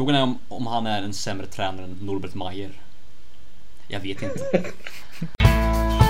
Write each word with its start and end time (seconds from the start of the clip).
Frågan 0.00 0.16
är 0.16 0.22
om, 0.22 0.38
om 0.48 0.66
han 0.66 0.86
är 0.86 1.02
en 1.02 1.14
sämre 1.14 1.46
tränare 1.46 1.84
än 1.84 1.98
Norbert 2.00 2.34
Mayer. 2.34 2.70
Jag 3.88 4.00
vet 4.00 4.22
inte. 4.22 4.40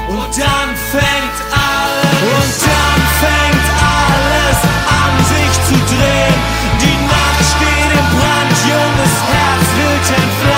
Och 0.09 0.29
dann 0.41 0.77
fängt 0.77 1.39
alles, 1.53 2.23
und 2.35 2.71
dann 2.71 3.01
fängt 3.23 3.69
alles 3.83 4.59
an 5.03 5.25
sich 5.25 5.55
zu 5.69 5.95
drehen. 5.95 6.41
Die 6.81 6.99
Nacht 7.07 7.45
steht 7.53 7.93
im 7.99 8.19
Brand, 8.19 8.57
junges 8.71 9.15
Herz 9.33 9.69
will 9.77 10.15
entfliehen. 10.23 10.50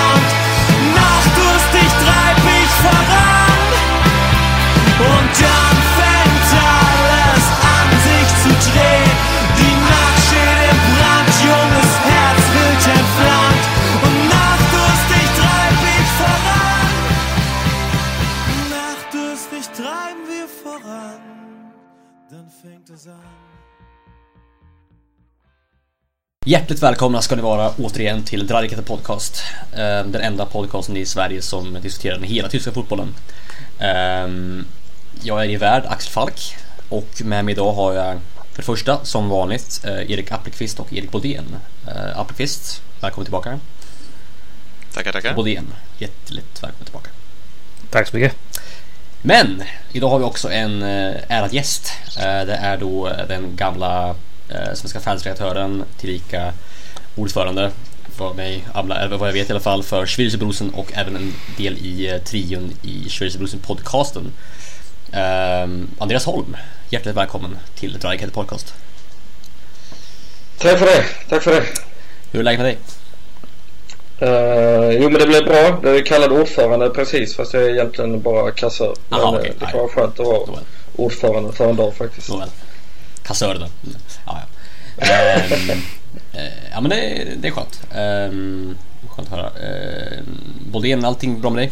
Hjärtligt 26.45 26.83
välkomna 26.83 27.21
ska 27.21 27.35
ni 27.35 27.41
vara 27.41 27.69
återigen 27.69 28.23
till 28.23 28.47
Drarikete 28.47 28.81
Podcast. 28.81 29.43
Eh, 29.71 29.79
Den 30.05 30.15
enda 30.21 30.45
podcasten 30.45 30.97
i 30.97 31.05
Sverige 31.05 31.41
som 31.41 31.73
diskuterar 31.81 32.15
den 32.15 32.23
hela 32.23 32.49
tyska 32.49 32.71
fotbollen. 32.71 33.15
Eh, 33.79 34.27
Jag 35.23 35.45
är 35.45 35.49
i 35.49 35.55
värld 35.55 35.83
Axel 35.87 36.11
Falk 36.11 36.55
och 36.89 37.07
med 37.23 37.45
mig 37.45 37.51
idag 37.51 37.73
har 37.73 37.93
jag 37.93 38.19
för 38.51 38.57
det 38.57 38.65
första 38.65 39.05
som 39.05 39.29
vanligt 39.29 39.81
eh, 39.85 40.11
Erik 40.11 40.31
Appelqvist 40.31 40.79
och 40.79 40.93
Erik 40.93 41.11
Bodén. 41.11 41.55
Eh, 41.87 42.19
Appelqvist, 42.19 42.81
välkommen 43.01 43.25
tillbaka. 43.25 43.59
Tackar, 44.93 45.11
tackar. 45.11 45.33
Bodén, 45.33 45.73
hjärtligt 45.97 46.63
välkommen 46.63 46.85
tillbaka. 46.85 47.09
Tack 47.89 48.07
så 48.07 48.15
mycket. 48.17 48.35
Men 49.21 49.63
idag 49.91 50.09
har 50.09 50.19
vi 50.19 50.25
också 50.25 50.51
en 50.51 50.81
eh, 50.83 51.15
ärad 51.27 51.53
gäst. 51.53 51.91
Det 52.17 52.59
är 52.61 52.77
då 52.77 53.11
den 53.27 53.55
gamla 53.55 54.15
eh, 54.53 54.73
svenska 54.73 54.99
fansredaktören 54.99 55.83
tillika 55.97 56.53
ordförande 57.15 57.71
för 58.17 58.33
mig, 58.33 58.65
vad 59.09 59.27
jag 59.27 59.33
vet 59.33 59.49
i 59.49 59.51
alla 59.51 59.59
fall, 59.59 59.83
för 59.83 60.05
Schweizerbrusen 60.05 60.69
och 60.69 60.91
även 60.93 61.15
en 61.15 61.33
del 61.57 61.77
i 61.77 62.09
eh, 62.09 62.17
trion 62.17 62.71
i 62.81 63.09
Schweizerbrusen 63.09 63.59
podcasten. 63.59 64.31
Ehm, 65.11 65.87
Andreas 65.99 66.25
Holm, 66.25 66.57
hjärtligt 66.89 67.15
välkommen 67.15 67.57
till 67.75 67.99
Draghead 67.99 68.29
Podcast. 68.33 68.73
Tack 70.57 70.79
för 70.79 70.85
det. 70.85 71.03
Tack 71.29 71.43
för 71.43 71.51
det. 71.51 71.63
Hur 72.31 72.39
är 72.39 72.43
läget 72.43 72.59
med 72.59 72.67
dig? 72.67 72.77
Eh, 74.19 74.91
jo 74.91 75.09
men 75.09 75.19
det 75.19 75.27
blev 75.27 75.43
bra. 75.43 75.79
Det 75.83 75.89
är 75.89 76.05
kallad 76.05 76.31
ordförande 76.31 76.89
precis 76.89 77.35
fast 77.35 77.53
jag 77.53 77.63
är 77.63 77.69
egentligen 77.69 78.21
bara 78.21 78.51
kassör. 78.51 78.95
Men 79.09 79.19
Aha, 79.19 79.33
eh, 79.33 79.39
okej. 79.39 79.53
det 79.59 79.65
kan 79.65 79.79
vara 79.79 79.89
skönt 79.89 80.19
att 80.19 80.25
vara 80.25 80.59
ordförande 80.95 81.53
för 81.53 81.69
en 81.69 81.75
dag 81.75 81.95
faktiskt. 81.95 82.29
Nåväl. 82.29 82.49
Kassör 83.23 83.53
då. 83.53 83.59
Mm. 83.89 83.99
Ehm, 84.97 85.69
eh, 86.33 86.71
ja 86.71 86.81
men 86.81 86.89
det, 86.89 87.27
det 87.37 87.47
är 87.47 87.51
skönt. 87.51 87.81
Um, 87.95 88.77
skönt 89.07 89.33
att 89.33 89.39
höra. 89.39 89.49
Um, 89.49 90.39
Bodén, 90.71 91.05
allting 91.05 91.41
bra 91.41 91.49
med 91.49 91.63
dig? 91.63 91.71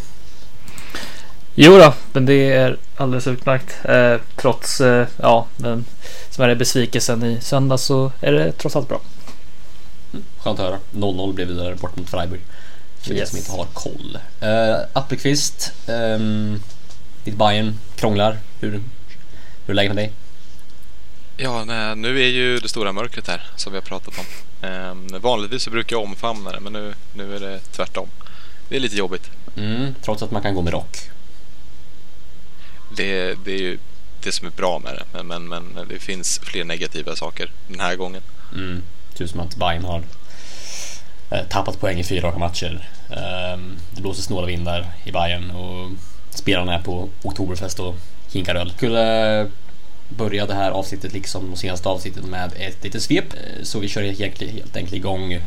Jo 1.56 1.78
då, 1.78 1.94
men 2.14 2.26
det 2.26 2.54
är 2.54 2.78
alldeles 2.98 3.28
utmärkt. 3.28 3.86
Eh, 3.86 4.16
trots 4.36 4.82
eh, 4.82 5.08
ja, 5.22 5.46
den 5.58 5.86
smärre 6.30 6.56
besvikelsen 6.56 7.24
i 7.24 7.42
söndag 7.42 7.78
så 7.78 8.12
är 8.22 8.32
det 8.32 8.52
trots 8.52 8.76
allt 8.76 8.88
bra. 8.88 9.02
Skönt 10.38 10.60
att 10.60 10.66
höra. 10.66 10.80
0-0 10.92 11.34
blev 11.34 11.56
där 11.56 11.76
bort 11.76 11.96
mot 11.98 12.10
Freiburg. 12.10 12.42
För 13.02 13.14
Yes. 13.14 13.30
som 13.30 13.38
inte 13.38 13.52
har 13.52 13.66
koll. 13.74 14.18
Uh, 14.44 14.86
Appelqvist, 14.94 15.74
um, 15.88 16.64
ditt 17.24 17.36
Bayern 17.36 17.78
krånglar. 17.96 18.38
Hur, 18.60 18.72
hur 18.72 18.82
är 19.68 19.74
läget 19.74 19.96
med 19.96 20.04
dig? 20.04 20.12
Ja, 21.44 21.64
nej, 21.66 21.96
nu 21.96 22.24
är 22.24 22.28
ju 22.28 22.60
det 22.60 22.70
stora 22.70 22.92
mörkret 22.92 23.28
här 23.28 23.42
som 23.56 23.72
vi 23.72 23.78
har 23.78 23.84
pratat 23.84 24.14
om. 24.20 24.26
Ehm, 24.70 25.08
vanligtvis 25.22 25.64
så 25.64 25.70
brukar 25.70 25.96
jag 25.96 26.04
omfamna 26.04 26.52
det, 26.52 26.60
men 26.60 26.74
nu, 26.74 26.94
nu 27.14 27.36
är 27.36 27.40
det 27.40 27.60
tvärtom. 27.60 28.08
Det 28.70 28.76
är 28.76 28.80
lite 28.80 28.96
jobbigt. 28.96 29.30
Mm, 29.58 29.96
trots 30.02 30.24
att 30.24 30.32
man 30.32 30.42
kan 30.42 30.56
gå 30.56 30.62
med 30.62 30.74
rock. 30.74 30.98
Det, 32.98 33.36
det 33.46 33.52
är 33.52 33.58
ju 33.58 33.78
det 34.24 34.32
som 34.32 34.48
är 34.48 34.52
bra 34.52 34.80
med 34.80 34.94
det, 34.94 35.24
men, 35.24 35.48
men, 35.48 35.66
men 35.66 35.88
det 35.88 36.00
finns 36.00 36.40
fler 36.44 36.64
negativa 36.64 37.16
saker 37.16 37.52
den 37.68 37.80
här 37.80 37.96
gången. 37.96 38.22
Mm, 38.54 38.84
tur 39.14 39.28
som 39.28 39.40
att 39.40 39.56
Bayern 39.56 39.86
har 39.86 40.04
eh, 41.30 41.48
tappat 41.50 41.80
poäng 41.80 42.00
i 42.00 42.04
fyra 42.04 42.28
raka 42.28 42.40
matcher. 42.40 42.90
Ehm, 43.10 43.78
det 43.92 44.02
blåser 44.02 44.22
snåla 44.22 44.48
vindar 44.48 44.86
i 45.04 45.12
Bayern 45.12 45.52
och 45.52 45.92
spelarna 46.30 46.76
är 46.76 46.82
på 46.82 47.10
Oktoberfest 47.24 47.80
och 47.80 47.96
hinkar 48.32 48.56
öl. 48.56 48.74
Skulle 48.78 49.48
börja 50.18 50.46
det 50.46 50.54
här 50.54 50.72
avsnittet 50.72 51.14
liksom 51.14 51.50
de 51.52 51.58
senaste 51.58 51.90
avsnittet 51.90 52.26
med 52.26 52.54
ett 52.60 52.84
litet 52.84 53.04
svep. 53.04 53.34
Eh, 53.34 53.64
Så 53.64 53.80
vi 53.80 53.88
kör 53.88 54.02
helt, 54.02 54.76
enkelt 54.78 54.94
igång 54.94 55.40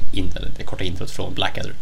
det 0.57 0.65
korta 0.65 0.85
introt 0.85 1.11
från 1.11 1.35
Blackadder. 1.35 1.73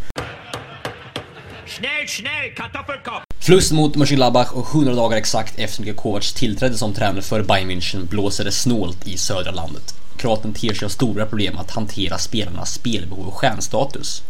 Schnell, 1.66 2.06
schnell, 2.06 2.54
Kartoffelkopf! 2.56 3.24
Förlust 3.40 3.72
mot 3.72 3.94
Mönchengladbach 3.96 4.52
och 4.52 4.66
100 4.74 4.94
dagar 4.94 5.16
exakt 5.16 5.58
efter 5.58 5.82
Niko 5.82 6.02
Kovac 6.02 6.32
tillträdde 6.32 6.74
som 6.78 6.94
tränare 6.94 7.22
för 7.22 7.42
Bayern 7.42 7.70
München 7.70 8.08
blåser 8.08 8.44
det 8.44 8.52
snålt 8.52 9.06
i 9.08 9.16
södra 9.16 9.50
landet. 9.50 9.94
Kroaten 10.16 10.54
ter 10.54 10.74
sig 10.74 10.84
ha 10.84 10.90
stora 10.90 11.26
problem 11.26 11.56
att 11.58 11.70
hantera 11.70 12.18
spelarnas 12.18 12.72
spelbehov 12.74 13.26
och 13.26 13.34
stjärnstatus. 13.34 14.22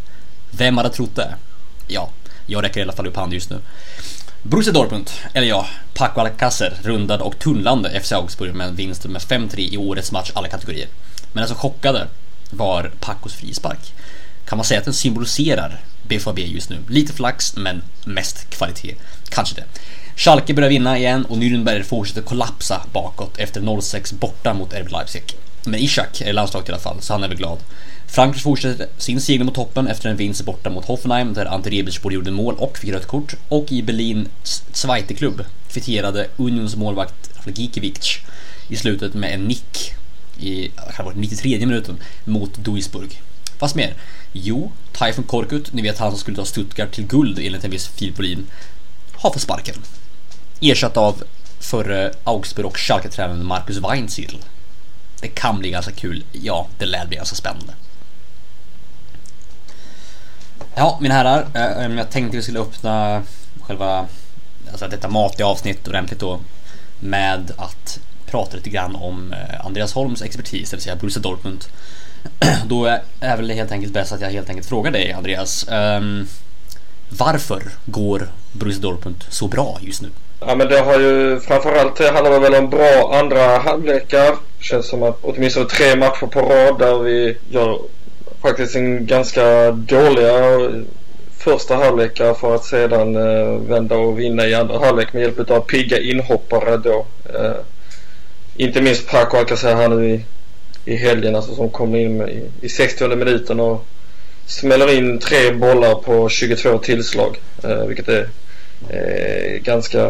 Vem 0.51 0.77
hade 0.77 0.89
trott 0.89 1.15
det? 1.15 1.35
Ja, 1.87 2.09
jag 2.47 2.63
räcker 2.63 2.79
i 2.79 2.83
alla 2.83 2.93
fall 2.93 3.07
upp 3.07 3.15
hand 3.15 3.33
just 3.33 3.49
nu. 3.49 3.59
Borussia 4.45 4.73
Dortmund, 4.73 5.09
eller 5.33 5.47
ja, 5.47 5.67
Paco 5.93 6.21
Alcacer 6.21 6.73
rundade 6.83 7.23
och 7.23 7.39
tunnlande 7.39 8.01
FC 8.01 8.11
Augsburg 8.11 8.55
med 8.55 8.67
en 8.67 8.75
vinst 8.75 9.05
med 9.05 9.21
5-3 9.21 9.59
i 9.59 9.77
årets 9.77 10.11
match 10.11 10.31
alla 10.33 10.47
kategorier. 10.47 10.87
Men 11.33 11.41
den 11.41 11.47
som 11.47 11.57
chockade 11.57 12.07
var 12.49 12.91
Pacos 12.99 13.33
frispark. 13.33 13.93
Kan 14.45 14.57
man 14.57 14.65
säga 14.65 14.79
att 14.79 14.85
den 14.85 14.93
symboliserar 14.93 15.81
BFAB 16.07 16.39
just 16.39 16.69
nu? 16.69 16.77
Lite 16.89 17.13
flax, 17.13 17.55
men 17.55 17.83
mest 18.05 18.49
kvalitet. 18.49 18.95
Kanske 19.29 19.55
det. 19.55 19.63
Schalke 20.15 20.53
börjar 20.53 20.69
vinna 20.69 20.97
igen 20.97 21.25
och 21.25 21.37
Nürnberg 21.37 21.83
fortsätter 21.83 22.21
kollapsa 22.21 22.81
bakåt 22.93 23.37
efter 23.37 23.61
0-6 23.61 24.15
borta 24.15 24.53
mot 24.53 24.73
RB 24.73 24.91
Leipzig. 24.91 25.23
Men 25.65 25.79
Ishak 25.79 26.21
är 26.21 26.33
landslaget 26.33 26.69
i 26.69 26.71
alla 26.71 26.81
fall, 26.81 27.01
så 27.01 27.13
han 27.13 27.23
är 27.23 27.27
väl 27.27 27.37
glad. 27.37 27.59
Frankrike 28.13 28.43
fortsätter 28.43 28.87
sin 28.97 29.21
seger 29.21 29.43
mot 29.43 29.55
toppen 29.55 29.87
efter 29.87 30.09
en 30.09 30.17
vinst 30.17 30.45
borta 30.45 30.69
mot 30.69 30.85
Hoffenheim 30.85 31.33
där 31.33 31.45
Ante 31.45 31.69
Rebic 31.69 32.01
både 32.01 32.15
gjorde 32.15 32.31
mål 32.31 32.55
och 32.55 32.77
fick 32.77 32.89
rött 32.89 33.07
kort. 33.07 33.35
Och 33.49 33.71
i 33.71 33.83
Berlins 33.83 34.63
Zweiteklubb 34.71 35.45
kvitterade 35.71 36.27
Unions 36.37 36.75
målvakt 36.75 37.29
Gikiewicz 37.45 38.17
i 38.67 38.75
slutet 38.75 39.13
med 39.13 39.33
en 39.33 39.43
nick 39.47 39.93
i 40.39 40.67
kan 40.67 40.85
det 40.87 40.97
ha 40.97 41.03
varit 41.03 41.17
93 41.17 41.65
minuten 41.65 41.97
mot 42.25 42.57
Duisburg. 42.57 43.21
Fast 43.57 43.75
mer? 43.75 43.93
Jo, 44.31 44.71
Typhoon 44.91 45.27
Korkut, 45.27 45.73
ni 45.73 45.81
vet 45.81 45.99
han 45.99 46.11
som 46.11 46.19
skulle 46.19 46.37
ta 46.37 46.45
Stuttgart 46.45 46.91
till 46.91 47.07
guld 47.07 47.39
enligt 47.39 47.63
en 47.63 47.71
viss 47.71 47.87
Filip 47.87 48.19
Wåhlin, 48.19 48.45
har 49.13 49.31
fått 49.31 49.41
sparken. 49.41 49.75
Ersatt 50.61 50.97
av 50.97 51.23
förre 51.59 52.13
Augsburg 52.23 52.65
och 52.65 52.77
Schalke-tränaren 52.77 53.45
Marcus 53.45 53.77
Weinzierl. 53.77 54.37
Det 55.21 55.27
kan 55.27 55.59
bli 55.59 55.69
ganska 55.69 55.91
kul. 55.91 56.23
Ja, 56.31 56.67
det 56.77 56.85
lär 56.85 57.05
bli 57.05 57.17
ganska 57.17 57.35
spännande. 57.35 57.73
Ja, 60.75 60.97
mina 61.01 61.13
herrar. 61.13 61.45
Eh, 61.53 61.85
eh, 61.85 61.95
jag 61.97 62.09
tänkte 62.09 62.37
vi 62.37 62.43
skulle 62.43 62.59
öppna 62.59 63.23
själva 63.61 64.07
alltså 64.71 64.87
detta 64.87 65.07
matiga 65.07 65.47
avsnitt 65.47 65.87
ordentligt 65.87 66.19
då 66.19 66.39
med 66.99 67.51
att 67.57 67.99
prata 68.25 68.57
lite 68.57 68.69
grann 68.69 68.95
om 68.95 69.33
eh, 69.33 69.65
Andreas 69.65 69.93
Holms 69.93 70.21
expertis, 70.21 70.69
det 70.69 70.75
vill 70.75 70.83
säga 70.83 70.95
Borussia 70.95 71.21
Dortmund. 71.21 71.65
Då 72.65 72.85
är 73.19 73.37
väl 73.37 73.47
det 73.47 73.53
helt 73.53 73.71
enkelt 73.71 73.93
bäst 73.93 74.11
att 74.11 74.21
jag 74.21 74.29
helt 74.29 74.49
enkelt 74.49 74.67
frågar 74.67 74.91
dig 74.91 75.11
Andreas. 75.11 75.65
Um, 75.71 76.27
varför 77.09 77.63
går 77.85 78.27
Borussia 78.51 78.81
Dortmund 78.81 79.23
så 79.29 79.47
bra 79.47 79.77
just 79.81 80.01
nu? 80.01 80.09
Ja 80.39 80.55
men 80.55 80.67
det 80.67 80.79
har 80.79 80.99
ju 80.99 81.39
framförallt 81.39 81.95
det 81.95 82.11
handlar 82.11 82.39
väl 82.39 82.55
om 82.55 82.69
bra 82.69 83.19
andra 83.19 83.57
halvlekar. 83.57 84.35
Känns 84.59 84.89
som 84.89 85.03
att 85.03 85.17
åtminstone 85.21 85.65
tre 85.65 85.95
matcher 85.95 86.25
på 86.27 86.41
rad 86.41 86.79
där 86.79 86.99
vi 86.99 87.37
gör 87.49 87.79
faktiskt 88.43 88.75
en 88.75 89.05
ganska 89.05 89.71
dåliga 89.71 90.59
första 91.37 91.75
halvlekar 91.75 92.33
för 92.33 92.55
att 92.55 92.65
sedan 92.65 93.15
eh, 93.15 93.61
vända 93.69 93.95
och 93.95 94.19
vinna 94.19 94.47
i 94.47 94.53
andra 94.53 94.79
halvlek 94.79 95.13
med 95.13 95.21
hjälp 95.21 95.51
av 95.51 95.59
pigga 95.59 95.99
inhoppare 95.99 96.77
då. 96.77 97.05
Eh, 97.33 97.55
inte 98.55 98.81
minst 98.81 99.07
Paco 99.07 99.37
Alcacer 99.37 99.75
här 99.75 99.89
nu 99.89 100.09
i, 100.09 100.25
i 100.85 100.95
helgen 100.95 101.35
alltså 101.35 101.55
som 101.55 101.69
kommer 101.69 101.97
in 101.97 102.17
med, 102.17 102.29
i, 102.29 102.43
i 102.61 102.69
60 102.69 103.07
minuten 103.07 103.59
och 103.59 103.85
smäller 104.45 104.97
in 104.97 105.19
tre 105.19 105.51
bollar 105.51 105.95
på 105.95 106.29
22 106.29 106.77
tillslag. 106.77 107.37
Eh, 107.63 107.85
vilket 107.85 108.07
är 108.07 108.29
eh, 108.89 109.61
ganska 109.61 110.05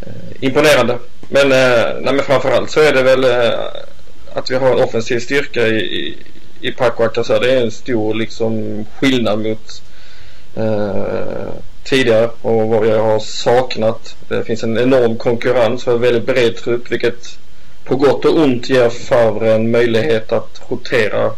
eh, 0.00 0.30
imponerande. 0.40 0.98
Men, 1.28 1.52
eh, 1.52 2.00
nej, 2.00 2.14
men 2.14 2.24
framförallt 2.24 2.70
så 2.70 2.80
är 2.80 2.92
det 2.92 3.02
väl 3.02 3.24
eh, 3.24 3.60
att 4.34 4.50
vi 4.50 4.54
har 4.54 4.70
en 4.70 4.84
offensiv 4.84 5.20
styrka 5.20 5.66
i, 5.66 5.80
i, 5.80 6.16
i 6.60 6.72
Pakwaka 6.72 7.24
så 7.24 7.38
det 7.38 7.52
är 7.52 7.62
en 7.62 7.70
stor 7.70 8.14
liksom 8.14 8.84
skillnad 8.98 9.38
mot 9.38 9.82
eh, 10.56 11.52
tidigare 11.84 12.30
och 12.42 12.68
vad 12.68 12.86
jag 12.86 13.02
har 13.02 13.18
saknat. 13.18 14.16
Det 14.28 14.44
finns 14.44 14.62
en 14.62 14.78
enorm 14.78 15.16
konkurrens 15.16 15.86
och 15.86 15.92
en 15.92 16.00
väldigt 16.00 16.26
bred 16.26 16.56
trupp 16.56 16.90
vilket 16.90 17.38
på 17.84 17.96
gott 17.96 18.24
och 18.24 18.36
ont 18.36 18.68
ger 18.68 18.90
Favre 18.90 19.54
en 19.54 19.70
möjlighet 19.70 20.32
att 20.32 20.60
rotera 20.68 21.30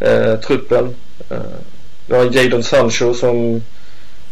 eh, 0.00 0.40
truppen. 0.40 0.94
Eh, 1.30 1.38
vi 2.06 2.16
har 2.16 2.36
Jadon 2.36 2.62
Sancho 2.62 3.14
som 3.14 3.62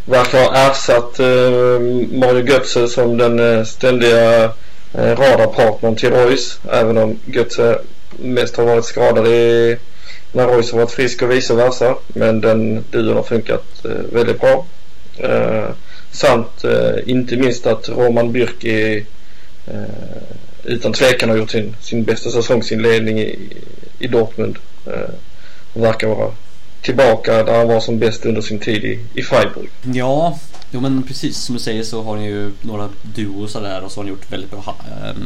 verkar 0.05 0.39
ha 0.39 0.71
ersatt 0.71 1.21
eh, 1.21 1.81
Mario 2.19 2.47
Götze 2.47 2.89
som 2.89 3.17
den 3.19 3.39
eh, 3.39 3.65
ständiga 3.65 4.45
eh, 4.95 5.17
radarpartnern 5.17 5.97
till 5.97 6.11
Royce. 6.11 6.59
Även 6.71 6.99
om 6.99 7.19
Götze 7.27 7.79
mest 8.19 8.57
har 8.57 8.65
varit 8.65 8.85
skadad 8.85 9.27
i, 9.27 9.77
när 10.33 10.47
Royce 10.47 10.73
har 10.73 10.79
varit 10.79 10.91
frisk 10.91 11.23
och 11.23 11.31
vice 11.31 11.55
versa. 11.55 11.95
Men 12.09 12.41
den 12.41 12.85
duon 12.91 13.17
har 13.17 13.23
funkat 13.23 13.85
eh, 13.85 13.91
väldigt 14.13 14.41
bra. 14.41 14.67
Eh, 15.17 15.69
samt 16.11 16.65
eh, 16.65 16.97
inte 17.07 17.37
minst 17.37 17.67
att 17.67 17.89
Roman 17.89 18.33
Bürki 18.33 19.05
eh, 19.67 19.83
utan 20.65 20.93
tvekan 20.93 21.29
har 21.29 21.37
gjort 21.37 21.51
sin, 21.51 21.77
sin 21.81 22.05
bästa 22.05 22.31
säsongsinledning 22.31 23.19
i, 23.21 23.39
i 23.99 24.07
Dortmund. 24.07 24.59
Eh, 24.87 25.15
verkar 25.75 26.09
vara 26.09 26.31
tillbaka 26.83 27.43
där 27.43 27.59
han 27.59 27.69
var 27.69 27.81
som 27.81 27.99
bäst 27.99 28.27
under 28.27 28.41
sin 28.41 28.59
tid 28.59 28.85
i, 28.85 29.01
i 29.15 29.23
Freiburg. 29.23 29.69
Ja, 29.83 30.39
jo 30.71 30.81
men 30.81 31.03
precis 31.03 31.39
som 31.39 31.55
du 31.55 31.61
säger 31.61 31.83
så 31.83 32.03
har 32.03 32.17
ni 32.17 32.27
ju 32.27 32.53
några 32.61 32.89
duos 33.03 33.53
där 33.53 33.83
och 33.85 33.93
så 33.93 34.01
har 34.01 34.05
ni 34.05 34.11
gjort 34.11 34.33
väldigt 34.33 34.51
bra 34.51 34.61
ha, 34.61 34.77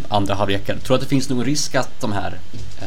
andra 0.08 0.34
halvlekar. 0.34 0.76
Tror 0.76 0.88
du 0.88 0.94
att 0.94 1.00
det 1.00 1.06
finns 1.06 1.28
någon 1.28 1.44
risk 1.44 1.74
att 1.74 2.00
de 2.00 2.12
här 2.12 2.38
eh, 2.80 2.86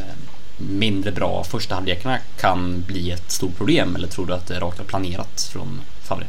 mindre 0.60 1.12
bra 1.12 1.44
första 1.44 1.76
halvlekarna 1.76 2.18
kan 2.40 2.84
bli 2.88 3.12
ett 3.12 3.32
stort 3.32 3.58
problem 3.58 3.96
eller 3.96 4.08
tror 4.08 4.26
du 4.26 4.34
att 4.34 4.48
det 4.48 4.56
är 4.56 4.60
rakt 4.60 4.88
planerat 4.88 5.50
från 5.54 5.82
Favre? 6.04 6.26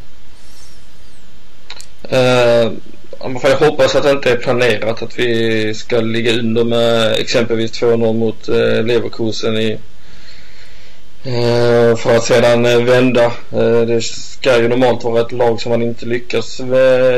Uh, 2.13 2.73
jag 3.43 3.57
hoppas 3.57 3.95
att 3.95 4.03
det 4.03 4.11
inte 4.11 4.31
är 4.31 4.37
planerat 4.37 5.03
att 5.03 5.19
vi 5.19 5.75
ska 5.75 6.01
ligga 6.01 6.33
under 6.33 6.65
med 6.65 7.13
exempelvis 7.13 7.83
2-0 7.83 8.13
mot 8.13 8.49
uh, 8.49 8.83
Leverkusen 8.85 9.57
i 9.57 9.73
uh, 11.27 11.97
för 11.97 12.17
att 12.17 12.25
sedan 12.25 12.67
uh, 12.67 12.85
vända. 12.85 13.33
det 13.87 14.03
ska 14.05 14.63
ju 14.63 14.69
normalt 14.69 15.05
vara 15.05 15.21
ett 15.21 15.33
lag 15.33 15.61
som 15.61 15.71
man 15.71 15.83
inte 15.83 16.07
lyckas 16.07 16.61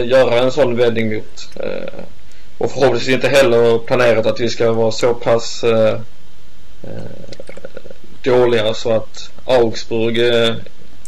göra 0.05 0.41
en 0.41 0.53
sån 0.53 0.77
vändning 0.77 1.15
mot. 1.15 1.49
och 2.59 2.71
förhoppningsvis 2.71 3.15
inte 3.15 3.29
heller 3.29 3.79
planerat 3.79 4.27
att 4.27 4.41
vi 4.41 4.49
ska 4.49 4.73
vara 4.73 4.93
så 4.93 5.15
pass 5.15 5.65
Eh, 6.83 7.47
dåliga 8.23 8.75
så 8.75 8.93
att 8.93 9.31
Augsburg 9.45 10.19
eh, 10.19 10.55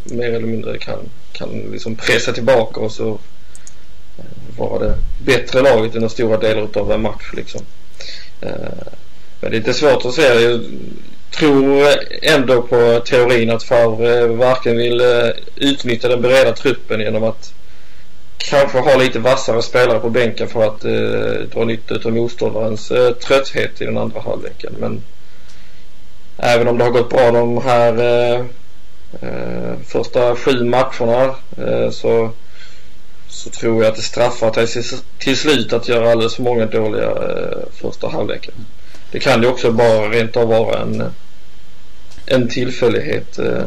mer 0.04 0.28
eller 0.28 0.46
mindre 0.46 0.78
kan, 0.78 0.98
kan 1.32 1.48
liksom 1.72 1.96
pressa 1.96 2.32
tillbaka 2.32 2.80
och 2.80 2.92
så 2.92 3.18
eh, 4.18 4.58
vara 4.58 4.78
det 4.78 4.94
bättre 5.24 5.62
laget 5.62 5.94
under 5.94 6.08
stora 6.08 6.36
delar 6.36 6.68
av 6.78 6.92
en 6.92 7.02
match 7.02 7.32
liksom. 7.32 7.60
Eh, 8.40 8.50
men 9.40 9.50
det 9.50 9.56
är 9.56 9.60
lite 9.60 9.74
svårt 9.74 10.04
att 10.04 10.14
säga. 10.14 10.40
Jag 10.40 10.60
tror 11.30 11.86
ändå 12.22 12.62
på 12.62 13.00
teorin 13.04 13.50
att 13.50 13.62
Favre 13.62 14.26
varken 14.26 14.76
vill 14.76 15.00
eh, 15.00 15.30
utnyttja 15.56 16.08
den 16.08 16.22
breda 16.22 16.52
truppen 16.52 17.00
genom 17.00 17.24
att 17.24 17.54
kanske 18.38 18.78
ha 18.78 18.96
lite 18.96 19.18
vassare 19.18 19.62
spelare 19.62 19.98
på 19.98 20.10
bänken 20.10 20.48
för 20.48 20.64
att 20.64 20.84
eh, 20.84 21.48
dra 21.52 21.64
nytta 21.64 21.94
av 22.04 22.12
motståndarens 22.12 22.90
eh, 22.90 23.10
trötthet 23.12 23.80
i 23.80 23.84
den 23.84 23.98
andra 23.98 24.20
halvleken. 24.20 24.74
Men 24.78 25.02
även 26.36 26.69
om 26.69 26.78
det 26.78 26.84
har 26.84 26.90
gått 26.90 27.10
bra 27.10 27.31
de 27.31 27.62
här 27.62 27.98
eh, 27.98 28.44
eh 29.20 29.75
första 29.86 30.36
sju 30.36 30.64
matcherna 30.64 31.34
eh, 31.56 31.90
så 31.90 32.31
så 33.34 33.50
tror 33.50 33.82
jag 33.82 33.90
att 33.90 33.96
det 33.96 34.02
straffar 34.02 34.66
sig 34.66 35.00
till 35.19 35.36
slut 35.36 35.72
att 35.72 35.88
göra 35.88 36.12
alldeles 36.12 36.34
för 36.34 36.42
många 36.42 36.66
dåliga 36.66 37.10
eh, 37.10 37.58
första 37.72 38.08
halvlekar. 38.08 38.54
Det 39.10 39.19
kan 39.20 39.42
ju 39.42 39.48
också 39.48 39.72
bara 39.72 40.08
rent 40.08 40.36
av 40.36 40.48
vara 40.48 40.78
en, 40.78 41.12
en 42.26 42.48
tillfällighet 42.48 43.38
eh, 43.38 43.64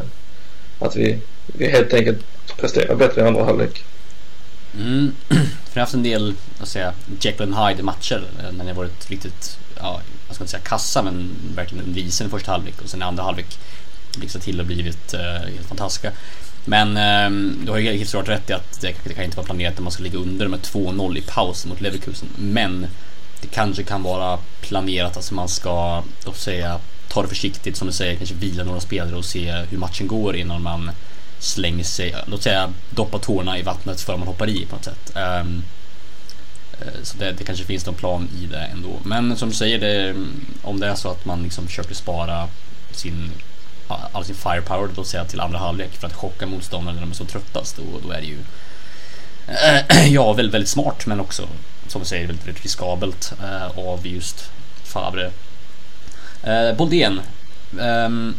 att 0.79 0.95
vi, 0.95 1.19
vi 1.45 1.69
helt 1.69 1.93
enkelt 1.93 2.19
presterar 2.57 2.95
bättre 2.95 3.21
i 3.21 3.27
andra 3.27 3.43
halvlek. 3.43 3.83
Mm. 4.77 5.11
För 5.27 5.35
ni 5.35 5.73
har 5.73 5.81
haft 5.81 5.93
en 5.93 6.03
del, 6.03 6.33
vad 6.59 6.67
säga, 6.67 6.93
Jekyll 7.19 7.53
and 7.53 7.67
Hyde 7.67 7.83
matcher 7.83 8.23
eh, 8.39 8.51
när 8.51 8.63
ni 8.63 8.69
har 8.69 8.77
varit 8.77 9.09
riktigt, 9.09 9.57
ja, 9.79 10.01
jag 10.27 10.35
ska 10.35 10.43
inte 10.43 10.51
säga 10.51 10.63
kassa 10.63 11.01
men 11.01 11.29
verkligen 11.55 11.85
under 11.85 12.01
isen 12.01 12.27
i 12.27 12.29
första 12.29 12.51
halvlek 12.51 12.81
och 12.81 12.89
sen 12.89 13.01
i 13.01 13.05
andra 13.05 13.23
halvlek 13.23 13.59
blixtrat 14.17 14.43
till 14.43 14.59
och 14.59 14.65
blivit 14.65 15.13
eh, 15.13 15.19
helt 15.21 15.67
fantastiska. 15.67 16.11
Men 16.65 16.97
eh, 16.97 17.53
du 17.65 17.71
har 17.71 17.77
ju 17.77 17.97
helt 17.97 18.09
klart 18.09 18.27
rätt 18.27 18.49
i 18.49 18.53
att 18.53 18.81
det, 18.81 18.95
det 19.03 19.13
kan 19.13 19.23
inte 19.23 19.37
vara 19.37 19.45
planerat 19.45 19.73
att 19.73 19.79
man 19.79 19.91
ska 19.91 20.03
ligga 20.03 20.19
under 20.19 20.47
med 20.47 20.59
2-0 20.59 21.17
i 21.17 21.21
paus 21.21 21.65
mot 21.65 21.81
Leverkusen. 21.81 22.27
Men 22.37 22.87
det 23.41 23.47
kanske 23.47 23.83
kan 23.83 24.03
vara 24.03 24.39
planerat 24.61 25.17
att 25.17 25.31
man 25.31 25.49
ska, 25.49 26.03
låt 26.25 26.37
säga, 26.37 26.79
ta 27.07 27.21
det 27.21 27.27
försiktigt 27.27 27.77
som 27.77 27.87
du 27.87 27.93
säger, 27.93 28.15
kanske 28.15 28.35
vila 28.35 28.63
några 28.63 28.79
spelare 28.79 29.15
och 29.15 29.25
se 29.25 29.51
hur 29.51 29.77
matchen 29.77 30.07
går 30.07 30.35
innan 30.35 30.61
man 30.61 30.91
slänger 31.39 31.83
sig, 31.83 32.15
låt 32.25 32.43
säga 32.43 32.73
doppa 32.89 33.19
tårna 33.19 33.59
i 33.59 33.61
vattnet 33.61 34.01
för 34.01 34.17
man 34.17 34.27
hoppar 34.27 34.49
i 34.49 34.65
på 34.65 34.75
något 34.75 34.85
sätt. 34.85 35.15
Um, 35.15 35.63
Eh, 36.81 37.03
så 37.03 37.17
det, 37.17 37.31
det, 37.31 37.43
kanske 37.43 37.65
finns 37.65 37.85
någon 37.85 37.95
plan 37.95 38.29
i 38.41 38.45
det 38.45 38.69
ändå. 38.71 38.99
Men 39.03 39.37
som 39.37 39.49
du 39.49 39.55
säger, 39.55 39.79
det, 39.79 40.15
om 40.61 40.79
det 40.79 40.87
är 40.87 40.95
så 40.95 41.11
att 41.11 41.25
man 41.25 41.43
liksom 41.43 41.67
försöker 41.67 41.95
spara 41.95 42.47
sin 42.91 43.31
all 43.87 44.25
sin 44.25 44.35
firepower 44.35 44.89
då 44.95 45.03
säga 45.03 45.25
till 45.25 45.39
andra 45.39 45.59
halvlek 45.59 45.91
för 45.91 46.07
att 46.07 46.13
chocka 46.13 46.45
motståndaren 46.45 46.95
när 46.95 47.01
de 47.01 47.11
är 47.11 47.15
som 47.15 47.27
tröttast. 47.27 47.77
Då, 47.77 47.83
då 48.03 48.11
är 48.11 48.21
det 48.21 48.27
ju 48.27 48.37
äh, 49.47 50.07
ja, 50.13 50.33
väldigt, 50.33 50.53
väldigt 50.53 50.69
smart 50.69 51.05
men 51.05 51.19
också 51.19 51.47
som 51.87 52.01
du 52.01 52.07
säger 52.07 52.27
väldigt, 52.27 52.47
väldigt 52.47 52.63
riskabelt 52.63 53.33
äh, 53.43 53.79
av 53.79 54.07
just 54.07 54.49
Fabre 54.83 55.31
Äh, 56.43 56.73
Boldén. 56.73 57.21
Ähm, 57.79 58.35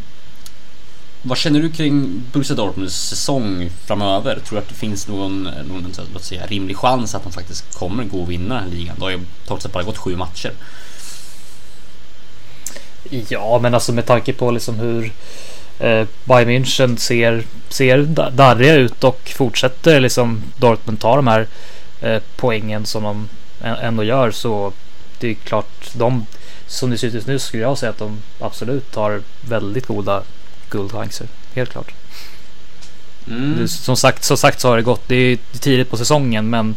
vad 1.22 1.38
känner 1.38 1.60
du 1.60 1.70
kring 1.70 2.22
Borussia 2.32 2.56
Dortmunds 2.56 3.08
säsong 3.08 3.70
framöver? 3.86 4.34
Tror 4.34 4.56
du 4.56 4.62
att 4.62 4.68
det 4.68 4.74
finns 4.74 5.08
någon, 5.08 5.42
någon 5.42 5.92
låt 6.12 6.24
säga, 6.24 6.46
rimlig 6.46 6.76
chans 6.76 7.14
att 7.14 7.22
de 7.22 7.32
faktiskt 7.32 7.78
kommer 7.78 8.04
gå 8.04 8.20
och 8.20 8.30
vinna 8.30 8.54
den 8.54 8.64
här 8.64 8.70
ligan? 8.70 8.96
Det 8.98 9.04
har 9.04 9.10
ju 9.10 9.20
trots 9.46 9.64
allt 9.64 9.74
bara 9.74 9.82
gått 9.82 9.98
sju 9.98 10.16
matcher. 10.16 10.52
Ja, 13.28 13.58
men 13.62 13.74
alltså 13.74 13.92
med 13.92 14.06
tanke 14.06 14.32
på 14.32 14.50
liksom 14.50 14.78
hur 14.78 15.12
eh, 15.78 16.06
Bayern 16.24 16.48
München 16.48 16.96
ser, 16.96 17.44
ser 17.68 18.02
darriga 18.30 18.74
ut 18.74 19.04
och 19.04 19.32
fortsätter 19.36 20.00
liksom 20.00 20.42
Dortmund 20.56 21.00
ta 21.00 21.16
de 21.16 21.26
här 21.26 21.46
eh, 22.00 22.22
poängen 22.36 22.86
som 22.86 23.02
de 23.02 23.28
ändå 23.60 24.04
gör 24.04 24.30
så 24.30 24.72
det 25.20 25.30
är 25.30 25.34
klart 25.34 25.90
de 25.92 26.26
som 26.66 26.90
det 26.90 26.98
ser 26.98 27.08
ut 27.08 27.14
just 27.14 27.26
nu 27.26 27.38
skulle 27.38 27.62
jag 27.62 27.78
säga 27.78 27.90
att 27.90 27.98
de 27.98 28.18
absolut 28.40 28.94
har 28.94 29.22
väldigt 29.48 29.86
goda 29.86 30.22
guldchanser. 30.70 31.26
Helt 31.54 31.70
klart. 31.70 31.94
Mm. 33.26 33.68
Som, 33.68 33.96
sagt, 33.96 34.24
som 34.24 34.36
sagt 34.36 34.60
så 34.60 34.68
har 34.68 34.76
det 34.76 34.82
gått. 34.82 35.08
Det 35.08 35.16
är 35.16 35.38
tidigt 35.60 35.90
på 35.90 35.96
säsongen 35.96 36.50
men 36.50 36.76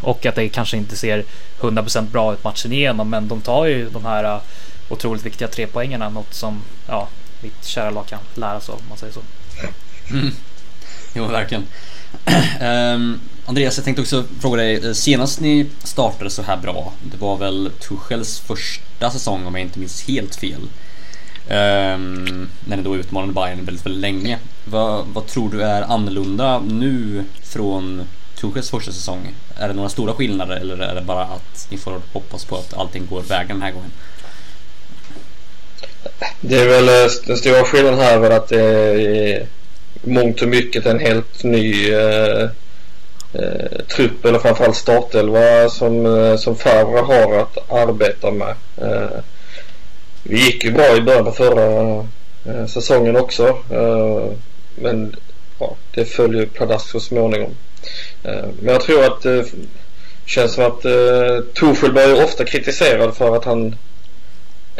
och 0.00 0.26
att 0.26 0.34
det 0.34 0.48
kanske 0.48 0.76
inte 0.76 0.96
ser 0.96 1.24
100% 1.60 2.02
bra 2.02 2.32
ut 2.32 2.44
matchen 2.44 2.72
igenom 2.72 3.10
men 3.10 3.28
de 3.28 3.40
tar 3.40 3.66
ju 3.66 3.88
de 3.90 4.04
här 4.04 4.40
otroligt 4.88 5.26
viktiga 5.26 5.48
tre 5.48 5.66
poängarna. 5.66 6.08
Något 6.08 6.34
som 6.34 6.62
ja, 6.86 7.08
mitt 7.40 7.64
kära 7.64 7.90
lag 7.90 8.06
kan 8.06 8.18
lära 8.34 8.60
sig 8.60 8.74
om 8.74 8.80
man 8.88 8.98
säger 8.98 9.12
så. 9.12 9.20
Mm. 10.10 10.30
Jo, 11.14 11.26
verkligen. 11.26 11.66
um, 12.60 13.20
Andreas, 13.46 13.76
jag 13.76 13.84
tänkte 13.84 14.02
också 14.02 14.24
fråga 14.40 14.56
dig. 14.56 14.86
Eh, 14.86 14.92
senast 14.92 15.40
ni 15.40 15.66
startade 15.84 16.30
så 16.30 16.42
här 16.42 16.56
bra, 16.56 16.92
det 17.02 17.16
var 17.16 17.36
väl 17.36 17.70
Tuchels 17.80 18.40
första 18.40 19.10
säsong 19.10 19.46
om 19.46 19.54
jag 19.54 19.62
inte 19.62 19.78
minns 19.78 20.02
helt 20.02 20.36
fel. 20.36 20.60
Um, 21.50 22.48
när 22.64 22.76
ni 22.76 22.82
då 22.82 22.96
utmanade 22.96 23.32
Bayern 23.32 23.64
väldigt, 23.64 23.86
väldigt 23.86 24.00
länge. 24.00 24.38
Vad, 24.64 25.06
vad 25.06 25.26
tror 25.26 25.50
du 25.50 25.62
är 25.62 25.82
annorlunda 25.82 26.58
nu 26.58 27.24
från 27.42 28.04
Tuchels 28.40 28.70
första 28.70 28.92
säsong? 28.92 29.34
Är 29.56 29.68
det 29.68 29.74
några 29.74 29.88
stora 29.88 30.12
skillnader 30.12 30.56
eller 30.56 30.78
är 30.78 30.94
det 30.94 31.00
bara 31.00 31.22
att 31.22 31.68
ni 31.70 31.78
får 31.78 32.00
hoppas 32.12 32.44
på 32.44 32.56
att 32.56 32.74
allting 32.74 33.06
går 33.10 33.22
vägen 33.22 33.48
den 33.48 33.62
här 33.62 33.72
gången? 33.72 33.90
Det 36.40 36.56
är 36.60 36.68
väl 36.68 36.88
eh, 36.88 37.10
den 37.26 37.36
stora 37.36 37.64
skillnaden 37.64 37.98
här 37.98 38.20
är 38.20 38.30
att 38.30 38.48
det 38.48 38.60
är 38.60 39.46
mångt 40.02 40.42
och 40.42 40.48
mycket 40.48 40.86
en 40.86 40.98
helt 40.98 41.44
ny 41.44 41.92
eh, 41.92 42.42
eh, 43.32 43.84
trupp 43.96 44.24
eller 44.24 44.38
framförallt 44.38 44.76
startelva 44.76 45.68
som, 45.68 46.06
eh, 46.06 46.36
som 46.36 46.56
Favre 46.56 47.00
har 47.00 47.38
att 47.38 47.72
arbeta 47.72 48.30
med. 48.30 48.54
Eh, 48.76 49.20
vi 50.28 50.44
gick 50.44 50.64
ju 50.64 50.70
bra 50.72 50.96
i 50.96 51.00
början 51.00 51.24
på 51.24 51.32
förra 51.32 51.96
eh, 52.46 52.66
säsongen 52.66 53.16
också. 53.16 53.48
Eh, 53.48 54.32
men 54.74 55.16
ja, 55.58 55.76
det 55.94 56.04
följer 56.04 56.46
pladask 56.46 56.90
så 56.90 57.00
småningom. 57.00 57.50
Eh, 58.22 58.44
men 58.60 58.72
jag 58.72 58.80
tror 58.82 59.04
att 59.04 59.22
det 59.22 59.44
känns 60.26 60.54
som 60.54 60.64
att 60.64 60.84
eh, 60.84 61.38
Torshäll 61.54 61.92
blir 61.92 62.24
ofta 62.24 62.44
kritiserad 62.44 63.16
för 63.16 63.36
att 63.36 63.44
han 63.44 63.76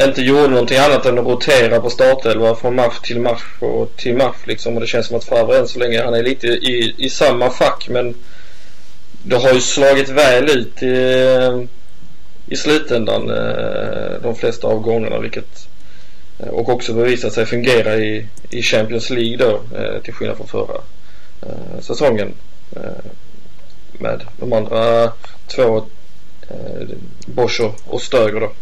inte 0.00 0.22
gjorde 0.22 0.48
någonting 0.48 0.78
annat 0.78 1.06
än 1.06 1.18
att 1.18 1.26
rotera 1.26 1.80
på 1.80 1.90
startelva 1.90 2.54
från 2.54 2.74
match 2.74 3.00
till 3.02 3.20
match 3.20 3.44
och 3.60 3.96
till 3.96 4.16
match 4.16 4.36
liksom. 4.44 4.74
Och 4.74 4.80
det 4.80 4.86
känns 4.86 5.06
som 5.06 5.16
att 5.16 5.24
Favre 5.24 5.58
än 5.58 5.68
så 5.68 5.78
länge, 5.78 6.04
han 6.04 6.14
är 6.14 6.22
lite 6.22 6.46
i, 6.46 6.94
i 6.98 7.10
samma 7.10 7.50
fack 7.50 7.88
men 7.88 8.14
det 9.22 9.36
har 9.36 9.52
ju 9.52 9.60
slagit 9.60 10.08
väl 10.08 10.50
ut 10.50 10.82
Eh, 10.82 11.62
i 12.50 12.56
slutändan 12.56 13.30
eh, 13.30 14.22
de 14.22 14.34
flesta 14.36 14.66
av 14.66 14.80
gångerna 14.80 15.18
vilket 15.18 15.68
eh, 16.38 16.48
och 16.48 16.68
också 16.68 16.92
bevisat 16.92 17.32
sig 17.32 17.46
fungera 17.46 17.96
i, 17.96 18.26
i 18.50 18.62
Champions 18.62 19.10
League 19.10 19.36
då 19.36 19.60
eh, 19.78 20.02
till 20.02 20.14
skillnad 20.14 20.36
från 20.36 20.46
förra 20.46 20.80
säsongen 21.80 22.32
med 23.92 24.22
de 24.40 24.52
andra 24.52 25.12
två 25.46 25.84
Bosch 27.26 27.60
och 27.86 28.02
Stöger 28.02 28.40
då. 28.40 28.52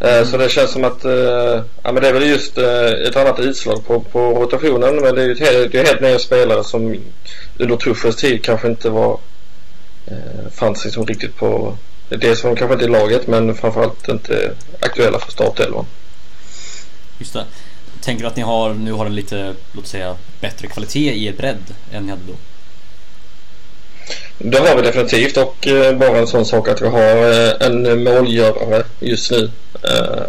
Mm. 0.00 0.26
Så 0.26 0.36
det 0.36 0.48
känns 0.48 0.70
som 0.70 0.84
att 0.84 1.04
ja, 1.82 1.92
men 1.92 1.94
det 1.94 2.08
är 2.08 2.12
väl 2.12 2.28
just 2.28 2.58
ett 2.58 3.16
annat 3.16 3.40
utslag 3.40 3.86
på, 3.86 4.00
på 4.00 4.18
rotationen 4.18 4.96
men 4.96 5.14
det 5.14 5.22
är 5.22 5.26
ju 5.26 5.34
helt, 5.34 5.72
det 5.72 5.80
är 5.80 5.84
helt 5.84 6.00
nya 6.00 6.18
spelare 6.18 6.64
som 6.64 6.96
under 7.58 7.76
Tuffels 7.76 8.16
tid 8.16 8.44
kanske 8.44 8.68
inte 8.68 8.90
var 8.90 9.18
fanns 10.50 10.84
liksom 10.84 11.06
riktigt 11.06 11.36
på 11.36 11.76
det 12.08 12.36
som 12.36 12.56
kanske 12.56 12.74
inte 12.74 12.84
i 12.84 12.88
laget 12.88 13.26
men 13.26 13.54
framförallt 13.54 14.08
inte 14.08 14.50
aktuella 14.80 15.18
för 15.18 15.32
startelvan. 15.32 15.86
Just 17.18 17.32
det. 17.32 17.44
Tänker 18.00 18.22
du 18.22 18.28
att 18.28 18.36
ni 18.36 18.42
har, 18.42 18.74
nu 18.74 18.92
har 18.92 19.06
en 19.06 19.14
lite, 19.14 19.54
låt 19.72 19.86
säga, 19.86 20.16
bättre 20.40 20.68
kvalitet 20.68 21.12
i 21.12 21.26
er 21.26 21.32
bredd 21.32 21.74
än 21.92 22.02
ni 22.02 22.10
hade 22.10 22.22
då? 22.26 22.34
Det 24.38 24.58
har 24.58 24.76
vi 24.76 24.82
definitivt 24.82 25.36
och 25.36 25.66
eh, 25.66 25.96
bara 25.96 26.18
en 26.18 26.26
sån 26.26 26.46
sak 26.46 26.68
att 26.68 26.82
vi 26.82 26.88
har 26.88 27.16
eh, 27.32 27.66
en 27.66 28.04
målgörare 28.04 28.84
just 29.00 29.30
nu. 29.30 29.50
Eh, 29.82 30.26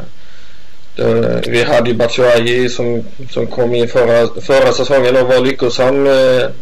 vi 1.47 1.63
hade 1.63 1.89
ju 1.89 1.95
Batshuayi 1.95 2.69
som, 2.69 3.03
som 3.31 3.47
kom 3.47 3.75
in 3.75 3.87
förra, 3.87 4.41
förra 4.41 4.71
säsongen 4.71 5.17
och 5.17 5.27
var 5.27 5.39
lyckosam 5.39 6.07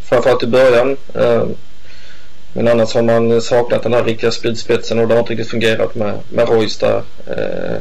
framförallt 0.03 0.43
i 0.43 0.47
början. 0.47 0.97
Men 2.53 2.67
annars 2.67 2.93
har 2.93 3.01
man 3.01 3.41
saknat 3.41 3.83
den 3.83 3.93
här 3.93 4.03
riktiga 4.03 4.31
spydspetsen 4.31 4.99
och 4.99 5.07
det 5.07 5.13
har 5.13 5.19
inte 5.19 5.31
riktigt 5.31 5.49
fungerat 5.49 5.95
med, 5.95 6.19
med 6.29 6.49
Royce 6.49 6.79
där 6.79 7.01
eh, 7.27 7.77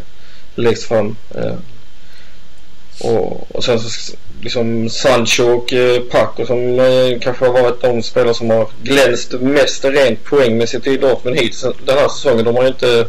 längst 0.54 0.84
fram. 0.84 1.16
Eh. 1.34 1.54
Och, 3.00 3.56
och 3.56 3.64
sen 3.64 3.80
så 3.80 4.16
liksom 4.40 4.88
Sancho 4.88 5.42
och 5.42 5.72
eh, 5.72 6.00
Paco 6.00 6.46
som 6.46 6.80
eh, 6.80 7.20
kanske 7.20 7.44
har 7.44 7.62
varit 7.62 7.80
de 7.80 8.02
spelare 8.02 8.34
som 8.34 8.50
har 8.50 8.68
glänst 8.82 9.32
mest 9.32 9.84
rent 9.84 10.24
poängmässigt 10.24 10.86
i 10.86 10.96
Dortmund 10.96 11.36
hittills 11.36 11.66
den 11.84 11.98
här 11.98 12.08
säsongen. 12.08 12.44
De 12.44 12.56
har 12.56 12.62
ju 12.62 12.68
inte 12.68 13.06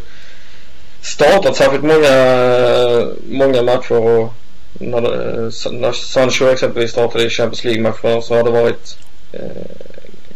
startat 1.01 1.55
särskilt 1.55 1.83
många, 1.83 2.13
eh, 2.13 3.07
många 3.29 3.61
matcher 3.63 3.95
och 3.95 4.33
när, 4.73 4.97
eh, 4.97 5.71
när 5.71 5.91
Sancho 5.91 6.45
exempelvis 6.47 6.91
startade 6.91 7.25
i 7.25 7.29
Champions 7.29 7.63
League-matcher 7.63 8.21
så 8.21 8.35
har 8.35 8.43
det 8.43 8.51
varit 8.51 8.97
eh, 9.31 9.41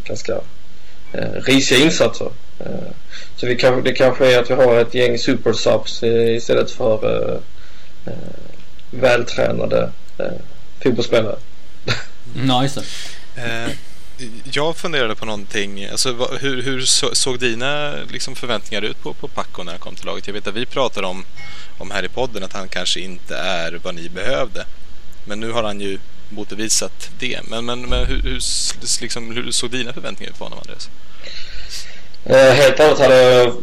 ganska 0.04 0.40
eh, 1.18 1.42
risiga 1.44 1.80
insatser. 1.80 2.32
Eh, 2.60 2.92
så 3.36 3.48
vi 3.48 3.56
kan, 3.56 3.84
det 3.84 3.94
kanske 3.94 4.34
är 4.34 4.40
att 4.40 4.50
vi 4.50 4.54
har 4.54 4.78
ett 4.78 4.94
gäng 4.94 5.18
supersubs 5.18 6.04
istället 6.04 6.72
för 6.72 7.22
eh, 7.28 7.40
eh 8.14 8.18
vältränade 8.92 9.92
eh, 10.18 10.26
fotbollsspelare. 10.84 11.36
Ja, 12.48 12.64
just 12.64 12.76
det. 12.76 12.84
Eh, 13.42 13.72
jag 14.44 14.78
funderade 14.78 15.16
på 15.16 15.26
någonting. 15.26 15.86
Alltså, 15.86 16.30
hur, 16.40 16.62
hur 16.62 16.82
såg 17.16 17.40
dina 17.40 17.94
liksom, 18.12 18.36
förväntningar 18.36 18.82
ut 18.82 19.04
på, 19.04 19.14
på 19.14 19.28
Paco 19.28 19.64
när 19.64 19.72
han 19.72 19.80
kom 19.80 19.96
till 19.96 20.06
laget? 20.06 20.28
Jag 20.28 20.34
vet 20.34 20.48
att 20.48 20.56
vi 20.56 20.66
pratade 20.66 21.08
om, 21.08 21.26
om 21.78 21.92
här 21.92 22.06
i 22.06 22.10
podden 22.10 22.44
att 22.44 22.54
han 22.54 22.68
kanske 22.68 23.00
inte 23.00 23.38
är 23.38 23.80
vad 23.84 23.96
ni 23.96 24.10
behövde. 24.10 24.66
Men 25.26 25.40
nu 25.40 25.52
har 25.52 25.64
han 25.64 25.82
ju 25.82 26.00
motbevisat 26.30 27.10
det. 27.20 27.40
Men, 27.50 27.66
men, 27.66 27.82
men 27.82 28.06
hur, 28.06 28.22
hur, 28.22 28.42
liksom, 29.02 29.32
hur 29.32 29.52
såg 29.52 29.72
dina 29.72 29.94
förväntningar 29.94 30.32
ut 30.32 30.38
på 30.38 30.44
honom, 30.44 30.60
Andreas? 30.60 30.90
Eh, 32.30 32.54
helt 32.54 32.80
ärligt 32.80 33.00
hade 33.00 33.16
jag 33.16 33.54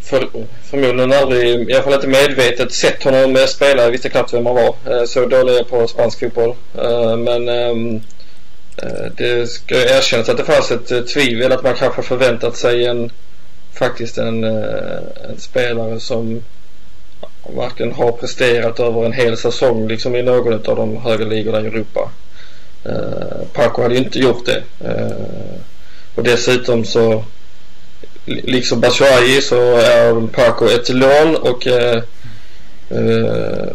för, 0.00 0.28
förmodligen 0.62 1.12
aldrig, 1.12 1.70
i 1.70 1.74
alla 1.74 1.82
fall 1.82 1.92
inte 1.92 2.06
medvetet, 2.06 2.72
sett 2.72 3.02
honom 3.02 3.36
eh, 3.36 3.44
spela. 3.44 3.82
Jag 3.82 3.90
visste 3.90 4.08
knappt 4.08 4.34
vem 4.34 4.46
han 4.46 4.54
var. 4.54 4.74
Eh, 4.86 5.04
så 5.04 5.26
dålig 5.26 5.52
är 5.52 5.56
jag 5.56 5.68
på 5.68 5.86
spansk 5.86 6.20
fotboll. 6.20 6.54
Men 7.18 7.48
ehm, 7.48 8.00
det 9.16 9.50
ska 9.50 9.74
erkännas 9.74 10.28
att 10.28 10.36
det 10.36 10.44
fanns 10.44 10.70
ett 10.70 11.08
tvivel 11.08 11.52
att 11.52 11.62
man 11.62 11.74
kanske 11.74 12.02
förväntat 12.02 12.56
sig 12.56 12.86
en 12.86 13.10
faktiskt 13.72 14.18
en, 14.18 14.44
en 14.44 15.38
spelare 15.38 16.00
som 16.00 16.42
varken 17.56 17.92
har 17.92 18.12
presterat 18.12 18.80
över 18.80 19.04
en 19.04 19.12
hel 19.12 19.36
säsong 19.36 19.88
liksom 19.88 20.16
i 20.16 20.22
någon 20.22 20.54
av 20.54 20.76
de 20.76 20.96
högre 20.96 21.24
ligorna 21.24 21.60
i 21.60 21.66
Europa. 21.66 22.10
Paco 23.52 23.82
hade 23.82 23.94
ju 23.94 24.00
inte 24.00 24.18
gjort 24.18 24.46
det. 24.46 24.62
Och 26.14 26.22
dessutom 26.22 26.84
så 26.84 27.24
liksom 28.28 28.80
Bashuayi 28.80 29.40
så 29.40 29.76
är 29.76 30.26
Paco 30.26 30.66
ett 30.66 30.88
lån 30.88 31.36
och 31.36 31.66
eh, 31.66 32.02
eh, 32.90 33.66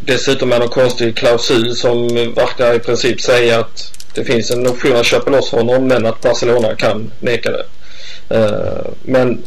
dessutom 0.00 0.52
är 0.52 0.58
det 0.58 0.64
en 0.64 0.70
konstig 0.70 1.16
klausul 1.16 1.76
som 1.76 2.08
verkar 2.14 2.74
i 2.74 2.78
princip 2.78 3.20
säga 3.20 3.58
att 3.58 3.92
det 4.14 4.24
finns 4.24 4.50
en 4.50 4.66
option 4.66 4.96
att 4.96 5.06
köpa 5.06 5.30
loss 5.30 5.50
honom 5.50 5.88
men 5.88 6.06
att 6.06 6.20
Barcelona 6.20 6.74
kan 6.74 7.10
neka 7.20 7.50
det. 7.50 7.64
Eh, 8.28 8.86
men 9.02 9.42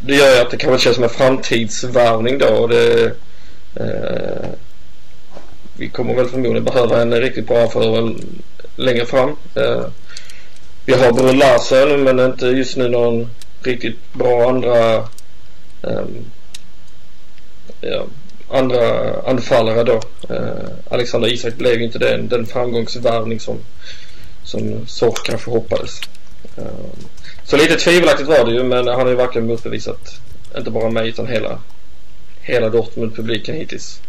det 0.00 0.14
gör 0.14 0.34
ju 0.34 0.40
att 0.40 0.50
det 0.50 0.56
kanske 0.56 0.84
känns 0.84 0.94
som 0.94 1.04
en 1.04 1.10
framtidsvärvning 1.10 2.38
då. 2.38 2.66
Det, 2.66 3.04
eh, 3.74 4.48
vi 5.76 5.88
kommer 5.88 6.14
väl 6.14 6.28
förmodligen 6.28 6.64
behöva 6.64 7.02
en 7.02 7.12
riktigt 7.12 7.46
bra 7.46 7.58
affär 7.58 8.14
längre 8.76 9.06
fram. 9.06 9.36
Eh, 9.54 9.84
vi 10.90 10.96
har 10.96 11.12
Brun 11.12 11.38
Larsen 11.38 12.04
men 12.04 12.18
inte 12.20 12.46
just 12.46 12.76
nu 12.76 12.88
någon 12.88 13.30
riktigt 13.62 14.12
bra 14.12 14.48
andra 14.48 14.96
um, 15.82 16.24
ja, 17.80 18.06
andra 18.48 19.12
anfallare 19.20 19.84
då. 19.84 20.00
Uh, 20.30 20.68
Alexander 20.90 21.28
Isak 21.28 21.54
blev 21.54 21.82
inte 21.82 21.98
den, 21.98 22.28
den 22.28 22.46
framgångsvärvning 22.46 23.40
som, 23.40 23.58
som 24.44 24.86
Sork 24.86 25.26
kanske 25.26 25.50
hoppades. 25.50 26.00
Eh, 26.56 26.64
så 27.44 27.56
lite 27.56 27.76
tvivelaktigt 27.76 28.28
var 28.28 28.44
det 28.44 28.52
ju 28.52 28.62
men 28.62 28.86
han 28.86 29.00
har 29.00 29.08
ju 29.08 29.14
verkligen 29.14 29.46
motbevisat 29.46 30.20
inte 30.56 30.70
bara 30.70 30.90
mig 30.90 31.08
utan 31.08 31.26
hela, 31.26 31.58
hela 32.40 32.68
Dortmund-publiken 32.68 33.54
hittills. 33.54 34.00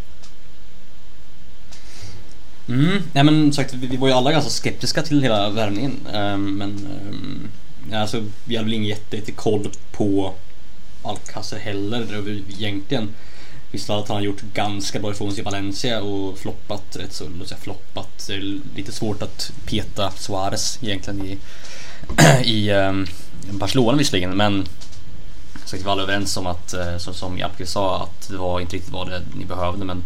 Mm, 2.72 3.02
nej 3.12 3.24
men 3.24 3.52
sagt, 3.52 3.74
vi, 3.74 3.96
var 3.96 4.08
ju 4.08 4.14
alla 4.14 4.32
ganska 4.32 4.50
skeptiska 4.50 5.02
till 5.02 5.22
hela 5.22 5.50
värvningen. 5.50 6.06
Um, 6.14 6.58
men 6.58 6.88
um, 7.10 7.48
alltså, 7.94 8.24
vi 8.44 8.56
hade 8.56 8.64
väl 8.64 8.74
ingen 8.74 8.88
jättekoll 8.88 9.70
på 9.92 10.34
Alcacer 11.02 11.58
heller 11.58 12.26
egentligen. 12.50 13.08
Visste 13.70 13.94
att 13.94 14.08
han 14.08 14.16
har 14.16 14.24
gjort 14.24 14.40
ganska 14.54 14.98
bra 14.98 15.10
ifrån 15.10 15.32
sig 15.32 15.40
i 15.40 15.44
Valencia 15.44 16.02
och 16.02 16.38
floppat 16.38 16.96
rätt 16.96 17.12
så, 17.12 17.24
låt 17.38 17.48
säga 17.48 17.60
floppat. 17.60 18.24
Det 18.26 18.34
är 18.34 18.60
lite 18.76 18.92
svårt 18.92 19.22
att 19.22 19.52
peta 19.66 20.10
Suarez 20.10 20.78
egentligen 20.82 21.26
i, 21.26 21.38
i 22.44 22.70
um, 22.72 23.06
Barcelona 23.50 23.98
visserligen 23.98 24.36
men 24.36 24.66
så 25.64 25.76
vi 25.76 25.82
var 25.82 25.92
alla 25.92 26.02
överens 26.02 26.36
om 26.36 26.46
att, 26.46 26.74
eh, 26.74 26.96
så, 26.98 27.12
som 27.12 27.38
Japke 27.38 27.66
sa, 27.66 28.02
att 28.02 28.28
det 28.28 28.36
var 28.36 28.60
inte 28.60 28.76
riktigt 28.76 28.92
vad 28.92 29.08
det 29.08 29.22
ni 29.34 29.44
behövde 29.44 29.84
men 29.84 30.04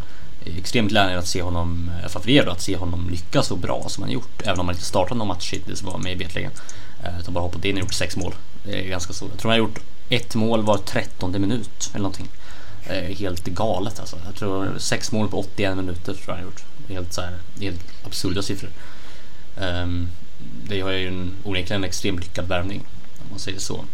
extremt 0.58 0.90
glädjande 0.90 1.18
att 1.18 1.26
se 1.26 1.42
honom, 1.42 1.90
i 1.98 2.00
alla 2.00 2.08
fall 2.08 2.22
för 2.22 2.30
er 2.30 2.44
då, 2.44 2.50
att 2.50 2.62
se 2.62 2.76
honom 2.76 3.10
lyckas 3.10 3.46
så 3.46 3.56
bra 3.56 3.84
som 3.88 4.02
han 4.02 4.12
gjort. 4.12 4.42
Även 4.42 4.60
om 4.60 4.66
han 4.66 4.74
inte 4.74 4.86
startat 4.86 5.18
någon 5.18 5.28
match 5.28 5.52
hittills 5.52 5.82
var 5.82 5.98
mig 5.98 6.16
vetligen. 6.16 6.52
Eh, 7.04 7.20
utan 7.20 7.34
bara 7.34 7.40
hoppat 7.40 7.64
in 7.64 7.76
och 7.76 7.80
gjort 7.80 7.94
sex 7.94 8.16
mål. 8.16 8.34
Det 8.64 8.80
är 8.80 8.88
ganska 8.88 9.12
så. 9.12 9.24
Jag 9.30 9.38
tror 9.38 9.50
han 9.50 9.60
har 9.60 9.68
gjort 9.68 9.78
ett 10.08 10.34
mål 10.34 10.62
var 10.62 10.78
trettonde 10.78 11.38
minut 11.38 11.90
eller 11.92 12.02
någonting. 12.02 12.28
Helt 13.18 13.44
galet 13.44 14.00
alltså. 14.00 14.16
Jag 14.26 14.34
tror 14.34 14.78
sex 14.78 15.12
mål 15.12 15.28
på 15.28 15.38
81 15.38 15.76
minuter 15.76 16.14
tror 16.14 16.22
jag 16.26 16.34
han 16.34 16.44
har 16.44 16.50
gjort. 16.50 16.64
Helt, 16.88 17.12
så 17.12 17.20
här, 17.20 17.32
helt 17.60 17.80
absurda 18.04 18.42
siffror. 18.42 18.70
Um, 19.56 20.08
det 20.68 20.80
har 20.80 20.90
ju 20.90 21.08
en, 21.08 21.34
onekligen 21.44 21.82
en 21.82 21.88
extremt 21.88 22.20
lyckad 22.20 22.48
värvning 22.48 22.84
om 23.22 23.26
man 23.30 23.38
säger 23.38 23.58
så. 23.58 23.84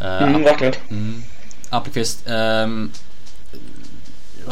Uh, 0.00 0.22
mm, 0.22 0.42
verkligen. 0.42 0.74
Mm. 0.90 1.22
Appelqvist, 1.70 2.24
um, 2.26 2.92
vad 2.92 3.11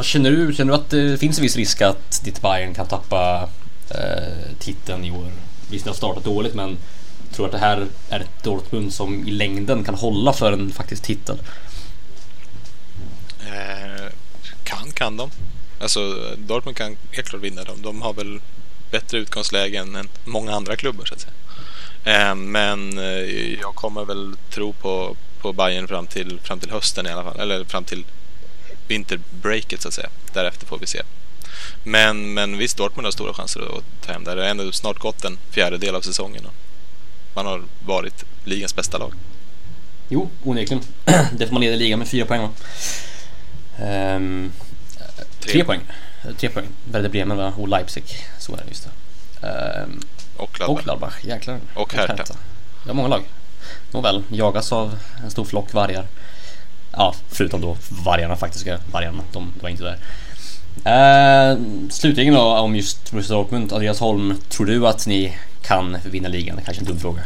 känner 0.02 0.30
du? 0.30 0.54
Känner 0.54 0.72
du 0.72 0.78
att 0.78 0.90
det 0.90 1.18
finns 1.18 1.38
en 1.38 1.42
viss 1.42 1.56
risk 1.56 1.82
att 1.82 2.24
ditt 2.24 2.42
Bayern 2.42 2.74
kan 2.74 2.86
tappa 2.86 3.48
eh, 3.90 4.56
titeln 4.58 5.04
i 5.04 5.10
år? 5.10 5.32
Visst, 5.70 5.84
det 5.84 5.90
har 5.90 5.96
startat 5.96 6.24
dåligt 6.24 6.54
men 6.54 6.76
tror 7.32 7.46
att 7.46 7.52
det 7.52 7.58
här 7.58 7.86
är 8.08 8.20
ett 8.20 8.42
Dortmund 8.42 8.92
som 8.92 9.28
i 9.28 9.30
längden 9.30 9.84
kan 9.84 9.94
hålla 9.94 10.32
för 10.32 10.52
en 10.52 10.72
faktisk 10.72 11.02
titel? 11.02 11.38
Eh, 13.40 14.12
kan, 14.64 14.90
kan 14.94 15.16
de. 15.16 15.30
Alltså 15.80 16.00
Dortmund 16.36 16.76
kan 16.76 16.96
helt 17.12 17.28
klart 17.28 17.42
vinna 17.42 17.64
dem. 17.64 17.82
De 17.82 18.02
har 18.02 18.12
väl 18.12 18.40
bättre 18.90 19.18
utgångslägen 19.18 19.96
än 19.96 20.08
många 20.24 20.52
andra 20.52 20.76
klubbar 20.76 21.04
så 21.04 21.14
att 21.14 21.20
säga. 21.20 21.32
Eh, 22.04 22.34
men 22.34 22.98
eh, 22.98 23.54
jag 23.60 23.74
kommer 23.74 24.04
väl 24.04 24.36
tro 24.50 24.72
på, 24.72 25.16
på 25.40 25.52
Bayern 25.52 25.88
fram 25.88 26.06
till, 26.06 26.40
fram 26.40 26.60
till 26.60 26.70
hösten 26.70 27.06
i 27.06 27.10
alla 27.10 27.24
fall. 27.24 27.40
Eller 27.40 27.64
fram 27.64 27.84
till 27.84 28.04
vinterbreaket 28.90 29.82
så 29.82 29.88
att 29.88 29.94
säga. 29.94 30.08
Därefter 30.32 30.66
får 30.66 30.78
vi 30.78 30.86
se. 30.86 31.02
Men, 31.84 32.34
men 32.34 32.58
visst, 32.58 32.76
Dortmund 32.76 33.06
har 33.06 33.12
stora 33.12 33.34
chanser 33.34 33.60
att 33.60 34.06
ta 34.06 34.12
hem 34.12 34.24
det. 34.24 34.34
Det 34.34 34.42
har 34.42 34.48
ändå 34.48 34.72
snart 34.72 34.98
gått 34.98 35.24
en 35.24 35.38
fjärdedel 35.50 35.94
av 35.94 36.00
säsongen. 36.00 36.46
Och 36.46 36.52
man 37.34 37.46
har 37.46 37.62
varit 37.86 38.24
ligans 38.44 38.76
bästa 38.76 38.98
lag. 38.98 39.12
Jo, 40.08 40.30
onekligen. 40.44 40.84
Det 41.32 41.46
får 41.46 41.52
man 41.52 41.62
leda 41.62 41.76
ligan 41.76 41.98
med 41.98 42.08
fyra 42.08 42.26
poäng? 42.26 42.48
Ehm, 43.78 44.52
tre. 45.40 45.52
Tre. 45.52 45.64
poäng. 45.64 45.80
Tre 46.38 46.48
poäng. 46.48 46.66
Werder 46.92 47.08
Bremen 47.08 47.36
va? 47.36 47.52
och 47.56 47.68
Leipzig. 47.68 48.04
Så 48.38 48.52
är 48.52 48.56
det 48.56 48.68
just 48.68 48.88
det. 49.40 49.46
Ehm, 49.48 50.00
Och 50.36 50.52
Gladbach. 50.52 50.76
och 50.78 50.84
Gladbach, 50.84 51.24
jäklar. 51.24 51.60
Och 51.74 51.94
Hertha. 51.94 52.24
Det 52.84 52.90
är 52.90 52.94
många 52.94 53.08
lag. 53.08 53.22
Nåväl, 53.92 54.22
jagas 54.28 54.72
av 54.72 54.98
en 55.24 55.30
stor 55.30 55.44
flock 55.44 55.72
vargar. 55.72 56.06
Ja, 56.92 57.14
förutom 57.28 57.60
då 57.60 57.76
vargarna 58.04 58.36
faktiska 58.36 58.78
vargarna. 58.92 59.22
De, 59.32 59.52
de 59.54 59.62
var 59.62 59.68
inte 59.68 59.84
där. 59.84 59.98
Eh, 60.84 61.58
slutligen 61.90 62.34
då 62.34 62.40
om 62.40 62.76
just 62.76 63.10
Borussia 63.10 63.36
Dortmund. 63.36 63.72
Andreas 63.72 64.00
Holm, 64.00 64.34
tror 64.48 64.66
du 64.66 64.86
att 64.86 65.06
ni 65.06 65.36
kan 65.62 65.96
vinna 66.04 66.28
ligan? 66.28 66.56
Det 66.56 66.62
kanske 66.62 66.82
är 66.82 66.86
en 66.86 66.92
dum 66.92 67.00
fråga. 67.00 67.20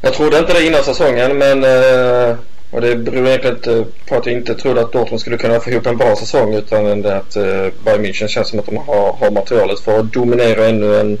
Jag 0.00 0.14
trodde 0.14 0.38
inte 0.38 0.52
det 0.52 0.66
innan 0.66 0.84
säsongen 0.84 1.38
men 1.38 1.64
eh, 1.64 2.36
och 2.70 2.80
det 2.80 2.96
beror 2.96 3.26
egentligen 3.26 3.56
inte 3.56 3.84
på 4.08 4.14
att 4.16 4.26
jag 4.26 4.34
inte 4.34 4.54
trodde 4.54 4.80
att 4.80 4.92
Dortmund 4.92 5.20
skulle 5.20 5.36
kunna 5.36 5.60
få 5.60 5.70
ihop 5.70 5.86
en 5.86 5.96
bra 5.96 6.16
säsong 6.16 6.54
utan 6.54 7.02
det 7.02 7.16
att 7.16 7.36
eh, 7.36 7.66
Bayern 7.84 8.04
München 8.04 8.28
känns 8.28 8.48
som 8.48 8.58
att 8.58 8.66
de 8.66 8.76
har, 8.76 9.12
har 9.12 9.30
materialet 9.30 9.80
för 9.80 9.98
att 9.98 10.12
dominera 10.12 10.66
ännu 10.66 11.00
en, 11.00 11.18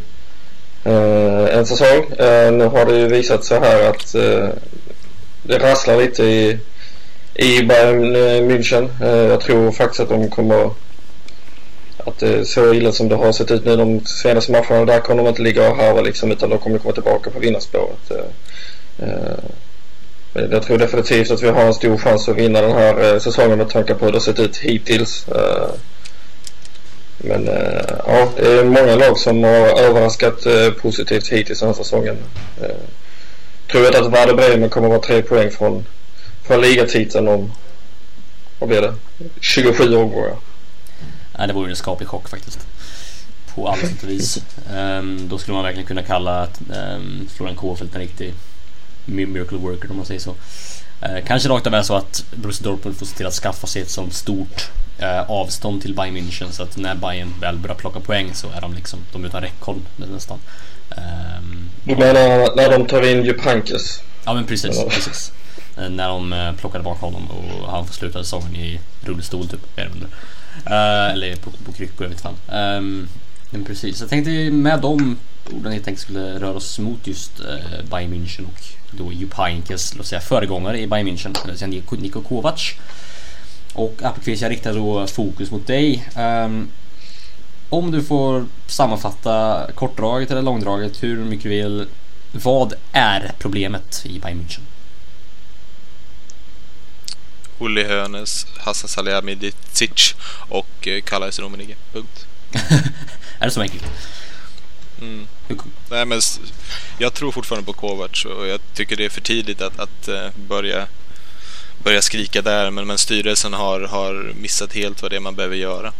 eh, 0.84 1.56
en 1.58 1.66
säsong. 1.66 2.12
Eh, 2.18 2.52
nu 2.52 2.64
har 2.64 2.86
det 2.86 2.98
ju 2.98 3.08
visat 3.08 3.44
sig 3.44 3.60
här 3.60 3.90
att 3.90 4.14
eh, 4.14 4.48
det 5.48 5.58
rasslar 5.58 5.96
lite 5.96 6.24
i, 6.24 6.58
i 7.34 7.62
Bayern 7.62 8.16
eh, 8.16 8.42
München. 8.42 8.88
Eh, 9.02 9.08
jag 9.08 9.40
tror 9.40 9.72
faktiskt 9.72 10.00
att 10.00 10.08
de 10.08 10.30
kommer 10.30 10.70
att 11.96 12.18
det 12.18 12.28
är 12.28 12.44
så 12.44 12.74
illa 12.74 12.92
som 12.92 13.08
det 13.08 13.16
har 13.16 13.32
sett 13.32 13.50
ut 13.50 13.64
nu 13.64 13.76
de 13.76 14.06
senaste 14.06 14.52
matcherna 14.52 14.84
där 14.84 15.00
kommer 15.00 15.22
de 15.22 15.28
inte 15.28 15.42
ligga 15.42 15.70
och 15.70 15.76
harva 15.76 16.00
liksom 16.00 16.32
utan 16.32 16.50
de 16.50 16.58
kommer 16.58 16.78
komma 16.78 16.94
tillbaka 16.94 17.30
på 17.30 17.38
vinnarspåret. 17.38 18.12
Men 20.32 20.50
jag 20.50 20.62
tror 20.62 20.78
definitivt 20.78 21.30
att 21.30 21.42
vi 21.42 21.48
har 21.48 21.62
en 21.62 21.74
stor 21.74 21.98
chans 21.98 22.28
att 22.28 22.36
vinna 22.36 22.60
den 22.60 22.72
här 22.72 23.18
säsongen 23.18 23.58
med 23.58 23.68
tanke 23.68 23.94
på 23.94 24.04
hur 24.04 24.12
det 24.12 24.18
har 24.18 24.22
sett 24.22 24.40
ut 24.40 24.56
hittills. 24.56 25.26
Men 27.18 27.46
ja, 28.06 28.28
det 28.36 28.52
är 28.52 28.64
många 28.64 28.96
lag 28.96 29.18
som 29.18 29.44
har 29.44 29.80
överraskat 29.80 30.46
positivt 30.82 31.28
hittills 31.28 31.60
den 31.60 31.68
här 31.68 31.76
säsongen. 31.76 32.16
Tror 33.70 33.84
jag 33.84 33.96
att 33.96 34.12
Werder 34.12 34.34
Bremen 34.34 34.70
kommer 34.70 34.88
vara 34.88 35.00
tre 35.00 35.22
poäng 35.22 35.50
från, 35.50 35.84
från 36.42 36.60
ligatiteln 36.60 37.28
om, 37.28 37.52
vad 38.58 38.68
blir 38.68 38.82
det, 38.82 38.94
27 39.40 39.96
omgångar. 39.96 40.36
Nej, 41.38 41.46
det 41.46 41.52
vore 41.52 41.70
en 41.70 41.76
skaplig 41.76 42.08
chock 42.08 42.28
faktiskt. 42.28 42.66
På 43.54 43.68
allt 43.68 43.80
sätt 43.80 44.02
och 44.02 44.08
vis. 44.08 44.42
Um, 44.74 45.28
då 45.28 45.38
skulle 45.38 45.54
man 45.54 45.64
verkligen 45.64 45.86
kunna 45.86 46.02
kalla 46.02 46.48
um, 46.96 47.28
Florian 47.36 47.56
Kofeld 47.56 47.94
en 47.94 48.00
riktig 48.00 48.34
miracle 49.04 49.58
worker 49.58 49.90
om 49.90 49.96
man 49.96 50.06
säger 50.06 50.20
så. 50.20 50.34
Eh, 51.00 51.24
kanske 51.26 51.48
rakt 51.48 51.66
av 51.66 51.74
är 51.74 51.82
så 51.82 51.94
att 51.94 52.24
Borussia 52.34 52.64
Dortmund 52.64 52.96
får 52.96 53.06
se 53.06 53.16
till 53.16 53.26
att 53.26 53.34
skaffa 53.34 53.66
sig 53.66 53.82
ett 53.82 53.90
sånt 53.90 54.14
stort 54.14 54.70
eh, 54.98 55.30
avstånd 55.30 55.82
till 55.82 55.94
Bayern 55.94 56.16
München 56.16 56.50
så 56.50 56.62
att 56.62 56.76
när 56.76 56.94
Bayern 56.94 57.34
väl 57.40 57.56
börjar 57.56 57.76
plocka 57.76 58.00
poäng 58.00 58.34
så 58.34 58.50
är 58.50 58.60
de 58.60 58.74
liksom 58.74 58.98
de 59.12 59.24
är 59.24 59.28
utan 59.28 59.42
räckhåll 59.42 59.80
nästan. 59.96 60.38
Ehm, 60.90 61.67
du 61.88 61.96
menar 61.96 62.56
när 62.56 62.70
de 62.78 62.86
tar 62.86 63.10
in 63.10 63.24
Jupankes? 63.24 64.02
Ja 64.24 64.34
men 64.34 64.46
precis, 64.46 64.76
Ja. 64.76 64.88
precis. 64.90 65.32
Eh, 65.76 65.88
När 65.90 66.08
de 66.08 66.32
eh, 66.32 66.52
plockade 66.52 66.84
bort 66.84 67.00
honom 67.00 67.30
och 67.30 67.70
han 67.70 67.86
får 67.86 67.94
sluta 67.94 68.24
säsongen 68.24 68.56
i 68.56 68.80
rullstol 69.04 69.48
typ. 69.48 69.60
Eller. 69.76 70.06
Eh, 71.32 71.36
på, 71.38 71.50
på 71.50 71.72
kryckor, 71.72 72.06
jag 72.06 72.08
vet 72.08 72.20
fan. 72.20 72.76
Um, 72.76 73.08
men 73.50 73.64
precis, 73.64 74.00
jag 74.00 74.10
tänkte 74.10 74.30
med 74.50 74.80
de 74.80 75.16
orden 75.52 75.72
jag 75.72 75.84
tänkte 75.84 76.02
skulle 76.02 76.40
röra 76.40 76.56
oss 76.56 76.78
mot 76.78 77.06
just 77.06 77.40
uh, 77.40 77.90
Bayern 77.90 78.12
München 78.12 78.44
och 78.46 78.62
då 78.90 79.12
Jupp 79.12 79.34
Heynckes, 79.34 79.94
låt 79.96 80.06
säga 80.06 80.20
föregångare 80.20 80.80
i 80.80 80.86
Bayern 80.86 81.08
München, 81.08 81.36
det 81.44 81.50
vill 81.50 81.58
säga 81.58 81.68
Niko, 81.90 82.22
Kovac. 82.22 82.72
Och 83.74 84.02
Appelqvist, 84.02 84.42
jag 84.42 84.50
riktar 84.50 84.74
då 84.74 85.06
fokus 85.06 85.50
mot 85.50 85.66
dig. 85.66 86.08
Ehm, 86.16 86.68
om 87.70 87.90
du 87.90 88.02
får 88.02 88.46
sammanfatta 88.66 89.66
kortdraget 89.74 90.30
eller 90.30 90.42
långdraget, 90.42 91.02
hur 91.02 91.24
mycket 91.24 91.42
du 91.42 91.48
vill. 91.48 91.86
Vad 92.32 92.72
är 92.92 93.32
problemet 93.38 94.06
i 94.06 94.18
Bayern 94.18 94.38
München? 94.38 94.60
Uli 97.60 97.84
Hoeneß, 97.84 98.46
Hassan 98.58 98.88
Salihamidzic 98.88 100.14
och 100.48 100.88
eh, 100.88 101.02
Kalajs 101.02 101.38
Rummenigge. 101.38 101.74
Punkt. 101.92 102.26
är 103.38 103.44
det 103.44 103.50
så 103.50 103.60
enkelt? 103.60 103.84
Mm. 105.00 105.26
Nej, 105.90 106.04
men 106.04 106.20
jag 106.98 107.14
tror 107.14 107.32
fortfarande 107.32 107.66
på 107.66 107.72
Kovac 107.72 108.24
och 108.24 108.46
jag 108.46 108.60
tycker 108.74 108.96
det 108.96 109.04
är 109.04 109.08
för 109.08 109.20
tidigt 109.20 109.62
att, 109.62 109.80
att 109.80 110.08
eh, 110.08 110.28
börja, 110.48 110.86
börja 111.84 112.02
skrika 112.02 112.42
där. 112.42 112.70
Men, 112.70 112.86
men 112.86 112.98
styrelsen 112.98 113.52
har, 113.52 113.80
har 113.80 114.32
missat 114.34 114.74
helt 114.74 115.02
vad 115.02 115.10
det 115.10 115.16
är 115.16 115.20
man 115.20 115.34
behöver 115.34 115.56
göra. 115.56 115.92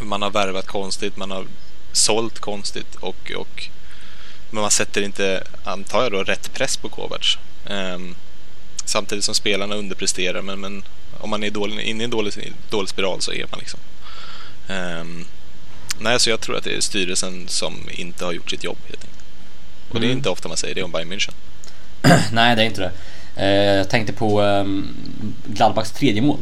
Man 0.00 0.22
har 0.22 0.30
värvat 0.30 0.66
konstigt, 0.66 1.16
man 1.16 1.30
har 1.30 1.46
sålt 1.92 2.38
konstigt 2.38 2.94
och, 2.94 3.32
och 3.36 3.68
men 4.50 4.60
man 4.62 4.70
sätter 4.70 5.02
inte, 5.02 5.44
antar 5.64 6.02
jag 6.02 6.12
då, 6.12 6.22
rätt 6.22 6.52
press 6.54 6.76
på 6.76 6.88
Kovac. 6.88 7.38
Ehm, 7.70 8.14
samtidigt 8.84 9.24
som 9.24 9.34
spelarna 9.34 9.74
underpresterar 9.74 10.42
men, 10.42 10.60
men 10.60 10.82
om 11.20 11.30
man 11.30 11.42
är 11.44 11.50
dålig, 11.50 11.80
inne 11.80 12.02
i 12.02 12.04
en 12.04 12.10
dålig, 12.10 12.52
dålig 12.70 12.88
spiral 12.88 13.20
så 13.20 13.32
är 13.32 13.46
man 13.50 13.58
liksom. 13.60 13.80
Ehm, 14.68 15.24
nej, 16.00 16.20
så 16.20 16.30
jag 16.30 16.40
tror 16.40 16.56
att 16.56 16.64
det 16.64 16.76
är 16.76 16.80
styrelsen 16.80 17.48
som 17.48 17.74
inte 17.90 18.24
har 18.24 18.32
gjort 18.32 18.50
sitt 18.50 18.64
jobb 18.64 18.78
helt 18.88 19.04
enkelt. 19.04 19.22
Och 19.88 20.00
det 20.00 20.06
är 20.06 20.08
Mm. 20.08 20.18
inte 20.18 20.30
ofta 20.30 20.48
man 20.48 20.56
säger 20.56 20.74
det 20.74 20.82
om 20.82 20.92
Bayern 20.92 21.12
München. 21.12 21.32
Nej, 22.32 22.56
det 22.56 22.62
är 22.62 22.66
inte 22.66 22.80
det. 22.80 22.92
Eh, 23.36 23.76
jag 23.76 23.90
tänkte 23.90 24.12
på 24.12 24.40
um, 24.42 24.94
Gladbachs 25.46 25.92
tredje 25.92 26.22
mål. 26.22 26.38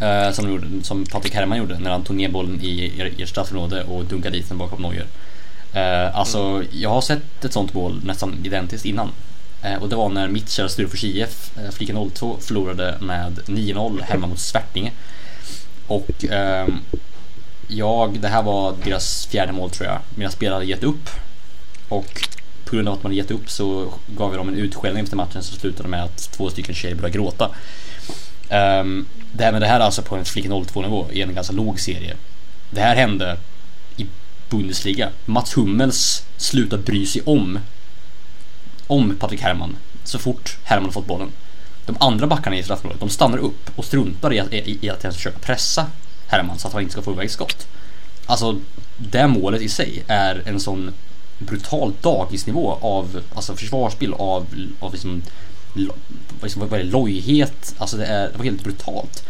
Eh, 0.00 0.32
som, 0.32 0.44
de 0.44 0.50
gjorde, 0.52 0.84
som 0.84 1.06
Patrik 1.06 1.34
Herrmann 1.34 1.58
gjorde 1.58 1.78
när 1.78 1.90
han 1.90 2.04
tog 2.04 2.16
ner 2.16 2.28
bollen 2.28 2.60
i 2.62 3.00
er- 3.00 3.12
ert 3.18 3.28
straffområde 3.28 3.82
och 3.84 4.04
dunkade 4.04 4.36
dit 4.36 4.48
den 4.48 4.58
bakom 4.58 4.82
Neuer. 4.82 5.06
Eh, 5.72 6.16
alltså, 6.18 6.64
jag 6.72 6.90
har 6.90 7.00
sett 7.00 7.44
ett 7.44 7.52
sånt 7.52 7.74
mål 7.74 8.00
nästan 8.04 8.34
identiskt 8.44 8.84
innan. 8.84 9.10
Eh, 9.62 9.82
och 9.82 9.88
det 9.88 9.96
var 9.96 10.08
när 10.08 10.28
mitt 10.28 10.50
kära 10.50 10.68
Sturefors 10.68 11.04
IF, 11.04 11.50
eh, 11.58 11.70
Flicka 11.70 11.92
02, 12.14 12.36
förlorade 12.40 12.98
med 13.00 13.38
9-0 13.46 14.02
hemma 14.08 14.26
mot 14.26 14.38
Svärtinge. 14.38 14.92
Och 15.86 16.24
ehm, 16.30 16.78
jag, 17.68 18.20
det 18.20 18.28
här 18.28 18.42
var 18.42 18.74
deras 18.84 19.26
fjärde 19.26 19.52
mål 19.52 19.70
tror 19.70 19.88
jag. 19.88 19.98
Mina 20.14 20.30
spelare 20.30 20.54
hade 20.54 20.66
gett 20.66 20.84
upp. 20.84 21.10
Och 21.88 22.28
på 22.64 22.76
grund 22.76 22.88
av 22.88 22.94
att 22.94 23.02
man 23.02 23.10
hade 23.12 23.16
gett 23.16 23.30
upp 23.30 23.50
så 23.50 23.92
gav 24.06 24.30
jag 24.32 24.40
dem 24.40 24.48
en 24.48 24.54
utskällning 24.54 25.02
efter 25.04 25.16
matchen 25.16 25.42
som 25.42 25.58
slutade 25.58 25.88
med 25.88 26.04
att 26.04 26.32
två 26.32 26.50
stycken 26.50 26.74
tjejer 26.74 26.94
började 26.94 27.18
gråta. 27.18 27.50
Um, 28.50 29.06
det, 29.32 29.44
här, 29.44 29.52
men 29.52 29.60
det 29.60 29.66
här 29.66 29.80
är 29.80 29.84
alltså 29.84 30.02
på 30.02 30.16
en 30.16 30.24
Flicka 30.24 30.64
02 30.66 30.82
nivå 30.82 31.06
i 31.12 31.22
en 31.22 31.34
ganska 31.34 31.52
låg 31.52 31.80
serie. 31.80 32.16
Det 32.70 32.80
här 32.80 32.96
hände 32.96 33.36
i 33.96 34.06
Bundesliga. 34.50 35.08
Mats 35.24 35.56
Hummels 35.56 36.24
slutade 36.36 36.82
bry 36.82 37.06
sig 37.06 37.22
om 37.24 37.58
om 38.86 39.16
Patrik 39.16 39.40
Herman 39.40 39.76
så 40.04 40.18
fort 40.18 40.56
Herrmann 40.64 40.92
fått 40.92 41.06
bollen. 41.06 41.32
De 41.86 41.96
andra 42.00 42.26
backarna 42.26 42.56
i 42.56 42.62
straffområdet, 42.62 43.00
de 43.00 43.08
stannar 43.08 43.38
upp 43.38 43.70
och 43.76 43.84
struntar 43.84 44.32
i 44.32 44.40
att, 44.40 44.52
i, 44.52 44.78
i 44.80 44.90
att 44.90 45.04
ens 45.04 45.16
försöka 45.16 45.38
pressa 45.38 45.86
Herman 46.26 46.58
så 46.58 46.66
att 46.66 46.72
han 46.72 46.82
inte 46.82 46.92
ska 46.92 47.02
få 47.02 47.12
iväg 47.12 47.30
skott. 47.30 47.66
Alltså, 48.26 48.60
det 48.96 49.26
målet 49.26 49.62
i 49.62 49.68
sig 49.68 50.02
är 50.06 50.42
en 50.46 50.60
sån 50.60 50.92
brutal 51.38 51.92
dagisnivå 52.00 52.78
av 52.80 53.20
alltså 53.34 53.56
försvarsspel, 53.56 54.14
av, 54.14 54.46
av 54.80 54.92
liksom, 54.92 55.22
liksom, 56.42 56.68
vad 56.68 56.80
är 56.80 56.84
det, 56.84 56.90
lojhet. 56.90 57.74
Alltså 57.78 57.96
det, 57.96 58.06
är, 58.06 58.28
det 58.28 58.38
var 58.38 58.44
helt 58.44 58.64
brutalt. 58.64 59.24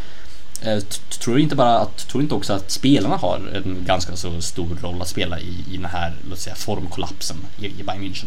Eh, 0.63 0.79
tror 1.19 1.35
du 1.35 1.43
inte 1.43 1.57
bara 1.57 1.79
att, 1.79 2.09
tror 2.09 2.23
inte 2.23 2.35
också 2.35 2.53
att 2.53 2.71
spelarna 2.71 3.17
har 3.17 3.41
en 3.55 3.85
ganska 3.87 4.17
så 4.17 4.41
stor 4.41 4.79
roll 4.83 5.03
att 5.03 5.09
spela 5.09 5.41
i, 5.41 5.65
i 5.71 5.77
den 5.77 5.85
här, 5.85 6.13
låt 6.31 6.39
säga, 6.39 6.57
formkollapsen 6.57 7.37
i, 7.59 7.67
i 7.67 7.83
Bayern 7.83 8.03
München? 8.03 8.27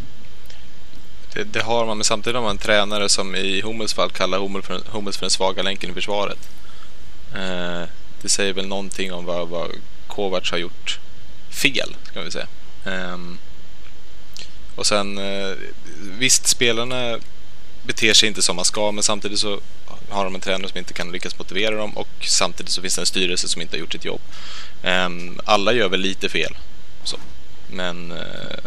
Det, 1.33 1.43
det 1.43 1.61
har 1.61 1.85
man, 1.85 1.97
men 1.97 2.03
samtidigt 2.03 2.35
har 2.35 2.43
man 2.43 2.51
en 2.51 2.57
tränare 2.57 3.09
som 3.09 3.35
i 3.35 3.61
Hummels 3.61 3.93
fall 3.93 4.09
kallar 4.09 4.39
Hummel 4.39 4.61
för, 4.61 4.81
Hummels 4.91 5.17
för 5.17 5.25
den 5.25 5.31
svaga 5.31 5.63
länken 5.63 5.89
i 5.89 5.93
försvaret. 5.93 6.49
Eh, 7.33 7.83
det 8.21 8.29
säger 8.29 8.53
väl 8.53 8.67
någonting 8.67 9.13
om 9.13 9.25
vad, 9.25 9.47
vad 9.47 9.71
Kovacs 10.07 10.51
har 10.51 10.57
gjort 10.57 10.99
fel, 11.49 11.95
ska 12.03 12.21
vi 12.21 12.31
säga. 12.31 12.47
Eh, 12.85 13.17
och 14.75 14.85
sen, 14.85 15.17
eh, 15.17 15.55
visst, 16.19 16.47
spelarna 16.47 17.17
beter 17.91 18.13
sig 18.13 18.27
inte 18.27 18.41
som 18.41 18.55
man 18.55 18.65
ska, 18.65 18.91
men 18.91 19.03
samtidigt 19.03 19.39
så 19.39 19.59
har 20.09 20.23
de 20.23 20.35
en 20.35 20.41
tränare 20.41 20.69
som 20.69 20.77
inte 20.77 20.93
kan 20.93 21.11
lyckas 21.11 21.39
motivera 21.39 21.75
dem 21.75 21.97
och 21.97 22.07
samtidigt 22.21 22.71
så 22.71 22.81
finns 22.81 22.95
det 22.95 23.01
en 23.01 23.05
styrelse 23.05 23.47
som 23.47 23.61
inte 23.61 23.75
har 23.75 23.79
gjort 23.79 23.91
sitt 23.91 24.05
jobb. 24.05 24.21
Ehm, 24.83 25.39
alla 25.45 25.73
gör 25.73 25.89
väl 25.89 25.99
lite 25.99 26.29
fel, 26.29 26.57
så. 27.03 27.17
men 27.69 28.11
eh, 28.11 28.61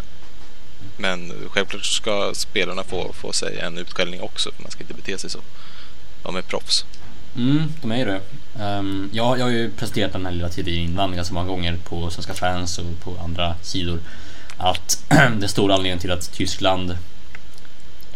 men 0.97 1.33
självklart 1.49 1.85
ska 1.85 2.31
spelarna 2.33 2.83
få, 2.83 3.13
få 3.13 3.33
sig 3.33 3.59
en 3.59 3.77
utskällning 3.77 4.21
också, 4.21 4.51
för 4.51 4.63
man 4.63 4.71
ska 4.71 4.81
inte 4.81 4.93
bete 4.93 5.17
sig 5.17 5.29
så. 5.29 5.39
De 6.23 6.35
är 6.35 6.41
proffs. 6.41 6.85
Mm, 7.35 7.73
de 7.81 7.91
är 7.91 7.97
ju 7.97 8.05
det. 8.05 8.21
Ehm, 8.59 8.79
um, 8.79 9.09
jag, 9.13 9.39
jag 9.39 9.43
har 9.43 9.51
ju 9.51 9.71
presenterat 9.71 10.13
den 10.13 10.25
här 10.25 10.33
lilla 10.33 10.49
tidigare 10.49 10.79
innan 10.79 11.15
ganska 11.15 11.33
många 11.33 11.47
gånger 11.47 11.77
på 11.83 12.09
Svenska 12.09 12.33
fans 12.33 12.77
och 12.77 12.99
på 13.03 13.17
andra 13.23 13.55
sidor. 13.61 13.99
Att 14.57 15.03
den 15.09 15.49
stora 15.49 15.73
anledningen 15.73 15.99
till 15.99 16.11
att 16.11 16.31
Tyskland 16.33 16.97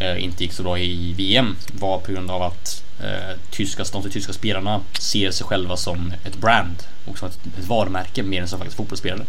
Eh, 0.00 0.24
inte 0.24 0.44
gick 0.44 0.52
så 0.52 0.62
bra 0.62 0.78
i 0.78 1.12
VM 1.12 1.56
var 1.72 1.98
på 1.98 2.12
grund 2.12 2.30
av 2.30 2.42
att 2.42 2.84
eh, 3.02 3.36
tyska, 3.50 3.84
de 3.92 4.10
tyska 4.10 4.32
spelarna 4.32 4.80
ser 5.00 5.30
sig 5.30 5.46
själva 5.46 5.76
som 5.76 6.12
ett 6.24 6.36
brand 6.36 6.82
och 7.06 7.18
som 7.18 7.28
ett, 7.28 7.38
ett 7.58 7.66
varumärke 7.66 8.22
mer 8.22 8.42
än 8.42 8.48
som 8.48 8.58
faktiskt 8.58 8.76
fotbollsspelare. 8.76 9.26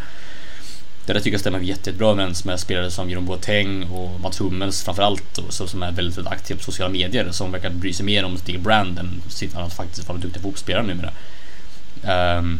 Det 1.05 1.13
där 1.13 1.19
tycker 1.19 1.31
jag 1.31 1.39
stämmer 1.39 1.59
jättebra 1.59 2.09
överens 2.09 2.45
med 2.45 2.59
spelare 2.59 2.91
som 2.91 3.09
Jeroen 3.09 3.25
Boateng 3.25 3.83
och 3.83 4.19
Mats 4.19 4.41
Hummels 4.41 4.83
framförallt 4.83 5.37
och 5.37 5.53
så, 5.53 5.67
som 5.67 5.83
är 5.83 5.91
väldigt, 5.91 6.17
väldigt 6.17 6.33
aktiva 6.33 6.57
på 6.57 6.63
sociala 6.63 6.91
medier 6.91 7.31
som 7.31 7.51
verkar 7.51 7.69
bry 7.69 7.93
sig 7.93 8.05
mer 8.05 8.25
om 8.25 8.37
sitt 8.37 8.49
eget 8.49 8.61
brand 8.61 8.99
än 8.99 9.21
sitt 9.27 9.55
att 9.55 9.73
faktiskt 9.73 10.07
vara 10.07 10.17
duktig 10.17 10.41
fotbollsspelare 10.41 10.83
numera. 10.83 11.11
Um, 12.37 12.59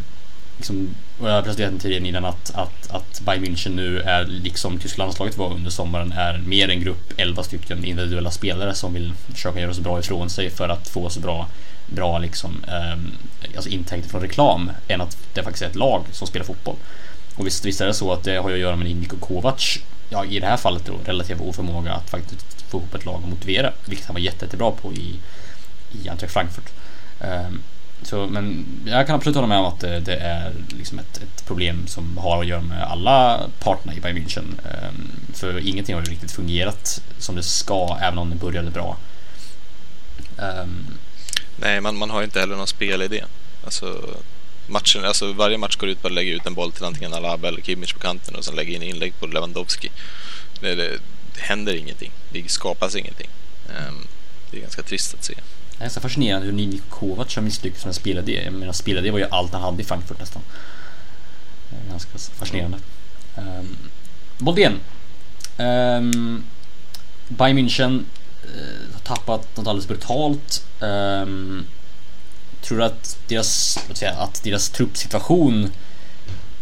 liksom, 0.56 0.94
och 1.22 1.28
jag 1.28 1.34
har 1.34 1.42
presenterat 1.42 1.80
tidigare 1.80 2.08
innan 2.08 2.24
att, 2.24 2.54
att, 2.54 2.90
att 2.90 3.20
Bayern 3.20 3.44
München 3.44 3.74
nu 3.74 4.00
är 4.00 4.24
liksom 4.24 4.78
tyska 4.78 5.02
landslaget 5.02 5.36
var 5.36 5.52
under 5.52 5.70
sommaren 5.70 6.12
är 6.12 6.38
mer 6.38 6.68
en 6.68 6.80
grupp 6.80 7.12
11 7.16 7.42
stycken 7.42 7.84
individuella 7.84 8.30
spelare 8.30 8.74
som 8.74 8.94
vill 8.94 9.12
försöka 9.32 9.60
göra 9.60 9.74
så 9.74 9.80
bra 9.80 9.98
ifrån 9.98 10.30
sig 10.30 10.50
för 10.50 10.68
att 10.68 10.88
få 10.88 11.10
så 11.10 11.20
bra 11.20 11.48
bra 11.86 12.18
liksom, 12.18 12.64
eh, 12.68 12.98
alltså 13.56 13.70
intäkter 13.70 14.10
från 14.10 14.20
reklam 14.20 14.70
än 14.88 15.00
att 15.00 15.16
det 15.34 15.42
faktiskt 15.42 15.62
är 15.62 15.66
ett 15.66 15.76
lag 15.76 16.04
som 16.12 16.26
spelar 16.26 16.46
fotboll. 16.46 16.76
Och 17.34 17.46
visst, 17.46 17.64
visst 17.64 17.80
är 17.80 17.86
det 17.86 17.94
så 17.94 18.12
att 18.12 18.24
det 18.24 18.36
har 18.36 18.52
att 18.52 18.58
göra 18.58 18.76
med 18.76 18.96
Niko 18.96 19.16
Kovacs, 19.16 19.78
ja 20.10 20.24
i 20.24 20.40
det 20.40 20.46
här 20.46 20.56
fallet 20.56 20.86
då, 20.86 20.92
relativa 21.04 21.44
oförmåga 21.44 21.92
att 21.92 22.10
faktiskt 22.10 22.62
få 22.70 22.78
ihop 22.78 22.94
ett 22.94 23.04
lag 23.04 23.20
och 23.22 23.28
motivera, 23.28 23.72
vilket 23.84 24.06
han 24.06 24.14
var 24.14 24.20
jätte, 24.20 24.44
jättebra 24.44 24.70
på 24.70 24.92
i, 24.92 25.14
i 26.02 26.08
Antwerp 26.08 26.30
Frankfurt. 26.30 26.72
Um, 27.20 27.62
så, 28.02 28.26
men 28.26 28.66
jag 28.86 29.06
kan 29.06 29.16
absolut 29.16 29.36
hålla 29.36 29.48
med 29.48 29.58
om 29.58 29.64
att 29.64 29.80
det, 29.80 30.00
det 30.00 30.16
är 30.16 30.52
liksom 30.68 30.98
ett, 30.98 31.16
ett, 31.16 31.46
problem 31.46 31.86
som 31.86 32.18
har 32.18 32.40
att 32.40 32.46
göra 32.46 32.60
med 32.60 32.82
alla 32.82 33.40
parterna 33.58 33.94
i 33.94 34.00
Bayern 34.00 34.18
München. 34.18 34.44
Um, 34.44 35.10
för 35.34 35.68
ingenting 35.68 35.94
har 35.94 36.02
ju 36.02 36.10
riktigt 36.10 36.32
fungerat 36.32 37.02
som 37.18 37.36
det 37.36 37.42
ska, 37.42 37.98
även 38.02 38.18
om 38.18 38.30
det 38.30 38.36
började 38.36 38.70
bra. 38.70 38.96
Um, 40.36 40.86
Nej, 41.56 41.80
man, 41.80 41.96
man 41.96 42.10
har 42.10 42.22
inte 42.22 42.40
heller 42.40 42.56
någon 42.56 42.66
spelidé. 42.66 43.24
Alltså, 43.64 44.16
matchen, 44.66 45.04
alltså 45.04 45.32
varje 45.32 45.58
match 45.58 45.76
går 45.76 45.88
ut 45.88 46.02
på 46.02 46.06
att 46.06 46.14
lägga 46.14 46.32
ut 46.32 46.46
en 46.46 46.54
boll 46.54 46.72
till 46.72 46.84
antingen 46.84 47.14
Alaba 47.14 47.48
eller 47.48 47.62
Kimmich 47.62 47.94
på 47.94 48.00
kanten 48.00 48.34
och 48.34 48.44
sen 48.44 48.54
lägga 48.54 48.76
in 48.76 48.82
inlägg 48.82 49.14
på 49.20 49.26
Lewandowski. 49.26 49.90
Det, 50.60 50.74
det, 50.74 50.98
det 51.34 51.40
händer 51.40 51.74
ingenting. 51.74 52.12
Det 52.32 52.50
skapas 52.50 52.96
ingenting. 52.96 53.28
Um, 53.68 54.06
det 54.50 54.56
är 54.56 54.60
ganska 54.60 54.82
trist 54.82 55.14
att 55.14 55.24
se. 55.24 55.34
Det 55.82 55.84
är 55.84 55.88
ganska 55.88 56.00
fascinerande 56.00 56.46
hur 56.46 56.52
Niko 56.52 56.84
Kovac 56.88 57.36
har 57.36 57.42
misslyckats 57.42 57.84
med 57.84 57.94
spelidé. 57.94 58.42
Jag 58.44 58.52
menar 58.52 58.72
spelidé 58.72 59.10
var 59.10 59.18
ju 59.18 59.26
allt 59.30 59.52
han 59.52 59.62
hade 59.62 59.82
i 59.82 59.84
Frankfurt 59.84 60.18
nästan. 60.18 60.42
Ganska 61.90 62.18
fascinerande. 62.18 62.78
Ehm, 63.36 63.46
um, 63.58 63.76
Boldén. 64.38 64.72
Um, 64.72 65.66
ehm, 65.66 66.44
Bayern 67.28 67.58
München 67.58 68.04
uh, 68.44 68.92
har 68.92 69.00
tappat 69.00 69.56
något 69.56 69.66
alldeles 69.66 69.88
brutalt. 69.88 70.66
Um, 70.80 71.66
Tror 72.60 72.78
du 72.78 72.84
att 72.84 73.18
deras, 73.28 73.78
säga, 73.92 74.12
att 74.12 74.42
deras 74.42 74.70
truppsituation 74.70 75.64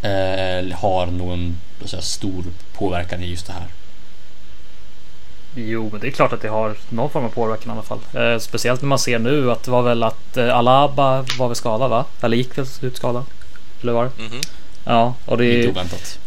uh, 0.05 0.75
har 0.75 1.07
någon 1.07 1.59
säga, 1.85 2.03
stor 2.03 2.45
påverkan 2.73 3.23
i 3.23 3.27
just 3.27 3.47
det 3.47 3.53
här? 3.53 3.67
Jo, 5.55 5.89
men 5.93 6.01
det 6.01 6.07
är 6.07 6.11
klart 6.11 6.33
att 6.33 6.43
det 6.43 6.49
har 6.49 6.75
någon 6.89 7.11
form 7.11 7.25
av 7.25 7.29
påverkan 7.29 7.69
i 7.69 7.73
alla 7.73 7.83
fall. 7.83 7.99
Eh, 8.15 8.39
speciellt 8.39 8.83
när 8.83 8.89
man 8.89 8.99
ser 8.99 9.19
nu 9.19 9.51
att 9.51 9.63
det 9.63 9.71
var 9.71 9.83
väl 9.83 10.03
att 10.03 10.37
eh, 10.37 10.57
Alaba 10.57 11.25
var 11.39 11.49
väl 11.49 11.57
skadad 11.57 11.91
va? 11.91 12.05
Eller 12.21 12.37
gick 12.37 12.59
väl 12.59 12.67
ut 12.81 12.97
skadad? 12.97 13.25
Eller 13.83 13.93
var 13.93 14.05
det? 14.05 14.11
Mm 14.23 14.33
-hmm. 14.33 14.49
Ja, 14.85 15.15
och 15.25 15.39
det... 15.39 15.57
Inte 15.57 15.71
oväntat. 15.71 16.19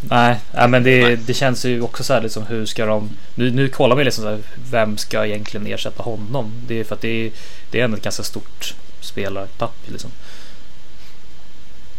Nej, 0.00 0.40
nej 0.54 0.68
men 0.68 0.82
det, 0.82 1.16
det 1.16 1.34
känns 1.34 1.64
ju 1.64 1.80
också 1.80 2.04
så 2.04 2.12
här 2.12 2.20
liksom 2.20 2.46
hur 2.46 2.66
ska 2.66 2.86
de... 2.86 3.10
Nu, 3.34 3.50
nu 3.50 3.68
kollar 3.68 3.96
vi 3.96 4.04
liksom 4.04 4.24
så 4.24 4.30
här, 4.30 4.38
vem 4.70 4.96
ska 4.96 5.26
egentligen 5.26 5.66
ersätta 5.66 6.02
honom? 6.02 6.52
Det 6.66 6.80
är 6.80 6.84
för 6.84 6.94
att 6.94 7.00
det 7.00 7.26
är, 7.26 7.30
det 7.70 7.80
är 7.80 7.84
ändå 7.84 7.96
ett 7.96 8.02
ganska 8.02 8.22
stort 8.22 8.74
spelartapp 9.00 9.76
liksom. 9.86 10.10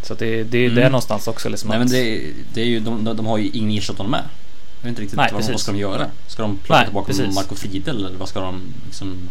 Så 0.01 0.13
det, 0.13 0.43
det, 0.43 0.65
mm. 0.65 0.75
det 0.75 0.81
är 0.81 0.85
mm. 0.85 0.91
någonstans 0.91 1.27
också 1.27 1.49
liksom 1.49 1.69
Nej 1.69 1.77
att... 1.77 1.83
men 1.83 1.91
det, 1.91 2.21
det 2.53 2.61
är 2.61 2.65
ju, 2.65 2.79
de, 2.79 3.03
de, 3.03 3.17
de 3.17 3.25
har 3.25 3.37
ju 3.37 3.49
ingen 3.53 3.77
ersättare 3.77 4.07
med. 4.07 4.23
Jag 4.81 4.83
vet 4.83 4.89
inte 4.89 5.01
riktigt 5.01 5.17
Nej, 5.17 5.29
vad, 5.33 5.43
vad 5.51 5.59
ska 5.59 5.71
de 5.71 5.77
göra? 5.77 6.09
Ska 6.27 6.41
de 6.41 6.57
plocka 6.57 6.83
tillbaka 6.83 7.07
precis. 7.07 7.35
Marco 7.35 7.55
Friedel 7.55 8.05
eller 8.05 8.17
vad 8.17 8.29
ska 8.29 8.39
de 8.39 8.73
liksom 8.85 9.29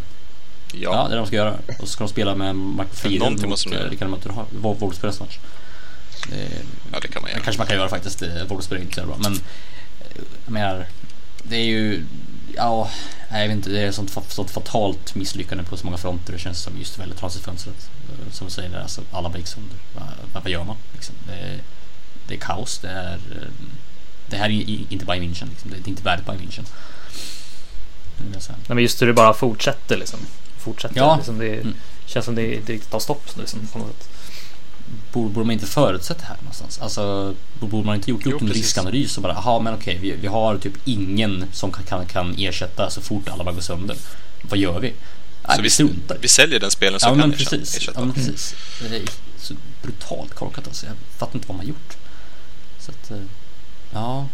Ja. 0.73 0.79
ja, 0.81 1.03
det 1.03 1.07
är 1.07 1.09
det 1.09 1.15
de 1.15 1.27
ska 1.27 1.35
göra. 1.35 1.53
Och 1.79 1.87
så 1.87 1.93
ska 1.93 2.03
de 2.03 2.09
spela 2.09 2.35
med 2.35 2.55
Marco 2.55 2.95
Friedel 2.95 3.31
mot, 3.31 3.45
måste 3.45 3.69
de 3.69 3.75
göra. 3.75 3.89
Vilka 3.89 4.05
de 4.05 4.11
möter 4.11 4.33
Wolfsburg 4.51 5.13
match. 5.19 5.39
Ja, 6.91 6.99
det 7.01 7.07
kan 7.07 7.21
man 7.21 7.31
göra. 7.31 7.41
kanske 7.41 7.59
man 7.59 7.67
kan 7.67 7.77
göra 7.77 7.89
faktiskt. 7.89 8.23
Wolfsburg 8.47 8.79
är 8.79 8.83
inte 8.83 9.01
så 9.01 9.07
bra. 9.07 9.17
Men 9.19 9.39
jag 10.45 10.51
menar, 10.51 10.85
det 11.43 11.55
är 11.55 11.65
ju 11.65 12.05
ja, 12.55 12.89
jag 13.31 13.47
vet 13.47 13.51
inte, 13.51 13.69
det 13.69 13.79
är 13.79 13.87
ett 13.87 13.95
sånt, 13.95 14.17
sånt 14.27 14.51
fatalt 14.51 15.15
misslyckande 15.15 15.63
på 15.63 15.77
så 15.77 15.85
många 15.85 15.97
fronter. 15.97 16.33
Det 16.33 16.39
känns 16.39 16.61
som 16.61 16.77
just 16.77 16.99
väl 16.99 17.11
transferfönstret. 17.11 17.89
Eh, 18.09 18.31
som 18.31 18.47
du 18.47 18.53
säger, 18.53 18.79
alltså, 18.79 19.01
alla 19.11 19.37
gick 19.37 19.47
sönder. 19.47 19.77
Vad, 19.95 20.43
vad 20.43 20.51
gör 20.51 20.63
man? 20.63 20.75
Liksom? 20.93 21.15
Det, 21.27 21.33
är, 21.33 21.59
det 22.27 22.33
är 22.33 22.39
kaos. 22.39 22.79
Det, 22.79 22.89
är, 22.89 23.13
eh, 23.13 23.47
det 24.29 24.37
här 24.37 24.49
är 24.49 24.93
inte 24.93 25.05
Bayern 25.05 25.23
München. 25.23 25.49
Liksom. 25.49 25.71
Det 25.71 25.77
är 25.77 25.89
inte 25.89 26.03
värdigt 26.03 26.25
Bayern 26.25 26.41
München. 26.41 26.65
Nej, 28.17 28.57
men 28.67 28.79
just 28.79 29.01
hur 29.01 29.07
det 29.07 29.13
bara 29.13 29.33
fortsätter 29.33 29.97
liksom. 29.97 30.19
Fortsätter. 30.57 30.97
Ja. 30.97 31.15
Liksom 31.15 31.37
det 31.37 31.53
mm. 31.53 31.73
känns 32.05 32.25
som 32.25 32.35
det, 32.35 32.59
det 32.65 32.79
tar 32.89 32.99
stopp 32.99 33.37
liksom, 33.37 33.67
på 33.73 33.79
något 33.79 33.87
sätt 33.87 34.09
borde, 35.11 35.33
borde 35.33 35.45
man 35.45 35.53
inte 35.53 35.65
förutsett 35.65 36.19
det 36.19 36.25
här 36.25 36.37
någonstans? 36.37 36.79
Alltså, 36.79 37.35
borde 37.59 37.85
man 37.85 37.95
inte 37.95 38.11
gjort, 38.11 38.25
gjort 38.25 38.41
jo, 38.41 38.47
en 38.47 38.53
riskanalys 38.53 39.17
och 39.17 39.23
bara, 39.23 39.33
jaha 39.33 39.59
men 39.59 39.73
okej, 39.73 39.97
vi, 40.01 40.11
vi 40.11 40.27
har 40.27 40.57
typ 40.57 40.73
ingen 40.85 41.45
som 41.51 41.71
kan, 41.71 41.83
kan, 41.83 42.05
kan 42.05 42.35
ersätta 42.37 42.89
så 42.89 43.01
fort 43.01 43.29
alla 43.29 43.43
bara 43.43 43.53
går 43.53 43.61
sönder. 43.61 43.97
Vad 44.41 44.59
gör 44.59 44.79
vi? 44.79 44.93
Så 45.55 45.61
Nej, 45.61 45.69
vi, 45.77 45.83
vi, 45.83 46.15
vi 46.21 46.27
säljer 46.27 46.59
den 46.59 46.71
spelen 46.71 46.99
som 46.99 47.17
ja, 47.17 47.21
kan 47.21 47.31
precis. 47.31 47.77
ersätta? 47.77 47.99
Ja, 47.99 48.05
men 48.05 48.13
precis. 48.13 48.55
Det 48.81 48.95
är 48.95 49.01
så 49.37 49.53
brutalt 49.81 50.33
korkat 50.33 50.67
alltså. 50.67 50.85
Jag 50.85 50.95
fattar 51.17 51.35
inte 51.35 51.47
vad 51.47 51.57
man 51.57 51.67
gjort. 51.67 51.97
Så 52.79 52.91
att, 52.91 53.11
eh, 53.11 53.17
ja. 53.93 54.25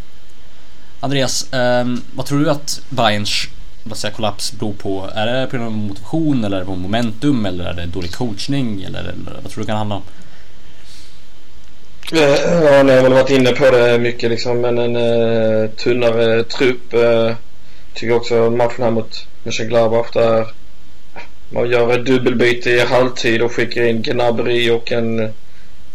Andreas, 1.00 1.48
um, 1.52 2.04
vad 2.16 2.26
tror 2.26 2.40
du 2.40 2.50
att 2.50 2.82
Bayerns 2.90 3.48
vad 3.88 3.98
säger, 3.98 4.16
kollaps 4.16 4.52
beror 4.52 4.74
på? 4.74 5.10
Är 5.16 5.26
det 5.26 5.48
på 5.48 5.58
grund 5.58 5.68
av 5.68 5.78
motivation 5.78 6.44
eller 6.44 6.58
är 6.58 6.62
det 6.62 6.66
på 6.66 6.76
momentum 6.76 7.46
eller 7.46 7.66
är 7.66 7.74
det 7.74 7.86
dålig 7.86 8.12
coachning 8.12 8.84
eller, 8.84 9.00
eller 9.00 9.40
vad 9.44 9.52
tror 9.52 9.62
du 9.64 9.68
kan 9.68 9.78
handla 9.78 9.96
om? 9.96 10.02
Eh, 12.14 12.20
ja, 12.64 12.84
ni 12.84 12.96
har 12.96 13.02
väl 13.02 13.14
varit 13.14 13.30
inne 13.30 13.52
på 13.52 13.72
det 13.72 14.00
mycket 14.00 14.30
liksom, 14.30 14.62
men 14.62 14.78
en 14.78 14.96
uh, 14.96 15.70
tunnare 15.70 16.44
trupp. 16.44 16.94
Uh, 16.94 17.36
tycker 17.94 18.16
också 18.16 18.50
matchen 18.50 18.84
här 18.84 18.92
mot 18.92 19.28
Mönchengladbach 19.44 20.12
där 20.14 20.48
man 21.50 21.70
gör 21.70 21.94
ett 21.94 22.06
dubbelbyte 22.06 22.70
i 22.70 22.80
halvtid 22.80 23.42
och 23.42 23.52
skickar 23.52 23.84
in 23.84 24.02
Gnabry 24.02 24.70
och 24.70 24.92
en 24.92 25.34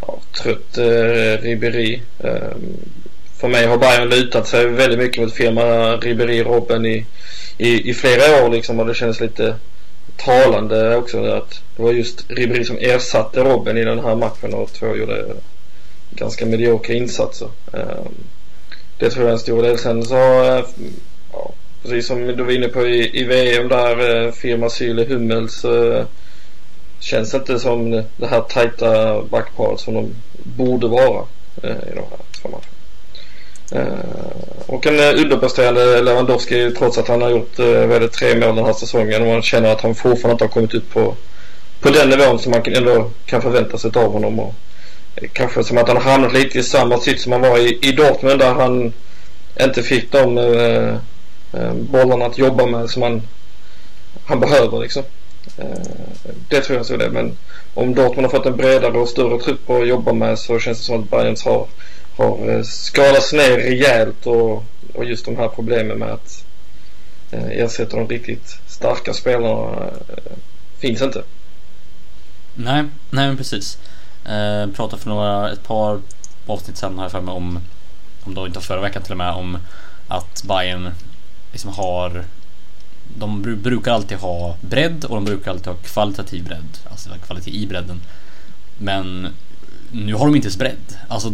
ja, 0.00 0.18
trött 0.42 0.78
uh, 0.78 1.42
Ribéry. 1.42 2.00
Uh, 2.24 2.56
för 3.40 3.48
mig 3.48 3.66
har 3.66 3.78
Bayern 3.78 4.08
lutat 4.08 4.48
sig 4.48 4.66
väldigt 4.66 4.98
mycket 4.98 5.22
mot 5.22 5.32
firma 5.32 5.62
Ribéry 5.96 6.42
Robben 6.42 6.86
i, 6.86 7.06
i, 7.58 7.90
i 7.90 7.94
flera 7.94 8.44
år 8.44 8.50
liksom 8.50 8.80
och 8.80 8.86
det 8.86 8.94
känns 8.94 9.20
lite 9.20 9.54
talande 10.16 10.96
också 10.96 11.24
att 11.24 11.62
det 11.76 11.82
var 11.82 11.92
just 11.92 12.24
Ribéry 12.30 12.64
som 12.64 12.78
ersatte 12.78 13.40
Robben 13.40 13.76
i 13.76 13.84
den 13.84 13.98
här 13.98 14.14
matchen 14.14 14.54
och 14.54 14.72
två 14.72 14.96
gjorde 14.96 15.24
ganska 16.10 16.46
mediokra 16.46 16.94
insatser. 16.94 17.48
Ehm, 17.72 18.14
det 18.98 19.10
tror 19.10 19.24
jag 19.24 19.28
är 19.28 19.32
en 19.32 19.38
stor 19.38 19.62
del. 19.62 19.78
Sen 19.78 20.04
så, 20.04 20.44
eh, 20.44 20.64
ja, 21.32 21.52
precis 21.82 22.06
som 22.06 22.26
du 22.26 22.42
var 22.42 22.52
inne 22.52 22.68
på 22.68 22.86
i, 22.86 23.20
i 23.20 23.24
VM 23.24 23.68
där, 23.68 24.26
eh, 24.26 24.32
firma 24.32 24.70
Syle 24.70 25.04
Hummels 25.04 25.64
eh, 25.64 26.04
känns 27.00 27.34
inte 27.34 27.58
som 27.58 27.90
det 28.16 28.26
här 28.26 28.40
tajta 28.40 29.22
backparet 29.22 29.80
som 29.80 29.94
de 29.94 30.14
borde 30.34 30.88
vara 30.88 31.24
i 31.62 31.94
de 31.94 32.00
här 32.10 32.20
två 32.42 32.48
matcherna. 32.48 32.79
Eh, 33.72 33.84
och 34.66 34.86
en 34.86 34.98
eh, 35.00 35.22
underpresterande 35.22 36.02
Lewandowski 36.02 36.70
trots 36.78 36.98
att 36.98 37.08
han 37.08 37.22
har 37.22 37.30
gjort 37.30 37.58
eh, 37.58 37.86
vad 37.86 38.00
det, 38.00 38.08
tre 38.08 38.34
mål 38.34 38.56
den 38.56 38.64
här 38.64 38.72
säsongen 38.72 39.22
och 39.22 39.28
man 39.28 39.42
känner 39.42 39.72
att 39.72 39.80
han 39.80 39.94
fortfarande 39.94 40.32
inte 40.32 40.44
har 40.44 40.48
kommit 40.48 40.74
upp 40.74 40.92
på, 40.92 41.14
på 41.80 41.90
den 41.90 42.08
nivån 42.08 42.38
som 42.38 42.50
man 42.50 42.62
ändå 42.64 43.10
kan 43.26 43.42
förvänta 43.42 43.78
sig 43.78 43.90
av 43.94 44.12
honom. 44.12 44.40
Och 44.40 44.54
kanske 45.32 45.64
som 45.64 45.78
att 45.78 45.88
han 45.88 45.96
har 45.96 46.10
hamnat 46.10 46.32
lite 46.32 46.58
i 46.58 46.62
samma 46.62 46.98
sits 46.98 47.22
som 47.22 47.32
han 47.32 47.40
var 47.40 47.58
i, 47.58 47.78
i 47.82 47.92
Dortmund 47.92 48.38
där 48.38 48.54
han 48.54 48.92
inte 49.60 49.82
fick 49.82 50.12
de 50.12 50.38
eh, 50.38 50.94
eh, 51.60 51.74
bollarna 51.74 52.26
att 52.26 52.38
jobba 52.38 52.66
med 52.66 52.90
som 52.90 53.02
han, 53.02 53.22
han 54.24 54.40
behöver 54.40 54.78
liksom. 54.78 55.02
Eh, 55.58 56.32
det 56.48 56.60
tror 56.60 56.76
jag 56.76 56.86
så 56.86 56.96
det. 56.96 57.10
Men 57.10 57.36
om 57.74 57.94
Dortmund 57.94 58.26
har 58.26 58.38
fått 58.38 58.46
en 58.46 58.56
bredare 58.56 58.98
och 58.98 59.08
större 59.08 59.38
trupp 59.38 59.70
att 59.70 59.88
jobba 59.88 60.12
med 60.12 60.38
så 60.38 60.58
känns 60.58 60.78
det 60.78 60.84
som 60.84 61.02
att 61.02 61.10
Bayerns 61.10 61.44
har, 61.44 61.66
har 62.20 62.50
eh, 62.50 62.62
skalats 62.62 63.32
ner 63.32 63.56
rejält 63.56 64.26
och, 64.26 64.64
och 64.94 65.04
just 65.04 65.24
de 65.24 65.36
här 65.36 65.48
problemen 65.48 65.98
med 65.98 66.10
att 66.10 66.44
eh, 67.30 67.48
ersätta 67.50 67.96
de 67.96 68.08
riktigt 68.08 68.58
starka 68.66 69.12
spelarna 69.12 69.90
eh, 70.08 70.32
finns 70.78 71.02
inte. 71.02 71.22
Nej, 72.54 72.84
nej 73.10 73.26
men 73.26 73.36
precis. 73.36 73.78
Eh, 74.24 74.66
pratade 74.66 75.02
för 75.02 75.10
några, 75.10 75.52
ett 75.52 75.62
par 75.62 76.00
avsnitt 76.46 76.76
sen 76.76 76.98
här 76.98 77.08
för 77.08 77.20
mig 77.20 77.34
om, 77.34 77.60
om 78.24 78.34
då 78.34 78.46
inte 78.46 78.60
förra 78.60 78.80
veckan 78.80 79.02
till 79.02 79.12
och 79.12 79.18
med, 79.18 79.32
om 79.32 79.58
att 80.08 80.42
Bayern 80.42 80.90
liksom 81.52 81.72
har 81.72 82.24
de 83.18 83.42
brukar 83.42 83.92
alltid 83.92 84.18
ha 84.18 84.56
bredd 84.60 85.04
och 85.04 85.14
de 85.14 85.24
brukar 85.24 85.50
alltid 85.50 85.66
ha 85.66 85.74
kvalitativ 85.74 86.44
bredd, 86.44 86.78
alltså 86.90 87.10
kvalitet 87.26 87.50
i 87.50 87.66
bredden. 87.66 88.00
Men 88.78 89.28
nu 89.92 90.14
har 90.14 90.26
de 90.26 90.36
inte 90.36 90.46
ens 90.46 90.58
bredd. 90.58 90.98
Alltså 91.08 91.32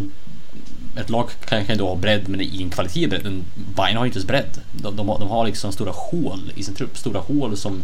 ett 0.97 1.09
lag 1.09 1.29
kan, 1.45 1.65
kan 1.65 1.77
då 1.77 1.87
ha 1.87 1.95
bredd 1.95 2.29
men 2.29 2.41
ingen 2.41 2.69
kvalitet 2.69 3.03
i 3.03 3.07
bredden. 3.07 3.45
Bayern 3.75 3.97
har 3.97 4.05
inte 4.05 4.17
ens 4.17 4.27
bredd. 4.27 4.61
De, 4.71 4.95
de, 4.95 5.07
de, 5.07 5.29
har 5.29 5.45
liksom 5.45 5.71
stora 5.71 5.91
hål 5.91 6.51
i 6.55 6.63
sin 6.63 6.75
trupp. 6.75 6.97
Stora 6.97 7.19
hål 7.19 7.57
som 7.57 7.83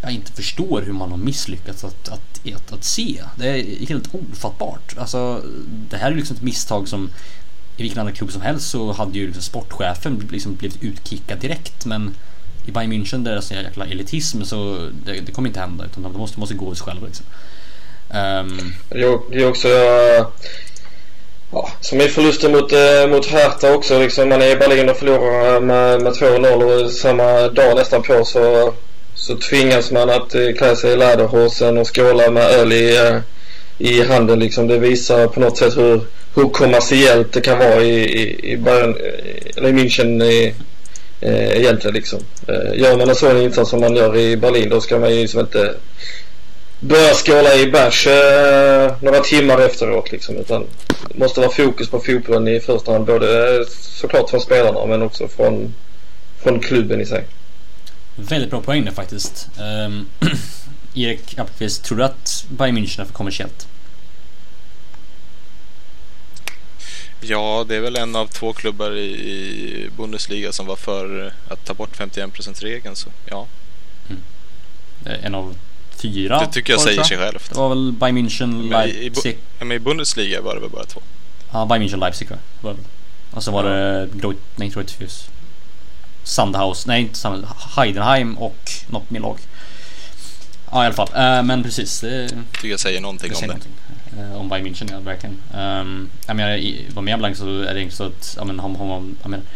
jag 0.00 0.12
inte 0.12 0.32
förstår 0.32 0.82
hur 0.82 0.92
man 0.92 1.10
har 1.10 1.18
misslyckats 1.18 1.84
att, 1.84 2.08
att, 2.08 2.46
att, 2.54 2.72
att 2.72 2.84
se. 2.84 3.22
Det 3.36 3.48
är 3.48 3.86
helt 3.86 4.14
ofattbart. 4.14 4.94
Alltså, 4.98 5.42
det 5.90 5.96
här 5.96 6.12
är 6.12 6.16
liksom 6.16 6.36
ett 6.36 6.42
misstag 6.42 6.88
som 6.88 7.10
i 7.76 7.82
vilken 7.82 8.00
annan 8.00 8.12
klubb 8.12 8.32
som 8.32 8.42
helst 8.42 8.70
så 8.70 8.92
hade 8.92 9.18
ju 9.18 9.26
liksom 9.26 9.42
sportchefen 9.42 10.28
liksom 10.30 10.54
blivit 10.54 10.82
utkickad 10.82 11.38
direkt. 11.38 11.86
Men 11.86 12.14
i 12.66 12.72
Bayern 12.72 12.92
München 12.92 13.24
där 13.24 13.30
det 13.30 13.36
är 13.36 13.40
sån 13.40 13.56
jäkla 13.56 13.86
elitism 13.86 14.42
så 14.42 14.88
det, 15.04 15.20
det 15.20 15.32
kommer 15.32 15.48
inte 15.48 15.60
hända 15.60 15.84
utan 15.84 16.02
de 16.02 16.12
måste, 16.12 16.40
måste 16.40 16.54
gå 16.54 16.74
sig 16.74 16.84
själva 16.84 17.06
liksom. 17.06 17.26
Um... 18.10 18.74
Det 18.90 19.42
är 19.42 19.48
också 19.48 19.68
ja, 21.52 21.68
som 21.80 22.00
i 22.00 22.08
förlusten 22.08 22.52
mot, 22.52 22.72
eh, 22.72 23.08
mot 23.08 23.26
Hertha 23.26 23.74
också. 23.74 23.98
Liksom, 23.98 24.28
man 24.28 24.42
är 24.42 24.50
i 24.50 24.56
Berlin 24.56 24.88
och 24.88 24.96
förlorar 24.96 25.60
med, 25.60 26.02
med 26.02 26.12
2-0 26.12 26.84
och 26.84 26.90
samma 26.90 27.48
dag 27.48 27.76
nästan 27.76 28.02
på 28.02 28.24
så, 28.24 28.74
så 29.14 29.36
tvingas 29.36 29.90
man 29.90 30.10
att 30.10 30.34
eh, 30.34 30.52
klä 30.58 30.76
sig 30.76 30.92
i 30.92 30.96
läderhosen 30.96 31.78
och 31.78 31.96
skåla 31.96 32.30
med 32.30 32.42
öl 32.42 32.72
i, 32.72 32.96
eh, 32.96 33.18
i 33.78 34.02
handen. 34.02 34.38
Liksom. 34.38 34.66
Det 34.66 34.78
visar 34.78 35.26
på 35.26 35.40
något 35.40 35.58
sätt 35.58 35.76
hur, 35.76 36.00
hur 36.34 36.48
kommersiellt 36.48 37.32
det 37.32 37.40
kan 37.40 37.58
vara 37.58 37.82
i, 37.82 38.22
i, 38.22 38.52
i, 38.52 38.56
Bayern, 38.56 38.96
eh, 38.96 39.56
eller 39.56 39.68
i 39.68 39.72
München 39.72 40.22
i, 40.24 40.54
eh, 41.20 41.56
egentligen. 41.58 41.94
Liksom. 41.94 42.18
Eh, 42.48 42.80
gör 42.80 42.96
man 42.96 43.08
en 43.08 43.14
sån 43.14 43.42
insats 43.42 43.70
som 43.70 43.80
man 43.80 43.96
gör 43.96 44.16
i 44.16 44.36
Berlin 44.36 44.68
då 44.70 44.80
ska 44.80 44.98
man 44.98 45.14
ju 45.14 45.20
liksom 45.20 45.40
inte 45.40 45.74
börja 46.80 47.14
skåla 47.14 47.54
i 47.54 47.70
bärs 47.70 48.06
eh, 48.06 48.96
några 49.02 49.20
timmar 49.20 49.58
efteråt 49.58 50.12
liksom. 50.12 50.36
Utan 50.36 50.66
det 51.08 51.18
måste 51.18 51.40
vara 51.40 51.50
fokus 51.50 51.88
på 51.88 52.00
fotbollen 52.00 52.48
i 52.48 52.60
första 52.60 52.92
hand. 52.92 53.06
Både 53.06 53.64
såklart 53.68 54.30
från 54.30 54.40
spelarna 54.40 54.86
men 54.86 55.02
också 55.02 55.28
från, 55.28 55.74
från 56.42 56.60
klubben 56.60 57.00
i 57.00 57.06
sig. 57.06 57.24
Väldigt 58.16 58.50
bra 58.50 58.60
poäng 58.60 58.84
där 58.84 58.92
faktiskt. 58.92 59.48
Um, 59.86 60.06
Erik 60.94 61.38
Appelqvist, 61.38 61.84
tror 61.84 61.98
du 61.98 62.04
att 62.04 62.46
Bayern 62.48 62.78
München 62.78 63.00
är 63.00 63.04
för 63.04 63.12
kommersiellt? 63.12 63.68
Ja, 67.20 67.64
det 67.68 67.76
är 67.76 67.80
väl 67.80 67.96
en 67.96 68.16
av 68.16 68.26
två 68.26 68.52
klubbar 68.52 68.96
i 68.96 69.90
Bundesliga 69.96 70.52
som 70.52 70.66
var 70.66 70.76
för 70.76 71.32
att 71.48 71.64
ta 71.64 71.74
bort 71.74 71.98
51%-regeln, 71.98 72.96
så 72.96 73.08
ja. 73.26 73.46
Mm. 74.08 74.22
En 75.24 75.34
av 75.34 75.54
fyra. 75.98 76.40
Det 76.40 76.52
tycker 76.52 76.72
jag 76.72 76.82
säger 76.82 77.02
sig 77.02 77.18
självt. 77.18 77.50
Det 77.50 77.58
var 77.58 77.68
väl 77.68 77.92
Bayern 77.92 78.18
München, 78.18 78.70
Leipzig. 78.70 79.38
Men 79.58 79.72
i 79.72 79.78
Bundesliga 79.78 80.40
var 80.40 80.54
det 80.54 80.60
väl 80.60 80.70
bara 80.70 80.84
två? 80.84 81.00
Ja, 81.52 81.66
Bayern 81.66 81.82
München, 81.82 82.00
Leipzig 82.00 82.28
var 82.60 82.72
det 82.72 82.78
Och 83.30 83.44
så 83.44 83.50
var 83.50 83.64
ja. 83.64 83.70
det 83.70 84.08
Groit, 84.14 84.38
nej, 84.56 84.68
Groitfus. 84.68 85.28
Sandhaus, 86.22 86.86
nej 86.86 87.00
inte 87.00 87.18
Sand, 87.18 87.46
Heidenheim 87.76 88.38
och 88.38 88.70
något 88.88 89.10
mer 89.10 89.20
lag. 89.20 89.38
Ja 90.70 90.82
i 90.82 90.86
alla 90.86 90.94
fall, 90.94 91.08
uh, 91.08 91.42
men 91.42 91.62
precis. 91.62 92.00
Det 92.00 92.28
tycker 92.28 92.68
jag 92.68 92.80
säger 92.80 93.00
någonting 93.00 93.32
om 93.34 93.48
det. 93.48 94.22
Uh, 94.22 94.36
om 94.36 94.48
Bayern 94.48 94.66
München, 94.66 94.92
ja 94.92 95.00
verkligen. 95.00 95.36
Um, 95.54 96.10
jag 96.26 96.36
menar, 96.36 96.56
i, 96.56 96.86
vad 96.94 97.04
mer 97.04 97.16
blank 97.16 97.36
så 97.36 97.60
är 97.62 97.74
det 97.74 97.82
inte 97.82 97.96
så 97.96 98.04
att, 98.04 98.34
jag 98.36 98.46
menar, 98.46 98.64
om, 98.64 98.76
om, 98.76 99.16
jag 99.22 99.30
menar, 99.30 99.46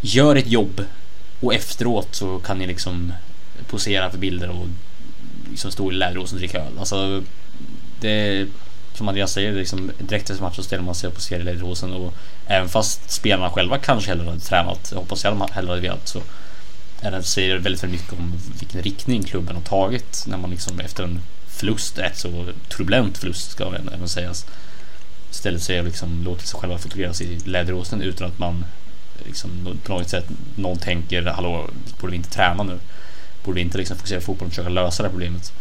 gör 0.00 0.36
ett 0.36 0.50
jobb 0.50 0.84
och 1.40 1.54
efteråt 1.54 2.14
så 2.14 2.38
kan 2.38 2.58
ni 2.58 2.66
liksom 2.66 3.12
posera 3.66 4.10
för 4.10 4.18
bilder 4.18 4.50
och 4.50 4.66
liksom 5.50 5.70
stå 5.70 5.92
i 5.92 5.94
Läderåsen 5.94 6.36
och 6.36 6.40
dricka 6.40 6.58
öl. 6.58 6.78
Alltså, 6.78 7.22
det 8.00 8.46
som 8.94 9.08
Andreas 9.08 9.32
säger, 9.32 9.52
liksom, 9.52 9.90
direkt 9.98 10.30
efter 10.30 10.42
matchen 10.42 10.56
så 10.56 10.62
ställer 10.62 10.82
man 10.82 10.94
sig 10.94 11.08
upp 11.08 11.16
och 11.16 11.22
ser 11.22 11.48
i 11.48 11.62
och 11.92 12.14
även 12.46 12.68
fast 12.68 13.10
spelarna 13.10 13.50
själva 13.50 13.78
kanske 13.78 14.10
hellre 14.10 14.24
hade 14.24 14.40
tränat, 14.40 14.88
jag 14.92 14.98
hoppas 14.98 15.24
jag 15.24 15.32
de 15.32 15.48
hellre 15.52 15.70
hade 15.70 15.80
velat 15.80 16.08
så 16.08 16.22
är 17.00 17.10
det 17.10 17.22
säger 17.22 17.58
väldigt, 17.58 17.82
väldigt 17.82 18.00
mycket 18.00 18.18
om 18.18 18.32
vilken 18.58 18.82
riktning 18.82 19.22
klubben 19.22 19.56
har 19.56 19.62
tagit 19.62 20.24
när 20.26 20.38
man 20.38 20.50
liksom 20.50 20.80
efter 20.80 21.04
en 21.04 21.20
förlust, 21.48 21.98
ett 21.98 22.18
så 22.18 22.46
turbulent 22.68 23.18
förlust 23.18 23.50
ska 23.50 23.66
även 23.66 24.08
sägas, 24.08 24.46
ställer 25.30 25.58
sig 25.58 25.78
och 25.78 25.84
liksom 25.84 26.22
låter 26.24 26.46
sig 26.46 26.60
själva 26.60 26.78
fotograferas 26.78 27.20
i 27.20 27.38
Läderåsen 27.44 28.02
utan 28.02 28.26
att 28.26 28.38
man 28.38 28.64
liksom 29.26 29.78
på 29.84 29.92
något 29.92 30.08
sätt 30.08 30.26
någon 30.56 30.78
tänker 30.78 31.22
hallå, 31.22 31.70
borde 32.00 32.10
vi 32.10 32.16
inte 32.16 32.30
träna 32.30 32.62
nu? 32.62 32.78
Borde 33.44 33.60
inte 33.60 33.78
liksom 33.78 33.96
fokusera 33.96 34.20
på 34.20 34.24
fotboll 34.24 34.46
och 34.46 34.52
försöka 34.52 34.68
lösa 34.68 35.02
det 35.02 35.08
här 35.08 35.12
problemet? 35.12 35.52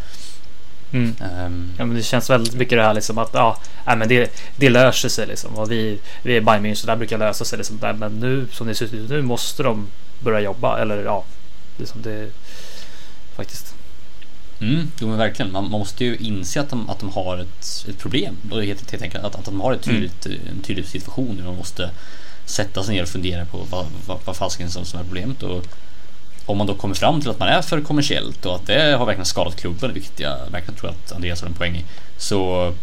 Mm. 0.91 1.15
Um, 1.19 1.73
ja, 1.77 1.85
men 1.85 1.95
det 1.95 2.03
känns 2.03 2.29
väldigt 2.29 2.53
mycket 2.53 2.77
det 2.77 2.83
här 2.83 2.93
liksom 2.93 3.17
att 3.17 3.29
ja, 3.33 3.57
nej, 3.85 3.97
men 3.97 4.07
det, 4.07 4.41
det 4.55 4.69
löser 4.69 5.09
sig 5.09 5.27
liksom. 5.27 5.55
Och 5.55 5.71
vi, 5.71 5.99
vi 6.23 6.37
är 6.37 6.41
Bayern 6.41 6.65
München, 6.65 6.85
där 6.85 6.95
brukar 6.95 7.17
lösa 7.17 7.45
sig 7.45 7.57
liksom. 7.57 7.79
Där, 7.79 7.93
men 7.93 8.19
nu 8.19 8.47
som 8.51 8.67
det 8.67 8.75
ser 8.75 8.95
ut 8.95 9.09
nu 9.09 9.21
måste 9.21 9.63
de 9.63 9.87
börja 10.19 10.39
jobba. 10.39 10.79
Eller 10.79 11.03
ja, 11.03 11.23
liksom 11.77 12.01
det 12.01 12.29
faktiskt. 13.35 13.75
Mm, 14.61 14.91
jo 14.99 15.07
men 15.07 15.17
verkligen. 15.17 15.51
Man, 15.51 15.63
man, 15.63 15.79
måste 15.79 16.05
ju 16.05 16.17
inse 16.17 16.61
att 16.61 16.69
de, 16.69 16.89
att 16.89 16.99
de 16.99 17.09
har 17.09 17.37
ett, 17.37 17.85
ett 17.89 17.97
problem. 17.97 18.37
Och 18.51 18.63
helt, 18.63 18.91
helt 18.91 19.03
enkelt 19.03 19.23
att, 19.23 19.35
att 19.35 19.45
de 19.45 19.61
har 19.61 19.73
ett 19.73 19.83
tydligt, 19.83 20.25
mm. 20.25 20.39
en 20.49 20.61
tydlig 20.61 20.85
situation 20.85 21.37
där 21.37 21.43
man 21.43 21.55
måste 21.55 21.89
sätta 22.45 22.83
sig 22.83 22.95
ner 22.95 23.03
och 23.03 23.09
fundera 23.09 23.45
på 23.45 23.57
vad, 23.69 23.85
vad, 24.05 24.19
vad 24.25 24.35
fasken 24.35 24.71
som, 24.71 24.85
som 24.85 24.99
är 24.99 25.03
problemet. 25.03 25.43
Och 25.43 25.65
om 26.49 26.57
man 26.57 26.67
då 26.67 26.73
kommer 26.73 26.95
fram 26.95 27.21
till 27.21 27.29
att 27.29 27.39
man 27.39 27.49
är 27.49 27.61
för 27.61 27.81
kommersiellt 27.81 28.45
och 28.45 28.55
att 28.55 28.67
det 28.67 28.97
har 28.97 29.05
verkligen 29.05 29.25
skadat 29.25 29.55
klubben, 29.55 29.93
vilket 29.93 30.19
jag 30.19 30.37
verkligen 30.51 30.79
tror 30.79 30.89
att 30.89 31.11
Andreas 31.11 31.41
har 31.41 31.47
en 31.47 31.53
poäng 31.53 31.75
i, 31.75 31.83
så 32.17 32.73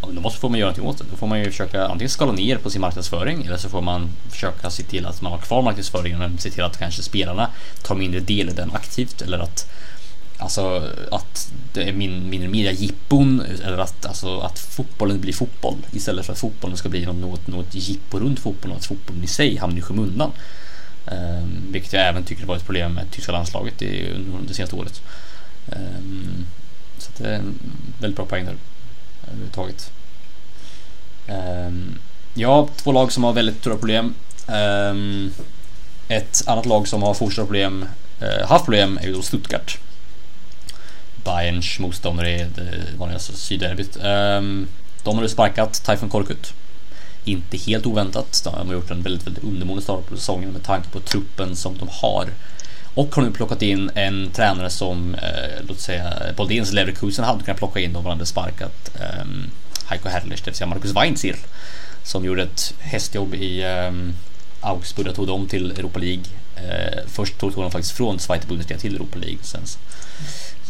då 0.00 0.20
måste 0.20 0.40
får 0.40 0.48
man 0.48 0.58
göra 0.58 0.70
någonting 0.70 0.88
åt 0.88 0.98
det. 0.98 1.04
Då 1.10 1.16
får 1.16 1.26
man 1.26 1.38
ju 1.38 1.50
försöka 1.50 1.86
antingen 1.86 2.10
skala 2.10 2.32
ner 2.32 2.56
på 2.56 2.70
sin 2.70 2.80
marknadsföring 2.80 3.44
eller 3.46 3.56
så 3.56 3.68
får 3.68 3.80
man 3.82 4.08
försöka 4.30 4.70
se 4.70 4.82
till 4.82 5.06
att 5.06 5.22
man 5.22 5.32
har 5.32 5.38
kvar 5.38 5.62
marknadsföringen 5.62 6.18
men 6.18 6.38
se 6.38 6.50
till 6.50 6.62
att 6.62 6.78
kanske 6.78 7.02
spelarna 7.02 7.50
tar 7.82 7.94
mindre 7.94 8.20
del 8.20 8.48
i 8.48 8.52
den 8.52 8.70
aktivt 8.74 9.22
eller 9.22 9.38
att 9.38 9.70
Alltså 10.38 10.90
att 11.10 11.52
det 11.72 11.82
är 11.82 11.92
min, 11.92 12.30
mindre 12.30 12.48
media-jippon 12.48 13.42
eller 13.64 13.78
att, 13.78 14.06
alltså, 14.06 14.38
att 14.38 14.58
fotbollen 14.58 15.20
blir 15.20 15.32
fotboll 15.32 15.76
istället 15.92 16.26
för 16.26 16.32
att 16.32 16.38
fotbollen 16.38 16.76
ska 16.76 16.88
bli 16.88 17.06
något, 17.06 17.46
något 17.46 17.74
jippo 17.74 18.18
runt 18.18 18.40
fotbollen 18.40 18.72
och 18.72 18.78
att 18.78 18.86
fotbollen 18.86 19.24
i 19.24 19.26
sig 19.26 19.56
hamnar 19.56 19.78
i 19.78 19.82
skymundan. 19.82 20.32
Um, 21.10 21.66
vilket 21.70 21.92
jag 21.92 22.08
även 22.08 22.24
tycker 22.24 22.46
var 22.46 22.56
ett 22.56 22.66
problem 22.66 22.92
med 22.92 23.10
tyska 23.10 23.32
landslaget 23.32 23.82
i, 23.82 24.10
under 24.10 24.48
det 24.48 24.54
senaste 24.54 24.76
året. 24.76 25.02
Um, 25.66 26.46
så 26.98 27.10
det 27.16 27.28
är 27.28 27.34
en 27.34 27.58
väldigt 28.00 28.16
bra 28.16 28.26
poäng 28.26 28.44
där 28.44 28.56
överhuvudtaget. 29.26 29.90
Um, 31.28 31.98
ja, 32.34 32.68
två 32.76 32.92
lag 32.92 33.12
som 33.12 33.24
har 33.24 33.32
väldigt 33.32 33.58
stora 33.58 33.76
problem. 33.76 34.14
Um, 34.48 35.32
ett 36.08 36.42
annat 36.46 36.66
lag 36.66 36.88
som 36.88 37.02
har 37.02 37.14
fortsatt 37.14 37.46
problem, 37.46 37.88
uh, 38.22 38.48
haft 38.48 38.64
problem 38.64 38.98
är 38.98 39.06
ju 39.06 39.12
då 39.12 39.22
Stuttgart. 39.22 39.78
Bayerns 41.24 41.78
motståndare 41.78 42.30
i 42.30 42.46
det 42.54 42.98
vanligaste 42.98 43.32
sydderbyt. 43.32 43.96
Um, 43.96 44.68
de 45.02 45.16
har 45.16 45.22
ju 45.22 45.28
sparkat 45.28 45.84
Typhon 45.84 46.08
Korkut 46.08 46.54
inte 47.26 47.56
helt 47.56 47.86
oväntat. 47.86 48.40
De 48.44 48.66
har 48.66 48.74
gjort 48.74 48.90
en 48.90 49.02
väldigt, 49.02 49.26
väldigt 49.26 49.44
undermålig 49.44 49.82
start 49.82 50.06
på 50.06 50.16
säsongen 50.16 50.50
med 50.50 50.62
tanke 50.62 50.88
på 50.88 51.00
truppen 51.00 51.56
som 51.56 51.78
de 51.78 51.88
har. 51.90 52.28
Och 52.94 53.14
har 53.14 53.22
nu 53.22 53.30
plockat 53.30 53.62
in 53.62 53.90
en 53.94 54.30
tränare 54.30 54.70
som, 54.70 55.14
eh, 55.14 55.64
låt 55.68 55.80
säga, 55.80 56.12
Boldens 56.36 56.72
Leverkusen 56.72 57.24
hade 57.24 57.44
kunnat 57.44 57.58
plocka 57.58 57.80
in 57.80 57.96
om 57.96 58.02
man 58.02 58.12
hade 58.12 58.26
sparkat 58.26 58.90
eh, 59.00 59.26
Heiko 59.86 60.08
Herrlich, 60.08 60.40
det 60.40 60.50
vill 60.50 60.54
säga 60.54 60.66
Marcus 60.66 60.92
Weinzierl. 60.92 61.36
Som 62.02 62.24
gjorde 62.24 62.42
ett 62.42 62.74
hästjobb 62.78 63.34
i 63.34 63.62
eh, 63.62 63.92
Augsburg 64.60 65.06
och 65.06 65.14
tog 65.14 65.26
dem 65.26 65.48
till 65.48 65.70
Europa 65.70 65.98
League. 65.98 66.24
Eh, 66.56 66.98
först 67.06 67.38
tog 67.38 67.52
de 67.52 67.70
faktiskt 67.70 67.96
från 67.96 68.18
Zweite 68.18 68.46
Bundesliga 68.46 68.78
till 68.78 68.94
Europa 68.94 69.18
League. 69.18 69.38
Sen 69.42 69.62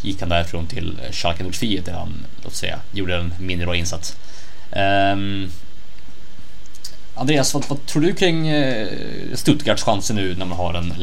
gick 0.01 0.19
han 0.19 0.29
därifrån 0.29 0.67
till 0.67 0.99
Schalke 1.11 1.51
04 1.51 1.81
där 1.85 1.93
han, 1.93 2.25
låt 2.43 2.55
säga, 2.55 2.79
gjorde 2.91 3.15
en 3.15 3.33
mindre 3.39 3.65
bra 3.65 3.75
insats. 3.75 4.15
Um, 4.71 5.51
Andreas, 7.17 7.53
vad, 7.53 7.65
vad, 7.67 7.85
tror 7.85 8.01
du 8.01 8.13
kring 8.13 8.47
eh, 8.47 8.87
Stuttgarts 9.33 9.83
chanser 9.83 10.13
nu 10.13 10.35
när 10.35 10.45
man 10.45 10.57
har 10.57 10.73
en, 10.73 10.93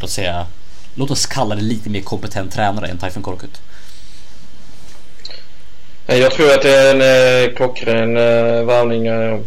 låt 0.00 0.10
säga, 0.10 0.46
låt 0.94 1.10
oss 1.10 1.26
kalla 1.26 1.54
det 1.54 1.62
lite 1.62 1.90
mer 1.90 2.00
kompetent 2.00 2.52
tränare 2.52 2.86
än 2.86 2.98
Typhon 2.98 3.22
Korkut? 3.22 3.60
Eh, 6.06 6.18
jag 6.18 6.32
tror 6.32 6.54
att 6.54 6.62
det 6.62 6.76
är 6.76 6.94
en 6.94 7.00
eh, 7.48 7.54
klockren 7.56 8.16
eh, 8.16 8.64
värvning. 8.64 9.06
Eh, 9.06 9.40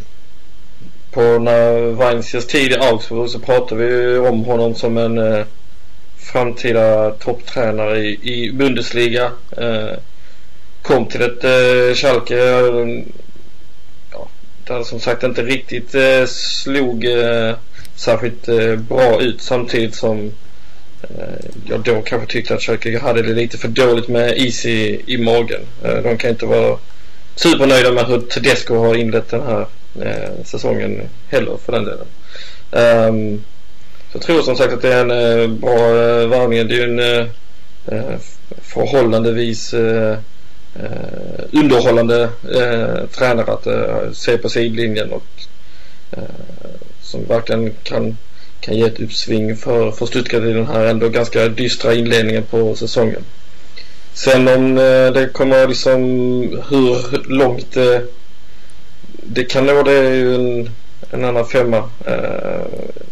på 1.12 1.22
när 1.22 1.92
Weinziers 1.92 2.46
tid 2.46 2.72
i 2.72 2.78
Augsburg 2.78 3.30
så 3.30 3.40
pratade 3.40 3.84
vi 3.84 4.18
om 4.18 4.46
honom 4.46 4.76
som 4.76 4.98
en 4.98 5.18
eh, 5.18 5.46
framtida 6.18 7.12
topptränare 7.12 8.00
i, 8.00 8.20
i 8.34 8.52
Bundesliga. 8.52 9.32
Eh, 9.58 9.98
kom 10.82 11.06
till 11.06 11.22
ett 11.22 11.44
eh, 11.44 11.96
Schalke. 11.96 12.40
Eh, 12.40 13.04
där 14.68 14.84
som 14.84 15.00
sagt 15.00 15.24
inte 15.24 15.44
riktigt 15.44 15.96
eh, 15.96 16.26
slog 16.26 17.06
eh, 17.06 17.56
särskilt 17.96 18.48
eh, 18.48 18.76
bra 18.76 19.22
ut 19.22 19.42
samtidigt 19.42 19.96
som 19.96 20.32
eh, 21.02 21.46
jag 21.70 21.80
då 21.80 22.02
kanske 22.02 22.28
tyckte 22.28 22.56
att 22.56 22.62
Schalke 22.62 23.00
hade 23.00 23.22
det 23.22 23.34
lite 23.34 23.58
för 23.58 23.68
dåligt 23.68 24.08
med 24.08 24.38
is 24.38 24.66
i, 24.66 25.02
i 25.06 25.18
magen. 25.18 25.62
Eh, 25.84 25.96
de 25.98 26.18
kan 26.18 26.30
inte 26.30 26.46
vara 26.46 26.78
supernöjda 27.36 27.92
med 27.92 28.06
hur 28.06 28.20
Tedesco 28.20 28.76
har 28.76 28.96
inlett 28.96 29.30
den 29.30 29.42
här 29.42 29.66
eh, 30.02 30.44
säsongen 30.44 31.02
heller 31.30 31.58
för 31.66 31.72
den 31.72 31.86
delen. 31.86 32.08
Um, 32.72 33.44
jag 34.14 34.22
tror 34.22 34.42
som 34.42 34.56
sagt 34.56 34.74
att 34.74 34.82
det 34.82 34.94
är 34.94 35.02
en 35.02 35.42
eh, 35.42 35.48
bra 35.48 35.78
eh, 35.78 36.28
värvning. 36.28 36.68
Det 36.68 36.76
är 36.76 36.78
ju 36.78 36.84
en 36.84 37.00
eh, 37.00 37.28
eh, 37.88 38.18
förhållandevis 38.62 39.74
eh, 39.74 40.18
eh, 40.84 41.60
underhållande 41.60 42.30
eh, 42.54 43.06
tränare 43.12 43.52
att 43.54 43.68
eh, 43.68 44.12
se 44.14 44.38
på 44.38 44.50
sidlinjen 44.50 45.12
och 45.12 45.26
eh, 46.12 46.24
som 47.02 47.26
verkligen 47.26 47.74
kan, 47.84 48.18
kan 48.60 48.76
ge 48.76 48.84
ett 48.84 49.00
uppsving 49.00 49.56
för, 49.56 49.92
för 49.92 50.06
Stuttgart 50.06 50.44
i 50.44 50.54
den 50.54 50.68
här 50.68 50.86
ändå 50.86 51.10
ganska 51.10 51.48
dystra 51.48 51.94
inledningen 51.94 52.44
på 52.44 52.76
säsongen. 52.76 53.24
Sen 54.14 54.48
om 54.48 54.78
eh, 54.78 55.12
det 55.14 55.30
kommer 55.34 55.68
liksom 55.68 56.02
hur 56.70 57.24
långt 57.30 57.72
det, 57.74 58.06
det 59.08 59.44
kan 59.44 59.66
nå 59.66 59.84
det 59.84 59.92
är 59.92 60.14
ju 60.14 60.36
en, 60.36 60.70
en 61.12 61.26
annan 61.26 61.46
femma. 61.46 61.90
Eh, 62.06 62.66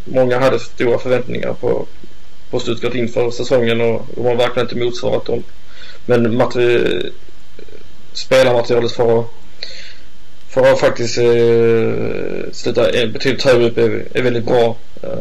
många 0.06 0.40
hade 0.40 0.60
stora 0.60 0.98
förväntningar 0.98 1.54
på, 1.54 1.86
på 2.50 2.60
Stuttgart 2.60 2.96
inför 2.96 3.32
säsongen 3.32 3.82
och 3.82 4.08
de 4.16 4.26
har 4.26 4.36
verkligen 4.36 4.68
inte 4.68 4.86
motsvarat 4.86 5.26
dem. 5.26 5.44
Men 6.06 6.38
Matti 6.38 7.12
spelarmaterialet 8.18 8.92
för 8.92 9.20
att, 9.20 9.26
för 10.50 10.72
att 10.72 10.80
faktiskt 10.80 11.18
eh, 11.18 12.52
sluta 12.52 12.90
eh, 12.90 13.10
betydligt 13.10 13.44
högre 13.44 13.66
upp 13.66 13.78
är, 13.78 14.08
är 14.14 14.22
väldigt 14.22 14.46
bra. 14.46 14.76
Eh, 15.04 15.20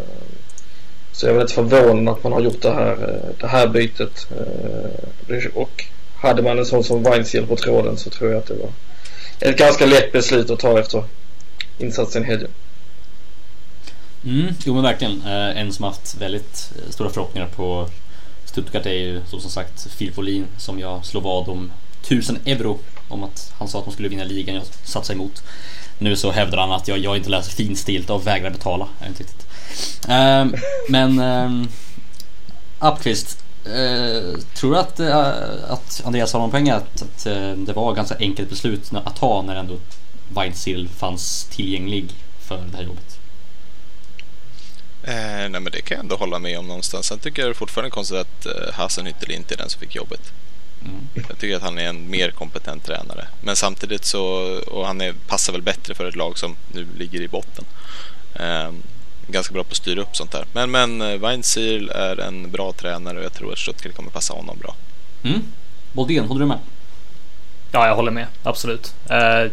så 1.12 1.26
jag 1.26 1.32
är 1.32 1.38
väldigt 1.38 1.54
förvånad 1.54 2.14
att 2.14 2.22
man 2.24 2.32
har 2.32 2.40
gjort 2.40 2.62
det 2.62 2.72
här, 2.72 2.92
eh, 2.92 3.34
det 3.40 3.46
här 3.46 3.66
bytet. 3.66 4.26
Eh, 5.28 5.46
och 5.54 5.84
hade 6.16 6.42
man 6.42 6.58
en 6.58 6.66
sån 6.66 6.84
som 6.84 7.02
Weinziel 7.02 7.46
på 7.46 7.56
tråden 7.56 7.96
så 7.96 8.10
tror 8.10 8.30
jag 8.30 8.38
att 8.38 8.46
det 8.46 8.54
var 8.54 8.70
ett 9.40 9.58
ganska 9.58 9.86
lätt 9.86 10.12
beslut 10.12 10.50
att 10.50 10.58
ta 10.58 10.78
efter 10.78 11.04
insatsen 11.78 12.22
i 12.22 12.26
helgen. 12.26 12.50
Mm, 14.24 14.54
jo 14.64 14.74
men 14.74 14.82
verkligen. 14.82 15.22
Eh, 15.26 15.60
en 15.60 15.72
som 15.72 15.84
haft 15.84 16.14
väldigt 16.14 16.72
eh, 16.76 16.90
stora 16.90 17.10
förhoppningar 17.10 17.48
på 17.56 17.88
Stuttgart 18.44 18.86
är 18.86 18.92
ju 18.92 19.20
så 19.26 19.40
som 19.40 19.50
sagt 19.50 19.86
Filip 19.96 20.18
Wåhlin 20.18 20.46
som 20.58 20.78
jag 20.78 21.04
slår 21.04 21.20
vad 21.20 21.48
om 21.48 21.70
1000 22.04 22.38
euro 22.44 22.78
om 23.08 23.24
att 23.24 23.52
han 23.58 23.68
sa 23.68 23.78
att 23.78 23.84
de 23.84 23.92
skulle 23.92 24.08
vinna 24.08 24.24
ligan. 24.24 24.54
Jag 24.54 24.64
satsade 24.84 25.16
emot. 25.16 25.42
Nu 25.98 26.16
så 26.16 26.30
hävdar 26.30 26.58
han 26.58 26.72
att 26.72 26.88
jag, 26.88 26.98
jag 26.98 27.16
inte 27.16 27.30
läser 27.30 27.52
finstilt 27.52 28.10
och 28.10 28.26
vägrar 28.26 28.50
betala. 28.50 28.88
Jag 29.00 29.08
inte 29.08 29.22
riktigt. 29.22 29.46
Ehm, 30.08 30.54
men 30.88 31.18
um, 31.18 31.68
Appqvist, 32.78 33.38
eh, 33.64 34.40
tror 34.54 34.70
du 34.70 34.78
att, 34.78 35.00
eh, 35.00 35.16
att 35.68 36.02
Andreas 36.04 36.32
har 36.32 36.40
någon 36.40 36.50
poäng 36.50 36.70
att, 36.70 37.02
att 37.02 37.26
eh, 37.26 37.52
det 37.52 37.72
var 37.72 37.90
ett 37.90 37.96
ganska 37.96 38.16
enkelt 38.18 38.50
beslut 38.50 38.92
att 39.04 39.16
ta 39.16 39.42
när 39.42 39.56
ändå 39.56 39.78
Weinzierl 40.28 40.88
fanns 40.88 41.44
tillgänglig 41.44 42.10
för 42.40 42.64
det 42.70 42.76
här 42.76 42.84
jobbet? 42.84 43.18
Eh, 45.02 45.48
nej 45.50 45.60
men 45.60 45.64
det 45.64 45.82
kan 45.82 45.94
jag 45.94 46.02
ändå 46.02 46.16
hålla 46.16 46.38
med 46.38 46.58
om 46.58 46.68
någonstans. 46.68 47.06
Sen 47.06 47.18
tycker 47.18 47.42
jag 47.42 47.48
det 47.48 47.52
är 47.52 47.54
fortfarande 47.54 47.90
konstigt 47.90 48.18
att 48.18 48.46
eh, 48.46 48.72
Hasenhüttl 48.72 49.32
inte 49.32 49.54
är 49.54 49.58
den 49.58 49.70
som 49.70 49.80
fick 49.80 49.94
jobbet. 49.94 50.32
Mm. 50.84 51.08
Jag 51.28 51.38
tycker 51.38 51.56
att 51.56 51.62
han 51.62 51.78
är 51.78 51.88
en 51.88 52.10
mer 52.10 52.30
kompetent 52.30 52.84
tränare. 52.84 53.26
Men 53.40 53.56
samtidigt 53.56 54.04
så, 54.04 54.24
och 54.66 54.86
han 54.86 55.00
är, 55.00 55.14
passar 55.26 55.52
väl 55.52 55.62
bättre 55.62 55.94
för 55.94 56.08
ett 56.08 56.16
lag 56.16 56.38
som 56.38 56.56
nu 56.72 56.86
ligger 56.98 57.20
i 57.20 57.28
botten. 57.28 57.64
Eh, 58.34 58.70
ganska 59.28 59.52
bra 59.52 59.64
på 59.64 59.70
att 59.70 59.76
styra 59.76 60.00
upp 60.00 60.16
sånt 60.16 60.32
där. 60.32 60.44
Men, 60.52 60.70
men 60.70 61.02
eh, 61.02 61.18
Weinzierl 61.18 61.88
är 61.90 62.20
en 62.20 62.50
bra 62.50 62.72
tränare 62.72 63.18
och 63.18 63.24
jag 63.24 63.32
tror 63.32 63.52
att 63.52 63.58
Stuttgart 63.58 63.96
kommer 63.96 64.10
passa 64.10 64.34
honom 64.34 64.58
bra. 64.58 64.74
Mm. 65.22 65.42
Bodén, 65.92 66.24
håller 66.24 66.40
du 66.40 66.46
med? 66.46 66.58
Ja, 67.72 67.86
jag 67.86 67.96
håller 67.96 68.10
med. 68.10 68.26
Absolut. 68.42 68.94
Eh, 69.10 69.50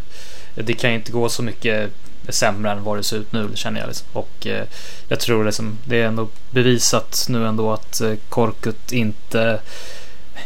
det 0.56 0.74
kan 0.74 0.89
ju 0.89 0.96
inte 0.96 1.12
gå 1.12 1.30
så 1.30 1.44
mycket 1.44 1.91
sämre 2.30 2.72
än 2.72 2.84
vad 2.84 2.98
det 2.98 3.04
ser 3.04 3.17
ut 3.17 3.32
nu 3.32 3.50
känner 3.54 3.80
jag. 3.80 3.88
Liksom. 3.88 4.08
Och 4.13 4.48
eh, 4.48 4.65
jag 5.08 5.20
tror 5.20 5.46
liksom, 5.46 5.78
det 5.86 6.02
är 6.02 6.06
ändå 6.06 6.28
bevisat 6.52 7.26
nu 7.30 7.48
ändå 7.48 7.74
att 7.74 8.02
eh, 8.02 8.13
Korkut 8.30 8.91
inte, 8.91 9.60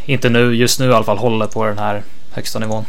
inte 0.04 0.28
nu, 0.28 0.54
just 0.54 0.80
nu 0.80 0.90
i 0.90 0.92
alla 0.92 1.04
fall, 1.04 1.18
håller 1.18 1.46
på 1.46 1.64
den 1.64 1.78
här 1.78 2.02
högsta 2.30 2.58
nivån. 2.58 2.84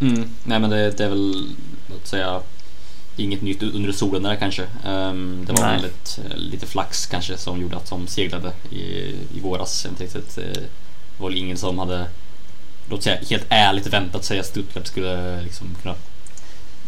Mm. 0.00 0.30
Nej 0.44 0.58
men 0.58 0.70
det, 0.70 0.90
det 0.90 1.04
är 1.04 1.08
väl, 1.08 1.46
låt 1.90 2.06
säga, 2.06 2.40
inget 3.16 3.42
nytt 3.42 3.62
under 3.62 3.92
solen 3.92 4.22
där 4.22 4.36
kanske. 4.36 4.62
Ehm, 4.86 5.44
det 5.46 5.52
var 5.52 5.60
Nej. 5.60 5.76
väl 5.76 5.84
ett, 5.84 6.20
eh, 6.24 6.36
lite 6.36 6.66
flax 6.66 7.06
kanske 7.06 7.36
som 7.36 7.62
gjorde 7.62 7.76
att 7.76 7.90
de 7.90 8.06
seglade 8.06 8.52
i, 8.70 9.14
i 9.34 9.40
våras. 9.42 9.86
Jag 9.98 10.08
att 10.22 10.38
eh, 10.38 10.44
det 10.44 11.22
var 11.22 11.28
väl 11.28 11.38
ingen 11.38 11.56
som 11.56 11.78
hade, 11.78 12.06
låt 12.90 13.02
säga 13.02 13.18
helt 13.30 13.46
ärligt 13.48 13.86
väntat 13.86 14.24
sig 14.24 14.38
att 14.40 14.46
Stuttgart 14.46 14.86
skulle 14.86 15.42
liksom 15.42 15.66
kunna 15.82 15.94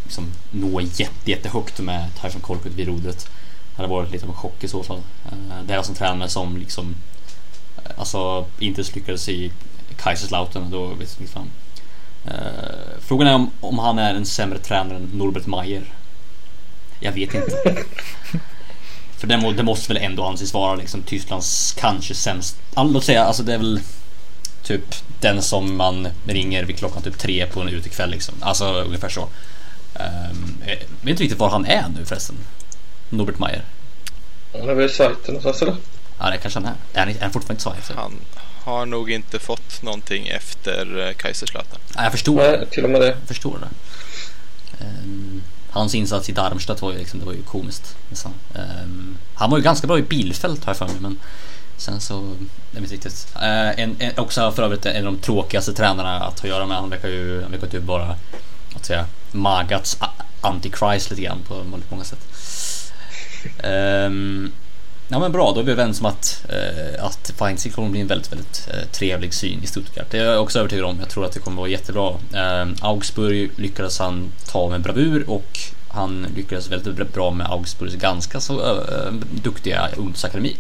liksom 0.04 0.24
nå 0.50 0.80
jätte, 0.80 1.30
jättehögt 1.30 1.80
med 1.80 2.10
Tyson 2.22 2.40
Korkut 2.40 2.74
vid 2.74 2.88
rodret. 2.88 3.28
Det 3.70 3.76
hade 3.76 3.88
varit 3.88 4.12
lite 4.12 4.24
av 4.24 4.30
en 4.30 4.36
chock 4.36 4.64
i 4.64 4.68
så 4.68 4.82
fall. 4.82 5.00
Eh, 5.24 5.64
Det 5.66 5.72
är 5.72 5.76
alltså 5.76 5.92
en 5.92 5.96
tränare 5.98 6.28
som 6.28 6.56
liksom 6.56 6.94
Alltså 7.96 8.46
inte 8.58 8.80
ens 8.80 8.94
lyckades 8.94 9.28
i 9.28 9.52
Kaiserslautern. 9.96 10.70
Då 10.70 10.86
vet 10.86 11.16
jag 11.18 11.22
inte 11.22 11.32
fan. 11.32 11.50
Eh, 12.26 13.00
frågan 13.00 13.26
är 13.28 13.34
om, 13.34 13.50
om 13.60 13.78
han 13.78 13.98
är 13.98 14.14
en 14.14 14.26
sämre 14.26 14.58
tränare 14.58 14.96
än 14.96 15.10
Norbert 15.14 15.46
Mayer. 15.46 15.82
Jag 17.00 17.12
vet 17.12 17.34
inte. 17.34 17.84
För 19.18 19.26
det, 19.26 19.36
må, 19.36 19.52
det 19.52 19.62
måste 19.62 19.92
väl 19.94 20.02
ändå 20.02 20.24
anses 20.24 20.54
vara 20.54 20.74
liksom 20.74 21.02
Tysklands 21.02 21.76
kanske 21.80 22.14
sämst. 22.14 22.56
all- 22.74 22.92
Låt 22.92 23.04
säga, 23.04 23.24
alltså 23.24 23.42
det 23.42 23.54
är 23.54 23.58
väl 23.58 23.80
typ 24.62 24.94
den 25.20 25.42
som 25.42 25.76
man 25.76 26.08
ringer 26.26 26.64
vid 26.64 26.78
klockan 26.78 27.02
typ 27.02 27.18
tre 27.18 27.46
på 27.46 27.60
en 27.60 27.68
utekväll 27.68 28.10
liksom. 28.10 28.34
Alltså 28.40 28.64
ungefär 28.72 29.08
så. 29.08 29.20
Um, 29.94 30.54
jag 30.66 30.76
vet 30.76 31.08
inte 31.08 31.22
riktigt 31.22 31.38
var 31.38 31.48
han 31.50 31.66
är 31.66 31.84
nu 31.98 32.04
förresten. 32.04 32.36
Norbert 33.08 33.38
Mayer. 33.38 33.62
Han 34.52 34.68
är 34.68 34.74
väl 34.74 34.86
i 34.86 34.92
sajten 34.92 35.34
någonstans 35.34 35.62
eller? 35.62 35.76
Ja 36.20 36.30
det 36.30 36.38
kanske 36.38 36.60
han 36.60 36.66
är. 36.66 37.00
Är 37.00 37.04
han, 37.04 37.08
är 37.08 37.20
han 37.20 37.30
fortfarande 37.30 37.52
inte 37.52 37.86
så? 37.86 37.94
Han 37.94 38.12
har 38.64 38.86
nog 38.86 39.10
inte 39.10 39.38
fått 39.38 39.82
någonting 39.82 40.28
efter 40.28 41.08
eh, 41.08 41.14
Kaiserslautern. 41.14 41.80
Ja, 41.96 42.02
jag 42.02 42.12
förstår. 42.12 42.36
Nej, 42.36 42.66
till 42.70 42.84
och 42.84 42.90
med 42.90 43.00
det. 43.00 43.06
Jag 43.06 43.28
förstår 43.28 43.58
det. 43.58 43.68
Ehm, 44.84 45.42
hans 45.70 45.94
insats 45.94 46.28
i 46.28 46.32
Darmstadt 46.32 46.82
var 46.82 46.92
ju, 46.92 46.98
liksom, 46.98 47.20
det 47.20 47.26
var 47.26 47.32
ju 47.32 47.42
komiskt. 47.42 47.96
Ehm, 48.54 49.16
han 49.34 49.50
var 49.50 49.58
ju 49.58 49.64
ganska 49.64 49.86
bra 49.86 49.98
i 49.98 50.02
Bilfält 50.02 50.64
har 50.64 50.70
jag 50.70 50.76
för 50.76 50.86
mig 50.86 50.96
men 51.00 51.18
sen 51.76 52.00
så, 52.00 52.36
jag 52.70 52.80
vet 52.80 52.92
inte 52.92 53.08
riktigt. 53.08 53.26
Uh, 53.36 53.80
en, 53.80 53.96
en, 53.98 54.18
också 54.18 54.52
för 54.52 54.62
övrigt 54.62 54.86
en 54.86 55.06
av 55.06 55.12
de 55.12 55.18
tråkigaste 55.18 55.72
tränarna 55.72 56.16
att 56.16 56.22
ha 56.22 56.28
att 56.28 56.44
göra 56.44 56.66
med. 56.66 56.76
Han 56.76 56.90
verkar 56.90 57.08
ju, 57.08 57.42
han 57.42 57.50
verkar 57.50 57.66
typ 57.66 57.84
vara, 57.84 58.16
att 58.76 58.84
säga, 58.84 59.06
Magats 59.32 59.98
antichrist 60.40 61.10
lite 61.10 61.22
grann 61.22 61.38
på 61.48 61.64
många 61.90 62.04
sätt. 62.04 62.20
Ehm, 63.58 64.52
Ja 65.12 65.18
men 65.18 65.32
bra, 65.32 65.52
då 65.52 65.60
är 65.60 65.64
vi 65.64 65.72
överens 65.72 66.00
om 66.00 66.06
att, 66.06 66.46
eh, 66.48 67.04
att 67.04 67.32
Feinzig 67.38 67.74
kommer 67.74 67.88
bli 67.88 68.00
en 68.00 68.06
väldigt, 68.06 68.32
väldigt 68.32 68.68
eh, 68.72 68.88
trevlig 68.92 69.34
syn 69.34 69.62
i 69.62 69.66
Stuttgart. 69.66 70.10
Det 70.10 70.18
är 70.18 70.24
jag 70.24 70.42
också 70.42 70.58
övertygad 70.58 70.84
om. 70.84 70.96
Jag 71.00 71.08
tror 71.08 71.24
att 71.24 71.32
det 71.32 71.40
kommer 71.40 71.56
vara 71.56 71.68
jättebra. 71.68 72.14
Eh, 72.34 72.66
Augsburg 72.80 73.50
lyckades 73.56 73.98
han 73.98 74.32
ta 74.46 74.68
med 74.68 74.80
bravur 74.80 75.30
och 75.30 75.58
han 75.88 76.26
lyckades 76.36 76.70
väldigt 76.70 77.14
bra 77.14 77.30
med 77.30 77.46
Augsburgs 77.50 77.94
ganska 77.94 78.40
så 78.40 78.60
eh, 78.60 79.06
eh, 79.06 79.12
duktiga 79.42 79.88
ungdomsakademi. 79.96 80.56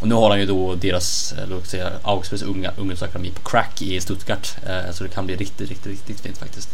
Och 0.00 0.08
nu 0.08 0.14
har 0.14 0.30
han 0.30 0.40
ju 0.40 0.46
då 0.46 0.74
deras, 0.74 1.32
eh, 1.32 1.48
låt 1.48 1.66
säga, 1.66 1.90
Augsburgs 2.02 2.42
unga 2.42 2.72
ungdomsakademi 2.76 3.30
på 3.30 3.50
crack 3.50 3.82
i 3.82 4.00
Stuttgart. 4.00 4.56
Eh, 4.66 4.92
så 4.92 5.04
det 5.04 5.10
kan 5.10 5.26
bli 5.26 5.36
riktigt, 5.36 5.68
riktigt, 5.68 5.92
riktigt 5.92 6.20
fint 6.20 6.38
faktiskt. 6.38 6.68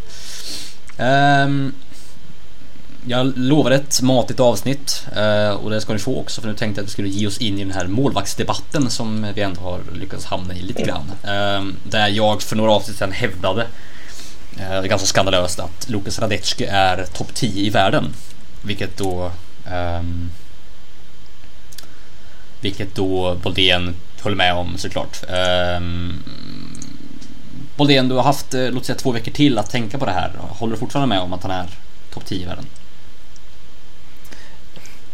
Ehm, 0.97 1.73
jag 3.09 3.39
lovade 3.39 3.77
ett 3.77 4.03
matigt 4.03 4.41
avsnitt 4.41 5.07
eh, 5.17 5.51
och 5.51 5.71
det 5.71 5.81
ska 5.81 5.93
ni 5.93 5.99
få 5.99 6.21
också 6.21 6.41
för 6.41 6.49
nu 6.49 6.55
tänkte 6.55 6.81
jag 6.81 6.85
att 6.85 6.89
vi 6.89 6.93
skulle 6.93 7.09
ge 7.09 7.27
oss 7.27 7.39
in 7.39 7.59
i 7.59 7.65
den 7.65 7.73
här 7.75 7.87
målvaktsdebatten 7.87 8.91
som 8.91 9.27
vi 9.35 9.43
ändå 9.43 9.61
har 9.61 9.81
lyckats 9.95 10.25
hamna 10.25 10.55
i 10.55 10.63
lite 10.63 10.83
grann. 10.83 11.13
Eh, 11.23 11.91
där 11.91 12.09
jag 12.09 12.43
för 12.43 12.57
några 12.57 12.73
avsnitt 12.73 12.97
sedan 12.97 13.13
hävdade, 13.13 13.67
eh, 14.57 14.83
ganska 14.83 15.07
skandalöst, 15.07 15.61
att 15.61 15.89
Lukas 15.89 16.19
Radecki 16.19 16.65
är 16.65 17.05
topp 17.05 17.35
10 17.35 17.67
i 17.67 17.71
världen. 17.71 18.15
Vilket 18.63 18.97
då 18.97 19.31
ehm, 19.71 20.31
vilket 22.61 22.95
då 22.95 23.37
Boldén 23.43 23.95
höll 24.23 24.35
med 24.35 24.55
om 24.55 24.79
såklart. 24.79 25.25
Um, 25.79 26.23
Boldén, 27.77 28.09
du 28.09 28.15
har 28.15 28.23
haft 28.23 28.53
låt 28.53 28.85
säga 28.85 28.99
två 28.99 29.13
veckor 29.13 29.33
till 29.33 29.59
att 29.59 29.71
tänka 29.71 29.99
på 29.99 30.05
det 30.05 30.13
här. 30.13 30.33
Håller 30.39 30.73
du 30.73 30.79
fortfarande 30.79 31.15
med 31.15 31.23
om 31.23 31.33
att 31.33 31.43
han 31.43 31.53
är 31.53 31.67
topp 32.15 32.27
10 32.27 32.43
i 32.43 32.45
världen? 32.45 32.65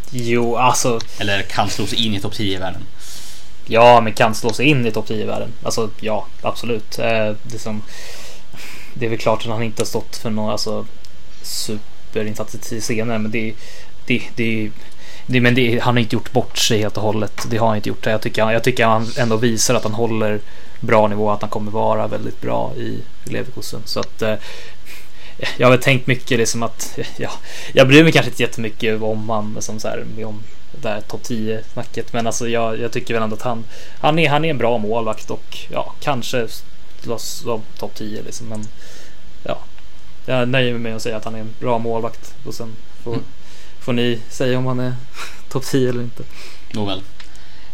Jo, 0.09 0.55
alltså. 0.55 0.99
Eller 1.19 1.41
kan 1.41 1.69
slå 1.69 1.85
sig 1.85 2.05
in 2.05 2.15
i 2.15 2.19
topp 2.19 2.33
10 2.33 2.55
i 2.55 2.59
världen? 2.59 2.81
Ja, 3.65 4.01
men 4.01 4.13
kan 4.13 4.35
slå 4.35 4.53
sig 4.53 4.65
in 4.65 4.85
i 4.85 4.91
topp 4.91 5.07
10 5.07 5.23
i 5.23 5.25
världen. 5.25 5.49
Alltså 5.63 5.89
ja, 5.99 6.25
absolut. 6.41 6.99
Eh, 6.99 7.33
det 7.43 7.59
som, 7.59 7.81
det 8.93 9.05
är 9.05 9.09
väl 9.09 9.19
klart 9.19 9.41
att 9.41 9.51
han 9.51 9.63
inte 9.63 9.81
har 9.81 9.87
stått 9.87 10.15
för 10.15 10.29
några 10.29 10.51
alltså, 10.51 10.85
superinsatser 11.41 12.79
senare. 12.79 13.19
Men 13.19 13.31
det, 13.31 13.53
det, 14.05 14.21
det, 14.35 14.71
det, 15.25 15.41
men 15.41 15.55
det, 15.55 15.79
han 15.79 15.95
har 15.95 16.01
inte 16.01 16.15
gjort 16.15 16.31
bort 16.31 16.57
sig 16.57 16.79
helt 16.79 16.97
och 16.97 17.03
hållet. 17.03 17.45
Det 17.49 17.57
har 17.57 17.67
han 17.67 17.75
inte 17.75 17.89
gjort. 17.89 18.05
Jag 18.05 18.21
tycker, 18.21 18.51
jag 18.51 18.63
tycker 18.63 18.85
han 18.85 19.07
ändå 19.17 19.37
visar 19.37 19.75
att 19.75 19.83
han 19.83 19.93
håller 19.93 20.39
bra 20.79 21.07
nivå. 21.07 21.31
Att 21.31 21.41
han 21.41 21.49
kommer 21.49 21.71
vara 21.71 22.07
väldigt 22.07 22.41
bra 22.41 22.73
i 22.75 22.99
Leverkusen. 23.23 23.81
Så 23.85 23.99
att 23.99 24.21
eh, 24.21 24.35
jag 25.57 25.67
har 25.67 25.71
väl 25.71 25.81
tänkt 25.81 26.07
mycket 26.07 26.37
det 26.37 26.45
som 26.45 26.63
att 26.63 26.99
ja, 27.17 27.31
jag 27.73 27.87
bryr 27.87 28.03
mig 28.03 28.11
kanske 28.11 28.29
inte 28.31 28.43
jättemycket 28.43 29.01
om 29.01 29.29
han 29.29 29.61
som 29.61 29.79
så 29.79 29.87
här 29.87 30.05
om 30.25 30.43
det 30.81 30.89
här 30.89 31.01
topp 31.01 31.23
10 31.23 31.63
snacket. 31.73 32.13
Men 32.13 32.27
alltså 32.27 32.49
jag, 32.49 32.79
jag, 32.79 32.91
tycker 32.91 33.13
väl 33.13 33.23
ändå 33.23 33.35
att 33.35 33.41
han, 33.41 33.65
han, 33.99 34.19
är, 34.19 34.29
han 34.29 34.45
är 34.45 34.49
en 34.49 34.57
bra 34.57 34.77
målvakt 34.77 35.29
och 35.29 35.57
ja, 35.71 35.93
kanske 35.99 36.47
som 37.17 37.61
topp 37.77 37.95
10 37.95 38.21
liksom. 38.21 38.47
Men 38.47 38.67
ja, 39.43 39.59
jag 40.25 40.49
nöjer 40.49 40.71
mig 40.71 40.81
med 40.81 40.95
att 40.95 41.01
säga 41.01 41.17
att 41.17 41.25
han 41.25 41.35
är 41.35 41.39
en 41.39 41.53
bra 41.59 41.77
målvakt 41.77 42.35
och 42.45 42.53
sen 42.53 42.75
får, 43.03 43.13
mm. 43.13 43.25
får 43.79 43.93
ni 43.93 44.19
säga 44.29 44.57
om 44.57 44.65
han 44.65 44.79
är 44.79 44.93
topp 45.49 45.65
10 45.65 45.89
eller 45.89 46.03
inte. 46.03 46.23
Nåväl. 46.73 47.01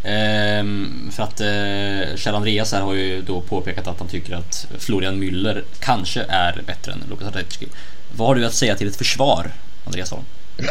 Ehm, 0.04 1.10
för 1.12 1.24
att 1.24 1.42
eh, 1.42 2.16
Kjell 2.16 2.36
Andreas 2.36 2.72
här 2.72 2.82
har 2.82 2.94
ju 2.94 3.22
då 3.22 3.42
påpekat 3.42 3.88
att 3.88 4.00
han 4.00 4.08
tycker 4.08 4.36
att 4.36 4.68
Florian 4.80 5.24
Müller 5.24 5.64
kanske 5.80 6.26
är 6.30 6.62
bättre 6.68 6.92
än 6.92 7.04
Lukas 7.10 7.26
Radetski. 7.26 7.68
Vad 8.16 8.28
har 8.28 8.36
du 8.36 8.46
att 8.46 8.54
säga 8.54 8.76
till 8.76 8.88
ett 8.88 8.96
försvar, 8.96 9.52
Andreas 9.86 10.12
Holm? 10.12 10.24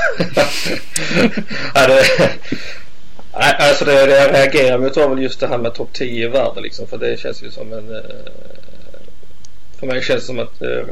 ja, 1.75 1.87
det, 1.87 2.05
alltså 3.33 3.85
det, 3.85 4.07
det 4.07 4.17
jag 4.17 4.35
reagerar 4.35 4.79
mot 4.79 4.97
var 4.97 5.09
väl 5.09 5.23
just 5.23 5.41
det 5.41 5.47
här 5.47 5.59
med 5.59 5.75
topp 5.75 5.93
10 5.93 6.25
i 6.25 6.29
världen 6.29 6.63
liksom. 6.63 6.87
För 6.87 6.99
det 6.99 7.21
känns 7.21 7.43
ju 7.43 7.51
som 7.51 7.73
en... 7.73 7.95
Eh, 7.95 8.03
för 9.79 9.87
mig 9.87 10.03
känns 10.03 10.21
det 10.21 10.27
som 10.27 10.39
att 10.39 10.63
eh, 10.63 10.85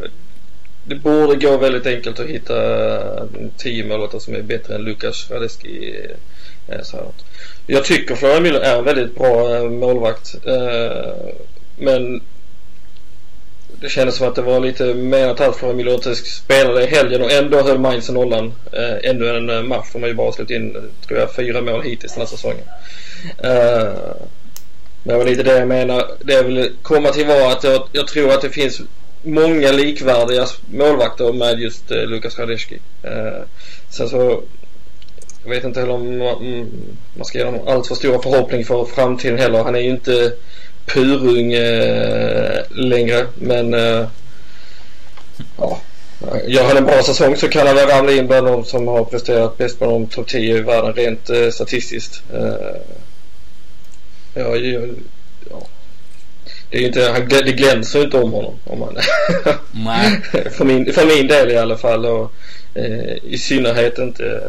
det 0.84 0.94
borde 0.94 1.36
gå 1.36 1.56
väldigt 1.56 1.86
enkelt 1.86 2.20
att 2.20 2.26
hitta 2.26 2.54
10 3.56 3.84
målvakter 3.84 4.18
som 4.18 4.34
är 4.34 4.42
bättre 4.42 4.74
än 4.74 4.82
Lukas 4.82 5.30
Radetski. 5.30 5.94
Eh, 6.68 6.82
så 6.82 6.96
här. 6.96 7.06
Jag 7.66 7.84
tycker 7.84 8.14
Florian 8.14 8.46
Müller 8.46 8.60
är 8.60 8.78
en 8.78 8.84
väldigt 8.84 9.14
bra 9.14 9.56
eh, 9.56 9.70
målvakt. 9.70 10.34
Eh, 10.46 11.12
men 11.76 12.20
det 13.80 13.88
kändes 13.88 14.16
som 14.16 14.28
att 14.28 14.34
det 14.34 14.42
var 14.42 14.60
lite 14.60 14.94
menat 14.94 15.40
att 15.40 15.56
Florian 15.56 15.76
Milo 15.76 15.94
inte 15.94 16.14
spelade 16.14 16.84
i 16.84 16.86
helgen 16.86 17.22
och 17.22 17.32
ändå 17.32 17.62
höll 17.62 17.78
Mainz 17.78 18.08
nollan. 18.08 18.54
Ännu 19.02 19.28
en 19.28 19.68
match. 19.68 19.86
De 19.92 20.02
har 20.02 20.08
ju 20.08 20.14
bara 20.14 20.32
släppt 20.32 20.50
in, 20.50 20.90
tror 21.06 21.20
jag, 21.20 21.34
fyra 21.34 21.60
mål 21.60 21.82
hittills 21.82 22.12
den 22.12 22.20
här 22.20 22.28
säsongen. 22.28 22.64
Men 25.02 25.14
det 25.14 25.18
var 25.18 25.24
lite 25.24 25.42
det 25.42 25.58
jag 25.58 25.68
menar. 25.68 26.10
Det 26.20 26.32
jag 26.32 26.42
ville 26.42 26.70
komma 26.82 27.10
till 27.10 27.26
var 27.26 27.52
att 27.52 27.64
jag, 27.64 27.88
jag 27.92 28.06
tror 28.06 28.30
att 28.30 28.42
det 28.42 28.50
finns 28.50 28.80
många 29.22 29.72
likvärdiga 29.72 30.46
målvakter 30.70 31.32
med 31.32 31.60
just 31.60 31.90
eh, 31.90 32.06
Lukas 32.06 32.38
Radecki. 32.38 32.78
Eh, 33.02 33.42
sen 33.90 34.08
så 34.08 34.42
jag 35.42 35.50
vet 35.50 35.64
inte 35.64 35.80
heller 35.80 35.94
om 35.94 36.18
man, 36.18 36.36
mm, 36.36 36.70
man 37.14 37.24
ska 37.24 37.38
ge 37.38 37.44
honom 37.44 37.68
allt 37.68 37.86
för 37.86 37.94
stora 37.94 38.22
förhoppning 38.22 38.64
för 38.64 38.84
framtiden 38.84 39.38
heller. 39.38 39.64
Han 39.64 39.74
är 39.74 39.80
ju 39.80 39.90
inte 39.90 40.32
purung 40.86 41.52
eh, 41.52 42.60
längre. 42.70 43.26
Men 43.34 43.74
eh, 43.74 44.06
ja, 45.56 45.80
gör 46.46 46.64
han 46.64 46.76
en 46.76 46.84
bra 46.84 47.02
säsong 47.02 47.36
så 47.36 47.48
kan 47.48 47.66
han 47.66 47.76
väl 47.76 47.88
ramla 47.88 48.12
in 48.12 48.26
bland 48.26 48.46
de 48.46 48.64
som 48.64 48.88
har 48.88 49.04
presterat 49.04 49.58
bäst 49.58 49.78
bland 49.78 49.92
de 49.92 50.06
topp 50.06 50.28
10 50.28 50.56
i 50.56 50.60
världen 50.60 50.94
rent 50.94 51.30
eh, 51.30 51.50
statistiskt. 51.50 52.22
Ja, 54.34 54.56
ja, 55.50 55.66
det 56.70 56.78
är 56.78 56.86
inte, 56.86 57.02
han, 57.02 57.28
det 57.28 57.52
glänser 57.52 58.04
inte 58.04 58.18
om 58.18 58.32
honom. 58.32 58.54
Om 58.64 58.78
man, 58.78 58.98
Nej. 59.70 60.20
för, 60.50 60.64
min, 60.64 60.92
för 60.92 61.06
min 61.06 61.26
del 61.26 61.50
i 61.50 61.58
alla 61.58 61.76
fall 61.76 62.06
och 62.06 62.32
i 63.22 63.38
synnerhet 63.38 63.98
inte 63.98 64.40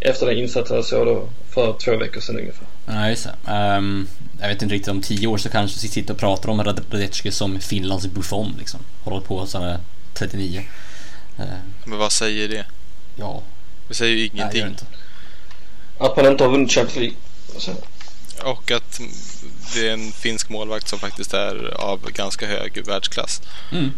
efter 0.00 0.26
den 0.26 0.38
insatsen 0.38 0.76
jag 0.76 0.84
såg 0.84 1.06
då 1.06 1.28
för 1.50 1.72
två 1.72 1.96
veckor 1.96 2.20
sedan 2.20 2.38
ungefär. 2.38 2.66
Ja, 2.86 3.08
just 3.08 3.28
det. 3.44 3.52
Um, 3.52 4.08
jag 4.40 4.48
vet 4.48 4.62
inte 4.62 4.74
riktigt, 4.74 4.90
om 4.90 5.02
tio 5.02 5.26
år 5.26 5.38
så 5.38 5.48
kanske 5.48 5.80
vi 5.82 5.88
sitter 5.88 6.14
och 6.14 6.20
pratar 6.20 6.48
om 6.48 6.64
Radetski 6.64 7.32
som 7.32 7.60
Finlands 7.60 8.06
Buffon 8.06 8.54
liksom. 8.58 8.80
Håller 9.04 9.20
på 9.20 9.46
sedan 9.46 9.62
är 9.62 9.78
39. 10.14 10.62
Uh, 11.40 11.44
Men 11.84 11.98
vad 11.98 12.12
säger 12.12 12.48
det? 12.48 12.66
Ja. 13.16 13.42
Det 13.88 13.94
säger 13.94 14.16
ju 14.16 14.26
ingenting. 14.26 14.60
Nej, 14.60 14.70
inte. 14.70 14.84
Att 15.98 16.16
man 16.16 16.26
inte 16.26 16.44
har 16.44 16.50
vunnit 16.50 16.72
Champions 16.72 16.96
League. 16.96 17.16
Och 18.44 18.70
att 18.70 19.00
det 19.74 19.88
är 19.88 19.92
en 19.92 20.12
finsk 20.12 20.48
målvakt 20.48 20.88
som 20.88 20.98
faktiskt 20.98 21.34
är 21.34 21.74
av 21.74 22.10
ganska 22.10 22.46
hög 22.46 22.86
världsklass. 22.86 23.42
Mm. 23.72 23.92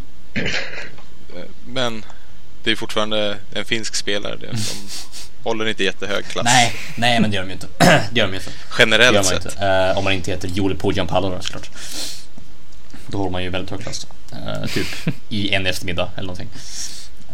Men 1.66 2.04
det 2.68 2.72
är 2.72 2.76
fortfarande 2.76 3.36
en 3.52 3.64
finsk 3.64 3.94
spelare. 3.94 4.36
Det 4.36 4.56
som 4.58 4.76
håller 5.42 5.68
inte 5.68 5.84
jättehög 5.84 6.24
klass. 6.24 6.44
Nej, 6.44 6.74
nej 6.96 7.20
men 7.20 7.30
det 7.30 7.36
gör 7.36 7.42
de 7.42 7.48
ju 7.48 7.54
inte. 7.54 7.66
det 8.12 8.20
gör 8.20 8.26
de 8.26 8.34
inte. 8.34 8.50
Generellt 8.78 9.26
sett. 9.26 9.44
Inte. 9.44 9.90
Uh, 9.90 9.98
om 9.98 10.04
man 10.04 10.12
inte 10.12 10.30
heter 10.30 10.48
Jole 10.48 10.74
Podjampalo 10.74 11.30
då 11.30 11.40
såklart. 11.40 11.70
Då 13.06 13.18
håller 13.18 13.30
man 13.30 13.42
ju 13.42 13.50
väldigt 13.50 13.70
hög 13.70 13.80
klass. 13.80 14.06
Uh, 14.32 14.66
typ 14.66 14.86
i 15.28 15.54
en 15.54 15.66
eftermiddag 15.66 16.10
eller 16.14 16.26
någonting. 16.26 16.48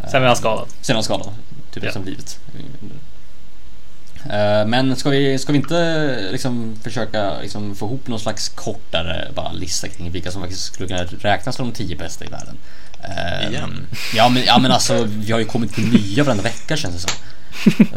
Uh, 0.03 0.09
sen 0.09 0.23
är 0.23 0.27
han 0.27 0.35
skadad. 0.35 0.67
Sen 0.81 0.93
är 0.93 0.95
han 0.95 1.03
skadad. 1.03 1.33
Typ 1.73 1.83
ja. 1.83 1.91
som 1.91 2.05
livet. 2.05 2.39
Men 4.67 4.95
ska 4.95 5.09
vi, 5.09 5.39
ska 5.39 5.51
vi 5.51 5.57
inte 5.57 6.29
liksom 6.31 6.79
försöka 6.83 7.39
liksom 7.41 7.75
få 7.75 7.85
ihop 7.85 8.07
någon 8.07 8.19
slags 8.19 8.49
kortare 8.49 9.27
bara 9.35 9.51
lista 9.51 9.87
kring 9.87 10.11
vilka 10.11 10.31
som 10.31 10.41
faktiskt 10.41 10.63
skulle 10.63 10.87
kunna 10.87 11.03
räknas 11.03 11.55
som 11.55 11.67
de 11.69 11.75
tio 11.75 11.95
bästa 11.95 12.25
i 12.25 12.27
världen? 12.27 12.57
Uh, 13.09 13.47
Igen? 13.49 13.87
Ja 14.15 14.29
men, 14.29 14.43
ja 14.43 14.59
men 14.59 14.71
alltså 14.71 15.07
vi 15.09 15.31
har 15.31 15.39
ju 15.39 15.45
kommit 15.45 15.75
på 15.75 15.81
nya 15.81 16.23
varenda 16.23 16.43
vecka 16.43 16.77
känns 16.77 16.95
det 16.95 17.01
som. 17.01 17.11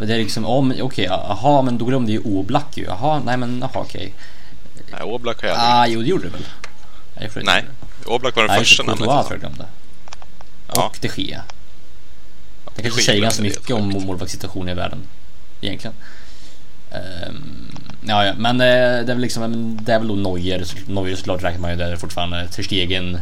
det 0.07 0.13
är 0.13 0.17
liksom, 0.17 0.45
om, 0.45 0.71
okej, 0.71 0.83
okay, 0.83 1.05
jaha 1.05 1.61
men 1.61 1.77
då 1.77 1.85
glömde 1.85 2.11
ju 2.11 2.19
Oblak 2.19 2.77
ju. 2.77 2.83
Jaha, 2.83 3.21
nej 3.25 3.37
men 3.37 3.59
jaha 3.59 3.71
okej. 3.73 3.83
Okay. 3.85 4.11
Nej, 4.91 5.01
Oblak 5.01 5.41
har 5.41 5.47
jag 5.47 5.57
aldrig 5.57 5.73
Ah, 5.73 5.93
jo 5.93 6.01
det 6.01 6.07
gjorde 6.07 6.23
du 6.23 6.29
väl? 6.29 6.45
Nej, 7.15 7.29
nej 7.43 7.65
Oblak 8.05 8.35
var 8.35 8.43
den 8.43 8.51
nej, 8.51 8.59
första 8.59 8.83
namnet. 8.83 9.07
Nej, 9.07 9.23
tror 9.23 9.31
jag 9.31 9.39
glömde. 9.39 9.65
Ja. 10.73 10.85
Och 10.85 10.97
de 11.01 11.09
Gea. 11.15 11.43
Det 12.75 12.81
kanske 12.81 13.01
säger 13.01 13.21
ganska 13.21 13.43
mycket 13.43 13.71
om 13.71 13.89
målvaktssituationen 13.89 14.69
i 14.69 14.73
världen. 14.73 14.99
Egentligen. 15.61 15.95
Um, 16.91 17.75
ja, 18.07 18.25
ja, 18.25 18.33
men 18.37 18.61
eh, 18.61 18.65
det 18.65 18.71
är 18.71 19.05
väl 19.05 19.19
liksom, 19.19 19.77
det 19.81 19.93
är 19.93 19.99
väl 19.99 20.07
då 20.07 20.15
Neuer, 20.15 20.63
Neuer 20.87 21.15
såklart 21.15 21.43
räknar 21.43 21.61
man 21.61 21.71
ju 21.71 21.77
där 21.77 21.95
fortfarande. 21.95 22.47
Ter 22.47 22.63
Stegen, 22.63 23.19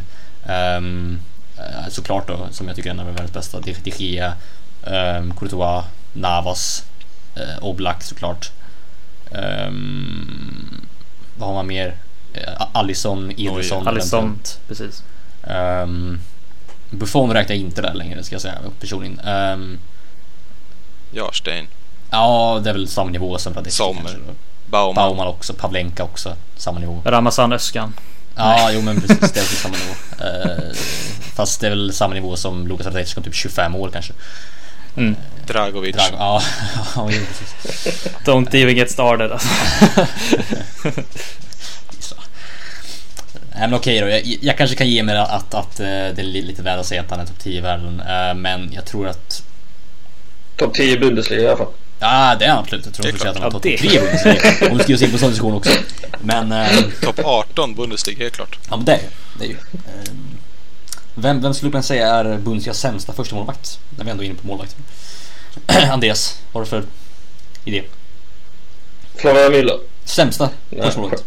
um, 0.78 1.20
såklart 1.90 2.28
då, 2.28 2.48
som 2.50 2.66
jag 2.66 2.76
tycker 2.76 2.90
är 2.90 2.94
en 2.94 3.00
av 3.00 3.06
världens 3.06 3.32
bästa. 3.32 3.60
De 3.60 3.74
Gea, 3.84 4.32
um, 4.84 5.34
Courtois, 5.34 5.84
Navas, 6.12 6.84
eh, 7.34 7.64
Oblak 7.64 8.02
såklart. 8.02 8.50
Um, 9.30 10.86
vad 11.36 11.48
har 11.48 11.54
man 11.54 11.66
mer? 11.66 11.96
Uh, 12.36 12.66
Alisson, 12.72 13.32
Ederson. 13.36 13.88
Alisson, 13.88 14.38
precis. 14.68 15.02
Um, 15.42 16.20
Buffon 16.90 17.32
räknar 17.32 17.56
jag 17.56 17.62
inte 17.64 17.82
där 17.82 17.94
längre 17.94 18.24
ska 18.24 18.34
jag 18.34 18.42
säga 18.42 18.58
personligen. 18.80 19.20
Um, 19.28 19.78
Jarstein. 21.12 21.66
Ja, 22.10 22.60
det 22.64 22.70
är 22.70 22.74
väl 22.74 22.88
samma 22.88 23.10
nivå 23.10 23.38
som 23.38 23.54
Radetski 23.54 23.76
Sommer. 23.76 24.18
Baumann. 24.66 24.94
Baumann 24.94 25.26
också, 25.26 25.54
Pavlenka 25.54 26.04
också, 26.04 26.36
samma 26.56 26.78
nivå. 26.80 27.02
Ramazan 27.04 27.52
Özcan. 27.52 27.94
Ja, 28.38 28.56
Nej. 28.56 28.74
jo 28.74 28.80
men 28.82 29.00
precis, 29.00 29.32
det 29.32 29.40
är 29.40 29.44
samma 29.44 29.76
nivå. 29.76 29.94
Uh, 30.24 30.74
fast 31.34 31.60
det 31.60 31.66
är 31.66 31.70
väl 31.70 31.92
samma 31.92 32.14
nivå 32.14 32.36
som 32.36 32.66
Lukas 32.66 32.86
Radetski 32.86 33.20
om 33.20 33.24
typ 33.24 33.34
25 33.34 33.74
år 33.74 33.90
kanske. 33.92 34.12
Mm. 34.96 35.16
Dragovic. 35.46 35.96
Drag 35.96 36.12
ja, 36.12 36.42
ja 36.96 37.10
Don't 38.24 38.54
even 38.54 38.76
get 38.76 38.90
started 38.90 39.32
alltså. 39.32 39.48
Nej 43.58 43.68
men 43.68 43.74
okej 43.74 44.00
då, 44.00 44.08
jag, 44.08 44.22
jag, 44.40 44.58
kanske 44.58 44.76
kan 44.76 44.88
ge 44.88 45.02
mig 45.02 45.18
att, 45.18 45.30
att, 45.30 45.54
att 45.54 45.80
eh, 45.80 45.86
det 45.86 46.18
är 46.18 46.22
lite 46.22 46.62
väl 46.62 46.78
att 46.78 46.86
säga 46.86 47.00
att 47.00 47.10
han 47.10 47.20
är 47.20 47.26
topp 47.26 47.38
10 47.38 47.58
i 47.58 47.60
världen. 47.60 48.00
Eh, 48.00 48.34
men 48.34 48.72
jag 48.72 48.84
tror 48.84 49.08
att... 49.08 49.42
Topp 50.56 50.74
10 50.74 50.92
i 50.94 50.98
Bundesliga 50.98 51.40
i 51.40 51.46
alla 51.46 51.56
fall. 51.56 51.72
Ja 52.00 52.36
det 52.38 52.44
är 52.44 52.48
han 52.48 52.58
absolut. 52.58 52.84
Jag 52.84 52.94
tror 52.94 53.28
att 53.28 53.36
han 53.36 53.46
är 53.46 53.50
topp 53.50 53.62
3 53.62 53.72
i 53.72 53.98
Bundesliga. 53.98 54.70
Om 54.70 54.78
du 54.78 54.84
skriver 54.84 55.04
in 55.04 55.12
på 55.12 55.18
sån 55.18 55.28
diskussion 55.30 55.54
också. 55.54 55.70
Men... 56.20 56.52
Eh, 56.52 56.68
topp 57.02 57.20
18 57.24 57.74
Bundesliga 57.74 58.18
helt 58.18 58.34
klart. 58.34 58.58
Ja 58.70 58.76
men 58.76 58.84
det 58.84 58.92
är 58.92 59.00
det 59.38 59.44
är 59.44 59.48
ju. 59.48 59.56
Vem, 61.14 61.40
vem 61.40 61.54
skulle 61.54 61.72
man 61.72 61.82
säga 61.82 62.08
är 62.08 62.24
Bundesligas 62.38 62.78
sämsta 62.78 63.12
första 63.12 63.34
målvakt? 63.34 63.78
När 63.96 64.04
vi 64.04 64.10
ändå 64.10 64.22
är 64.22 64.26
inne 64.26 64.34
på 64.34 64.46
målvakt. 64.46 64.76
Andreas, 65.90 66.40
vad 66.52 66.60
har 66.60 66.64
du 66.64 66.70
för 66.70 66.90
idé? 67.64 67.82
Florian 69.16 69.52
Müller. 69.52 69.78
Sämsta 70.04 70.50
första 70.82 71.00
målvakt? 71.00 71.24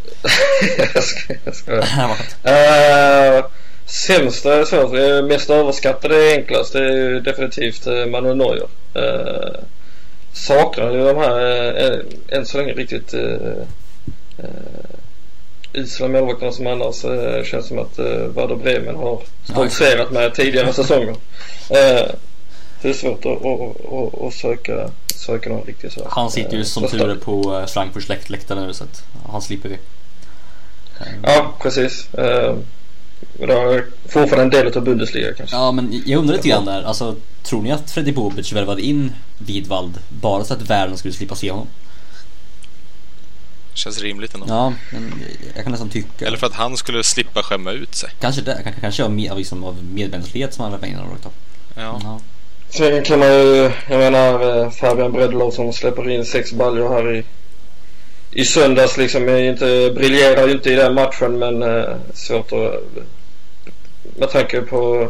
jag 0.93 1.03
ska... 1.03 1.34
Jag 1.43 1.55
ska. 1.55 1.72
uh, 1.72 3.45
sämsta 3.86 4.53
är 4.53 4.65
svårt. 4.65 5.30
Mest 5.30 5.49
överskattade 5.49 6.15
är 6.15 6.38
enklast. 6.38 6.74
Det 6.74 6.80
är 6.80 7.19
definitivt 7.19 7.88
eh, 7.88 8.05
Manuel 8.05 8.38
Neuer. 8.38 8.67
Uh, 8.95 9.63
saknar 10.34 10.91
ju 10.91 11.05
de 11.05 11.17
här 11.17 11.91
uh, 11.91 11.99
än 12.27 12.45
så 12.45 12.57
länge 12.57 12.73
riktigt 12.73 13.13
uh, 13.13 13.63
usla 15.73 16.07
målvakterna 16.07 16.51
som 16.51 16.67
annars 16.67 17.05
eh, 17.05 17.43
känns 17.43 17.67
som 17.67 17.79
att 17.79 17.99
eh, 17.99 18.05
Werder 18.05 18.55
Bremen 18.55 18.95
har 18.95 19.21
stoltserat 19.43 20.11
med 20.11 20.34
tidigare 20.34 20.73
säsonger. 20.73 21.15
Eh, 21.69 22.11
det 22.82 22.89
är 22.89 22.93
svårt 22.93 23.25
att, 23.25 23.45
att, 23.45 23.93
att, 23.93 24.21
att 24.21 24.34
söka, 24.34 24.89
söka 25.15 25.49
någon 25.49 25.65
riktig 25.65 25.91
så. 25.91 26.07
Han 26.09 26.32
sitter 26.32 26.57
ju 26.57 26.65
som 26.65 26.88
tur 26.88 27.09
är 27.09 27.15
på 27.15 27.65
Frankfurts 27.67 28.09
läkt- 28.09 28.29
läktare 28.29 28.59
nu 28.67 28.73
så 28.73 28.84
att 28.84 29.03
han 29.32 29.41
slipper 29.41 29.69
vi. 29.69 29.77
Ja, 31.23 31.53
precis. 31.61 32.07
Eh, 33.39 33.49
är 33.49 33.86
fortfarande 34.07 34.57
en 34.57 34.65
del 34.65 34.78
av 34.78 34.84
Bundesliga 34.84 35.34
kanske. 35.34 35.55
Ja 35.55 35.72
men 35.72 36.03
jag 36.05 36.19
undrar 36.19 36.36
lite 36.36 36.49
grann 36.49 36.65
där, 36.65 36.84
alltså 36.84 37.15
tror 37.43 37.61
ni 37.61 37.72
att 37.72 37.91
Freddy 37.91 38.11
Bobic 38.11 38.53
värvade 38.53 38.82
in 38.82 39.11
Widwald 39.38 39.97
bara 40.09 40.43
så 40.43 40.53
att 40.53 40.61
världen 40.61 40.97
skulle 40.97 41.13
slippa 41.13 41.36
se 41.36 41.51
honom? 41.51 41.67
Känns 43.74 44.01
rimligt 44.01 44.34
ändå. 44.34 44.45
Ja, 44.49 44.74
men 44.91 45.13
jag 45.55 45.63
kan 45.63 45.72
nästan 45.72 45.89
tycka. 45.89 46.26
Eller 46.26 46.38
för 46.38 46.47
att 46.47 46.53
han 46.53 46.78
skulle 46.78 47.03
slippa 47.03 47.43
skämma 47.43 47.72
ut 47.72 47.95
sig. 47.95 48.09
Kanske 48.19 48.41
det, 48.41 48.59
kanske, 48.63 48.82
kanske 48.82 49.03
av, 49.03 49.11
med, 49.11 49.32
av 49.32 49.38
liksom 49.38 49.63
av 49.63 49.84
medmänsklighet 49.93 50.53
som 50.53 50.63
han 50.63 50.72
värvade 50.72 50.91
in 50.91 50.95
honom 50.95 51.11
rakt 51.11 51.26
av. 51.26 51.32
Ja. 51.76 51.99
Ja. 52.03 52.19
Sen 52.69 53.03
kan 53.03 53.19
man 53.19 53.28
ju, 53.28 53.72
jag 53.89 53.99
menar 53.99 54.59
eh, 54.63 54.69
Fabian 54.69 55.11
Bredelov 55.11 55.51
som 55.51 55.74
släpper 55.74 56.09
in 56.09 56.26
sex 56.26 56.53
baljor 56.53 56.89
här 56.89 57.15
i, 57.15 57.24
i 58.32 58.45
söndags 58.45 58.97
liksom. 58.97 59.29
Är 59.29 59.43
inte, 59.43 59.91
briljerar 59.95 60.47
ju 60.47 60.53
inte 60.53 60.69
i 60.69 60.75
den 60.75 60.93
matchen 60.93 61.39
men 61.39 61.63
eh, 61.63 61.95
svårt 62.13 62.51
att, 62.51 62.84
med 64.17 64.29
tanke 64.29 64.61
på 64.61 65.09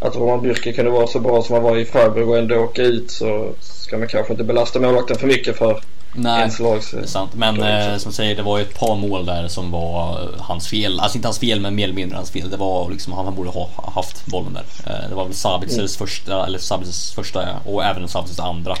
att 0.00 0.16
Roman 0.16 0.40
Bürki 0.40 0.72
kunde 0.72 0.90
vara 0.90 1.06
så 1.06 1.20
bra 1.20 1.42
som 1.42 1.54
han 1.54 1.64
var 1.64 1.76
i 1.76 1.84
Freiburg 1.84 2.28
och 2.28 2.38
ändå 2.38 2.56
åka 2.56 2.82
ut 2.82 3.10
så 3.10 3.52
ska 3.60 3.98
man 3.98 4.08
kanske 4.08 4.32
inte 4.32 4.44
belasta 4.44 4.80
målvakten 4.80 5.16
för 5.16 5.26
mycket 5.26 5.58
för 5.58 5.80
Nej, 6.12 6.40
ens 6.40 6.58
lags... 6.58 6.90
det 6.90 7.00
är 7.00 7.06
sant. 7.06 7.30
Men 7.34 7.62
eh, 7.62 7.78
exakt. 7.78 8.02
som 8.02 8.12
säger, 8.12 8.36
det 8.36 8.42
var 8.42 8.58
ju 8.58 8.64
ett 8.64 8.78
par 8.78 8.96
mål 8.96 9.26
där 9.26 9.48
som 9.48 9.70
var 9.70 10.20
eh, 10.20 10.40
hans 10.40 10.68
fel. 10.68 11.00
Alltså 11.00 11.18
inte 11.18 11.28
hans 11.28 11.38
fel, 11.38 11.60
men 11.60 11.74
mer 11.74 11.84
eller 11.84 11.94
mindre 11.94 12.16
hans 12.16 12.30
fel. 12.30 12.50
Det 12.50 12.56
var 12.56 12.90
liksom, 12.90 13.12
han, 13.12 13.24
han 13.24 13.34
borde 13.34 13.50
ha 13.50 13.68
haft 13.94 14.26
bollen 14.26 14.52
där. 14.52 14.92
Eh, 14.92 15.08
det 15.08 15.14
var 15.14 15.24
väl 15.24 15.34
Sabitzers 15.34 15.96
första, 15.96 16.46
eller 16.46 16.58
Sabitzers 16.58 17.14
första 17.14 17.48
och 17.64 17.84
även 17.84 18.08
Sabitzers 18.08 18.38
andra. 18.38 18.74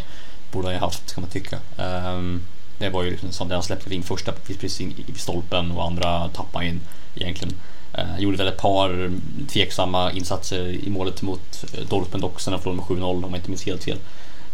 Borde 0.52 0.66
han 0.66 0.74
ju 0.74 0.80
haft, 0.80 1.14
kan 1.14 1.22
man 1.22 1.30
tycka. 1.30 1.58
Ehm, 1.78 2.42
det 2.78 2.88
var 2.90 3.02
ju 3.02 3.10
liksom 3.10 3.32
som 3.32 3.48
det 3.48 3.54
han 3.54 3.62
släppte 3.62 3.94
in 3.94 4.02
första 4.02 4.32
precis 4.32 4.80
in 4.80 4.94
i 5.06 5.18
stolpen 5.18 5.70
och 5.70 5.86
andra 5.86 6.28
tappade 6.28 6.66
in 6.66 6.80
egentligen. 7.14 7.54
Eh, 7.94 8.18
gjorde 8.18 8.36
väl 8.36 8.48
ett 8.48 8.56
par 8.58 9.10
tveksamma 9.48 10.12
insatser 10.12 10.66
i 10.68 10.90
målet 10.90 11.22
mot 11.22 11.64
Dortmund 11.88 12.24
också 12.24 12.50
när 12.50 12.58
de 12.58 12.62
förlorade 12.62 12.88
med 12.94 12.98
7-0 12.98 13.24
om 13.24 13.30
jag 13.30 13.38
inte 13.38 13.50
minns 13.50 13.66
helt 13.66 13.84
fel. 13.84 13.98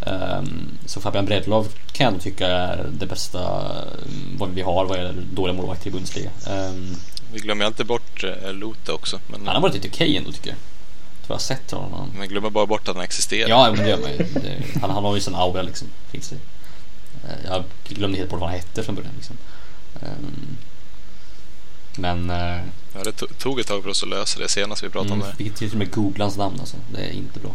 Ehm, 0.06 0.78
så 0.86 1.00
Fabian 1.00 1.26
Bredelov 1.26 1.68
kan 1.92 2.04
jag 2.04 2.12
ändå 2.12 2.20
tycka 2.22 2.46
är 2.48 2.86
det 2.98 3.06
bästa 3.06 3.40
eh, 3.40 4.08
vad 4.38 4.50
vi 4.50 4.62
har 4.62 4.84
vad 4.84 4.98
gäller 4.98 5.14
dåliga 5.32 5.56
målvakter 5.56 5.88
i 5.88 5.90
Bundesliga. 5.90 6.30
Um, 6.50 6.96
Vi 7.32 7.38
glömmer 7.40 7.64
alltid 7.64 7.86
bort 7.86 8.24
eh, 8.24 8.52
Lute 8.52 8.92
också. 8.92 9.20
Men 9.26 9.46
han 9.46 9.54
har 9.54 9.62
varit 9.62 9.74
lite 9.74 9.88
okej 9.88 10.16
ändå 10.16 10.32
tycker 10.32 10.48
jag. 10.48 10.56
Jag 10.56 11.26
tror 11.26 11.34
jag 11.34 11.34
har 11.34 11.40
sett 11.40 11.70
honom. 11.70 12.10
man 12.18 12.28
glömmer 12.28 12.50
bara 12.50 12.66
bort 12.66 12.88
att 12.88 12.94
han 12.96 13.04
existerar. 13.04 13.48
Ja, 13.48 13.70
men 13.76 13.84
det 13.84 13.90
gör 13.90 13.98
man 14.00 14.10
ju. 14.10 14.16
Det- 14.16 14.80
Han, 14.80 14.90
han 14.90 15.04
har 15.04 15.14
ju 15.14 15.20
sån 15.20 15.34
aura 15.34 15.62
liksom 15.62 15.88
kring 16.10 16.22
sig. 16.22 16.38
Eh, 17.24 17.44
Jag 17.50 17.64
glömde 17.88 18.18
helt 18.18 18.30
bort 18.30 18.40
vad 18.40 18.48
han 18.50 18.58
hette 18.58 18.82
från 18.82 18.94
början 18.94 19.12
liksom. 19.16 19.36
Ehm, 20.02 20.56
Men 21.96 22.30
eh, 22.30 22.60
Ja, 22.96 23.04
det 23.04 23.10
to- 23.10 23.34
tog 23.38 23.60
ett 23.60 23.66
tag 23.66 23.82
för 23.82 23.90
oss 23.90 24.02
att 24.02 24.08
lösa 24.08 24.38
det 24.40 24.48
senast 24.48 24.82
vi 24.84 24.88
pratade 24.88 25.12
om 25.12 25.20
mm, 25.22 25.32
det. 25.38 25.44
fick 25.44 25.54
till 25.54 25.70
och 25.70 25.76
med 25.76 25.90
googla 25.90 26.24
hans 26.24 26.36
namn 26.36 26.60
alltså. 26.60 26.76
Det 26.92 27.00
är 27.00 27.10
inte 27.12 27.40
bra. 27.40 27.50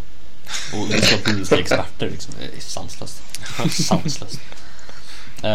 Och 0.74 0.90
vi 0.94 1.02
ska 1.02 1.16
ha 1.16 1.22
Bundesliga-experter 1.26 2.10
liksom. 2.10 2.34
Det 2.40 2.46
är 2.58 2.62
sanslöst. 2.62 3.22
Sanslöst. 3.72 4.40
Eh, 5.44 5.50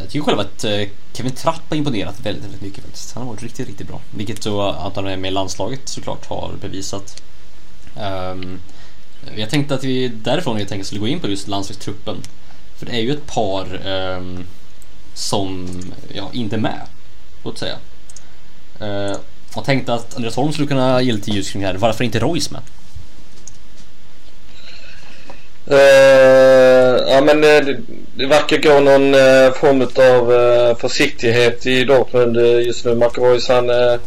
jag 0.00 0.08
tycker 0.10 0.24
själv 0.24 0.40
att 0.40 0.64
Kevin 1.12 1.32
Trapp 1.34 1.62
har 1.68 1.76
imponerat 1.76 2.20
väldigt, 2.20 2.44
väldigt 2.44 2.60
mycket 2.62 2.84
faktiskt. 2.84 3.12
Han 3.14 3.22
har 3.26 3.32
varit 3.32 3.42
riktigt, 3.42 3.66
riktigt 3.68 3.88
bra. 3.88 4.00
Vilket 4.16 4.42
så 4.42 4.62
att 4.62 4.96
han 4.96 5.06
är 5.06 5.16
med 5.16 5.28
i 5.28 5.34
landslaget 5.34 5.88
såklart 5.88 6.26
har 6.26 6.52
bevisat. 6.60 7.22
Ehm, 7.96 8.60
jag 9.36 9.50
tänkte 9.50 9.74
att 9.74 9.84
vi 9.84 10.08
därifrån 10.08 10.58
jag 10.58 10.68
tänkte 10.68 10.86
skulle 10.86 11.00
gå 11.00 11.08
in 11.08 11.20
på 11.20 11.28
just 11.28 11.48
landslagstruppen. 11.48 12.16
För 12.78 12.86
det 12.86 12.92
är 12.92 13.00
ju 13.00 13.12
ett 13.12 13.26
par 13.26 13.86
um, 13.88 14.46
som 15.14 15.68
ja, 16.14 16.30
inte 16.32 16.56
är 16.56 16.60
med, 16.60 16.80
låt 17.44 17.58
säga. 17.58 17.76
Uh, 18.82 19.16
jag 19.54 19.64
tänkte 19.64 19.94
att 19.94 20.16
Andreas 20.16 20.36
Holm 20.36 20.52
skulle 20.52 20.68
kunna 20.68 21.02
ge 21.02 21.12
lite 21.12 21.30
ljus 21.30 21.50
kring 21.50 21.62
det 21.62 21.68
här. 21.68 21.74
Varför 21.74 22.04
inte 22.04 22.18
Royce 22.18 22.50
med? 22.50 22.62
Uh, 25.70 27.12
ja 27.12 27.20
men 27.24 27.44
eh, 27.44 27.64
det, 27.64 27.78
det 28.14 28.26
verkar 28.26 28.56
gå 28.56 28.80
någon 28.80 29.14
uh, 29.14 29.52
form 29.52 29.82
av 29.82 30.32
uh, 30.32 30.76
försiktighet 30.76 31.66
i 31.66 31.84
Dortmund 31.84 32.36
just 32.36 32.84
nu. 32.84 32.94
Marco 32.94 33.24
Reus 33.24 33.48
han 33.48 33.70
uh, 33.70 33.98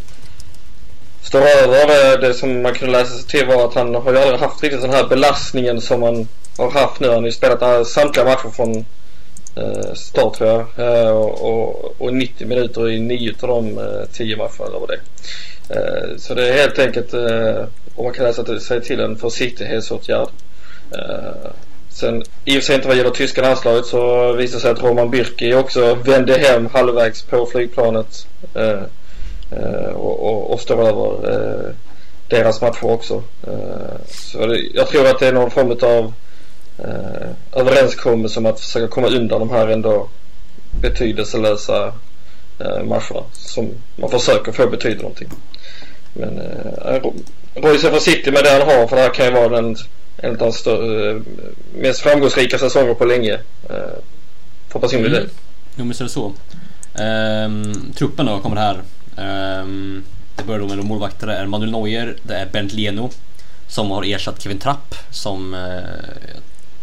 står 1.22 1.42
över. 1.42 2.22
det 2.22 2.34
som 2.34 2.62
man 2.62 2.74
kunde 2.74 3.00
läsa 3.00 3.14
sig 3.14 3.28
till 3.28 3.46
var 3.46 3.66
att 3.66 3.74
han 3.74 3.96
har 3.96 4.12
ju 4.12 4.20
aldrig 4.20 4.40
haft 4.40 4.64
riktigt 4.64 4.82
den 4.82 4.94
här 4.94 5.08
belastningen 5.08 5.82
som 5.82 6.00
man 6.00 6.28
har 6.60 6.72
haft 6.72 7.00
nu. 7.00 7.08
Han 7.08 7.18
har 7.18 7.26
ju 7.26 7.32
spelat 7.32 7.62
eh, 7.62 7.84
samtliga 7.84 8.26
matcher 8.26 8.50
från 8.56 8.86
eh, 9.56 9.94
start 9.94 10.38
tror 10.38 10.50
jag. 10.50 10.66
Eh, 10.78 11.10
och, 11.10 11.42
och, 11.42 11.96
och 11.98 12.14
90 12.14 12.48
minuter 12.48 12.90
i 12.90 13.00
nio 13.00 13.34
av 13.42 13.48
de 13.48 13.78
eh, 13.78 14.06
10 14.14 14.38
matcherna 14.38 14.66
eller 14.66 14.80
vad 14.80 14.90
det 14.90 14.94
är. 14.94 15.02
Eh, 15.70 16.18
så 16.18 16.34
det 16.34 16.50
är 16.50 16.54
helt 16.54 16.80
enkelt, 16.80 17.14
uh, 17.14 17.64
om 17.96 18.04
man 18.04 18.14
kan 18.14 18.26
läsa 18.26 18.60
sig 18.60 18.82
till 18.82 19.00
en 19.00 19.18
försiktighetsåtgärd. 19.18 20.30
Eh, 20.92 21.52
sen 21.90 22.24
i 22.46 22.52
och 22.52 22.54
för 22.54 22.62
sig 22.62 22.76
inte 22.76 22.88
vad 22.88 22.98
gäller 22.98 23.10
tyska 23.10 23.42
landslaget 23.42 23.86
så 23.86 24.34
visade 24.34 24.58
det 24.58 24.62
sig 24.62 24.72
att 24.72 24.84
Roman 24.84 25.14
Bürki 25.14 25.54
också 25.54 25.96
vände 25.96 26.38
hem 26.38 26.70
halvvägs 26.74 27.22
på 27.22 27.46
flygplanet 27.46 28.28
eh, 28.54 28.84
eh, 29.52 29.92
och, 29.94 30.20
och, 30.20 30.54
och 30.54 30.60
står 30.60 30.88
över 30.88 31.34
eh, 31.34 31.72
deras 32.28 32.62
matcher 32.62 32.86
också. 32.86 33.24
Eh, 33.48 34.06
så 34.08 34.46
det, 34.46 34.60
jag 34.74 34.88
tror 34.88 35.08
att 35.08 35.20
det 35.20 35.28
är 35.28 35.34
någon 35.34 35.52
form 35.52 35.72
av 35.82 36.14
eh, 36.84 37.60
överenskommelse 37.62 38.40
om 38.40 38.46
att 38.46 38.60
försöka 38.60 38.88
komma 38.88 39.08
undan 39.08 39.40
de 39.40 39.50
här 39.50 39.68
ändå 39.68 40.08
betydelselösa 40.82 41.94
eh, 42.60 42.84
matcherna 42.84 43.24
som 43.34 43.70
man 43.96 44.10
försöker 44.10 44.52
få 44.52 44.68
betyda 44.68 45.02
någonting. 45.02 45.30
Men 46.14 46.38
eh, 46.40 47.02
Royce 47.56 47.88
är 47.88 47.92
försiktig 47.92 48.34
med 48.34 48.44
det 48.44 48.50
han 48.50 48.62
har 48.62 48.88
för 48.88 48.96
det 48.96 49.02
här 49.02 49.14
kan 49.14 49.26
ju 49.26 49.32
vara 49.32 49.50
den 49.50 49.76
en 50.18 50.42
av 50.42 50.54
de 50.64 50.72
eh, 50.72 51.22
mest 51.82 52.00
framgångsrika 52.02 52.58
säsonger 52.58 52.94
på 52.94 53.06
länge. 53.06 53.34
Eh, 53.70 54.00
för 54.70 54.80
personlig 54.80 55.08
Mm. 55.08 55.20
del. 55.20 55.30
Jo 55.76 55.86
men 55.86 55.94
så 55.94 56.04
är 56.04 56.06
det 56.06 56.12
så. 56.14 56.34
Ehm, 57.04 57.94
truppen 57.96 58.26
då 58.26 58.40
kommer 58.40 58.56
här. 58.56 58.82
Ehm, 59.18 60.04
det 60.36 60.44
börjar 60.44 60.60
då 60.60 60.68
med 60.68 60.86
målvakter. 60.86 61.28
Det 61.28 61.34
är 61.34 61.46
Manuel 61.46 61.72
Neuer, 61.72 62.16
det 62.24 62.34
är 62.34 62.46
Bernt 62.46 62.74
Leno 62.74 63.10
som 63.68 63.92
har 63.92 64.04
ersatt 64.04 64.42
Kevin 64.42 64.60
Trapp 64.60 64.96
som 65.12 65.54
eh, 65.54 66.40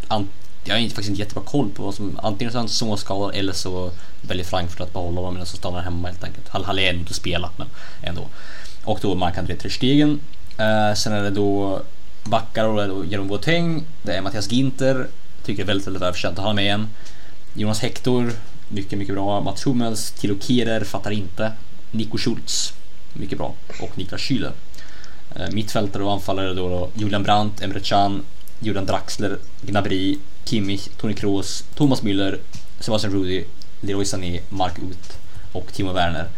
an- 0.09 0.29
jag 0.65 0.75
har 0.75 0.83
faktiskt 0.83 1.09
inte 1.09 1.21
jättebra 1.21 1.45
koll 1.45 1.71
på 1.71 1.83
vad 1.83 1.95
som 1.95 2.19
antingen 2.23 2.53
så 2.53 2.59
är 2.59 2.61
han 2.61 2.69
småskadad 2.69 3.35
eller 3.35 3.53
så 3.53 3.91
väljer 4.23 4.45
Frankfurt 4.45 4.81
att 4.81 4.93
behålla 4.93 5.21
honom 5.21 5.37
eller 5.37 5.45
så 5.47 5.57
stannar 5.57 5.77
han 5.77 5.85
hemma 5.85 6.09
helt 6.09 6.25
enkelt. 6.25 6.49
Han 6.49 6.65
har 6.65 6.75
ändå 6.79 7.01
inte 7.01 7.15
spelat 7.15 7.59
men 7.59 7.67
ändå. 8.03 8.27
Och 8.85 8.99
då 9.03 9.15
Mark-André 9.15 9.57
Ter 9.57 9.69
Stegen. 9.69 10.21
Eh, 10.59 10.95
sen 10.97 11.13
är 11.13 11.23
det 11.23 11.31
då 11.31 11.81
backar 12.25 12.65
och 12.65 12.77
det 12.77 12.83
är 12.83 12.89
då 12.89 13.05
Jerome 13.05 13.29
Boateng. 13.29 13.85
Det 14.03 14.13
är 14.13 14.23
Mattias 14.23 14.53
Ginter. 14.53 15.07
Tycker 15.45 15.63
är 15.63 15.67
väldigt, 15.67 15.87
väldigt 15.87 16.03
välförtjänt 16.03 16.39
att 16.39 16.45
ha 16.45 16.53
med 16.53 16.65
igen. 16.65 16.89
Jonas 17.55 17.81
Hector. 17.81 18.33
Mycket, 18.69 18.99
mycket 18.99 19.15
bra. 19.15 19.41
Mats 19.41 19.67
Hummels. 19.67 20.11
Tilo 20.11 20.37
Kehrer. 20.41 20.85
Fattar 20.85 21.11
inte. 21.11 21.53
Nico 21.91 22.19
Schultz. 22.19 22.73
Mycket 23.13 23.39
bra. 23.39 23.55
Och 23.83 23.99
Niklas 23.99 24.21
Schüler. 24.21 24.53
Eh, 25.37 25.51
mittfältare 25.53 26.03
och 26.05 26.13
anfallare 26.13 26.55
då, 26.55 26.69
då 26.69 26.89
Julian 26.95 27.23
Brandt, 27.23 27.63
Emre 27.63 27.81
Can, 27.81 28.23
Jordan 28.61 28.87
Draxler, 28.87 29.39
Gnabry, 29.63 30.19
Kimmich, 30.45 30.89
Toni 30.97 31.15
Kroos, 31.15 31.65
Thomas 31.75 32.03
Müller, 32.03 32.39
Sebastian 32.81 33.13
Rudi, 33.13 33.45
Leroy 33.81 34.05
Sané, 34.05 34.41
Mark 34.49 34.79
Ut 34.79 35.19
och 35.53 35.73
Timo 35.73 35.93
Werner. 35.93 36.29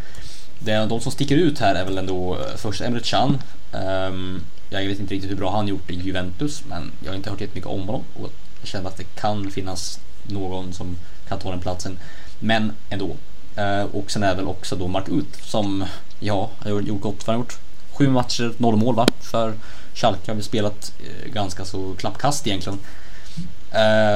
De 0.89 1.01
som 1.01 1.13
sticker 1.13 1.37
ut 1.37 1.59
här 1.59 1.75
är 1.75 1.85
väl 1.85 1.99
ändå 1.99 2.35
eh, 2.35 2.57
först 2.57 2.81
Emre 2.81 3.01
Can. 3.01 3.39
Ehm, 3.73 4.41
jag 4.71 4.87
vet 4.87 5.01
inte 5.01 5.15
riktigt 5.15 5.31
hur 5.31 5.37
bra 5.37 5.51
han 5.51 5.69
gjort 5.69 5.91
i 5.91 5.95
Juventus 5.95 6.63
men 6.69 6.93
jag 7.05 7.11
har 7.11 7.17
inte 7.17 7.31
hört 7.31 7.41
jättemycket 7.41 7.71
om 7.71 7.81
honom 7.81 8.05
och 8.15 8.33
jag 8.61 8.69
känner 8.69 8.89
att 8.89 8.97
det 8.97 9.05
kan 9.05 9.51
finnas 9.51 10.01
någon 10.23 10.73
som 10.73 10.97
kan 11.29 11.39
ta 11.39 11.51
den 11.51 11.61
platsen. 11.61 11.99
Men 12.41 12.73
ändå. 12.91 13.17
Eh, 13.57 13.83
och 13.83 14.11
sen 14.11 14.23
är 14.23 14.35
väl 14.35 14.47
också 14.47 14.77
då 14.77 14.89
Mark 14.89 15.09
Ut 15.09 15.37
som, 15.43 15.85
ja, 16.21 16.51
har 16.59 16.81
gjort 16.81 17.01
gott. 17.01 17.23
för 17.23 17.33
han 17.33 17.41
gjort? 17.41 17.59
Sju 17.99 18.09
matcher, 18.09 18.53
noll 18.57 18.77
mål 18.77 18.95
va? 18.95 19.07
För 19.21 19.55
Schalke 19.95 20.31
har 20.31 20.37
vi 20.37 20.43
spelat 20.43 20.93
eh, 21.01 21.33
ganska 21.33 21.65
så 21.65 21.95
klappkast 21.99 22.47
egentligen. 22.47 22.79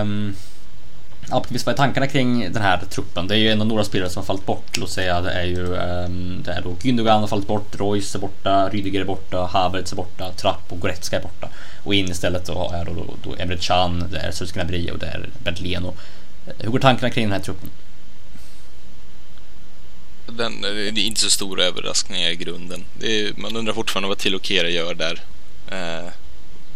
Um, 0.02 0.34
ja, 1.30 1.44
visst 1.48 1.66
vad 1.66 1.72
är 1.72 1.76
tankarna 1.76 2.06
kring 2.06 2.52
den 2.52 2.62
här 2.62 2.80
truppen? 2.90 3.28
Det 3.28 3.34
är 3.34 3.38
ju 3.38 3.48
ändå 3.48 3.64
några 3.64 3.84
spelare 3.84 4.10
som 4.10 4.20
har 4.20 4.24
fallit 4.24 4.46
bort. 4.46 4.76
Låt 4.76 4.90
säga 4.90 5.20
det 5.20 5.32
är 5.32 5.44
ju 5.44 5.64
um, 5.64 6.42
det 6.44 6.52
är 6.52 6.62
då 6.62 6.76
Gündogan 6.82 7.20
har 7.20 7.26
fallit 7.26 7.46
bort, 7.46 7.80
Royce 7.80 8.14
är 8.14 8.20
borta, 8.20 8.68
Rydiger 8.68 9.00
är 9.00 9.04
borta, 9.04 9.46
Havertz 9.52 9.92
är 9.92 9.96
borta, 9.96 10.32
Trapp 10.32 10.72
och 10.72 10.80
Goretzka 10.80 11.16
är 11.16 11.22
borta. 11.22 11.48
Och 11.84 11.94
in 11.94 12.10
istället 12.10 12.46
då 12.46 12.70
är 12.74 12.84
då, 12.84 12.92
då, 12.92 13.14
då 13.24 13.36
Emre 13.38 13.56
Can, 13.56 14.04
det 14.12 14.18
är 14.18 14.30
Serge 14.30 14.92
och 14.92 14.98
det 14.98 15.06
är 15.06 15.28
Bent 15.44 15.60
Leno. 15.60 15.94
Hur 16.58 16.70
går 16.70 16.78
tankarna 16.78 17.10
kring 17.10 17.24
den 17.24 17.32
här 17.32 17.40
truppen? 17.40 17.70
Den, 20.32 20.60
det 20.62 21.00
är 21.00 21.06
inte 21.06 21.20
så 21.20 21.30
stora 21.30 21.64
överraskningar 21.64 22.30
i 22.30 22.36
grunden. 22.36 22.84
Är, 23.00 23.40
man 23.40 23.56
undrar 23.56 23.74
fortfarande 23.74 24.08
vad 24.08 24.18
Tilo 24.18 24.40
Kera 24.42 24.68
gör 24.68 24.94
där. 24.94 25.22
Eh, 25.70 26.08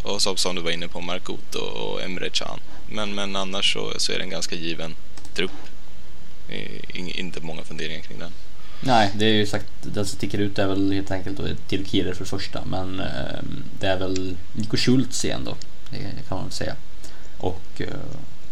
och 0.02 0.22
så, 0.22 0.36
som 0.36 0.56
du 0.56 0.62
var 0.62 0.70
inne 0.70 0.88
på, 0.88 1.00
Markot 1.00 1.54
och, 1.54 2.02
Emre 2.02 2.30
Can. 2.30 2.60
Men, 2.88 3.14
men 3.14 3.36
annars 3.36 3.72
så, 3.72 3.92
så 3.96 4.12
är 4.12 4.18
det 4.18 4.24
en 4.24 4.30
ganska 4.30 4.56
given 4.56 4.94
trupp. 5.34 5.50
In, 6.94 7.08
inte 7.08 7.40
många 7.40 7.62
funderingar 7.62 8.02
kring 8.02 8.18
den. 8.18 8.32
Nej, 8.80 9.12
det 9.14 9.24
är 9.24 9.32
ju 9.32 9.46
sagt, 9.46 9.66
det 9.82 10.04
som 10.04 10.16
sticker 10.16 10.38
ut 10.38 10.58
är 10.58 10.66
väl 10.66 10.92
helt 10.92 11.10
enkelt 11.10 11.68
till 11.68 11.86
Kieler 11.88 12.12
för 12.12 12.24
det 12.24 12.30
första. 12.30 12.64
Men 12.64 13.00
eh, 13.00 13.42
det 13.80 13.86
är 13.86 13.98
väl 13.98 14.36
Nico 14.52 14.76
Schultz 14.76 15.24
igen 15.24 15.44
då. 15.44 15.56
Det, 15.90 15.96
det 15.96 16.28
kan 16.28 16.36
man 16.36 16.44
väl 16.44 16.52
säga. 16.52 16.74
Och 17.38 17.62
eh, 17.78 17.88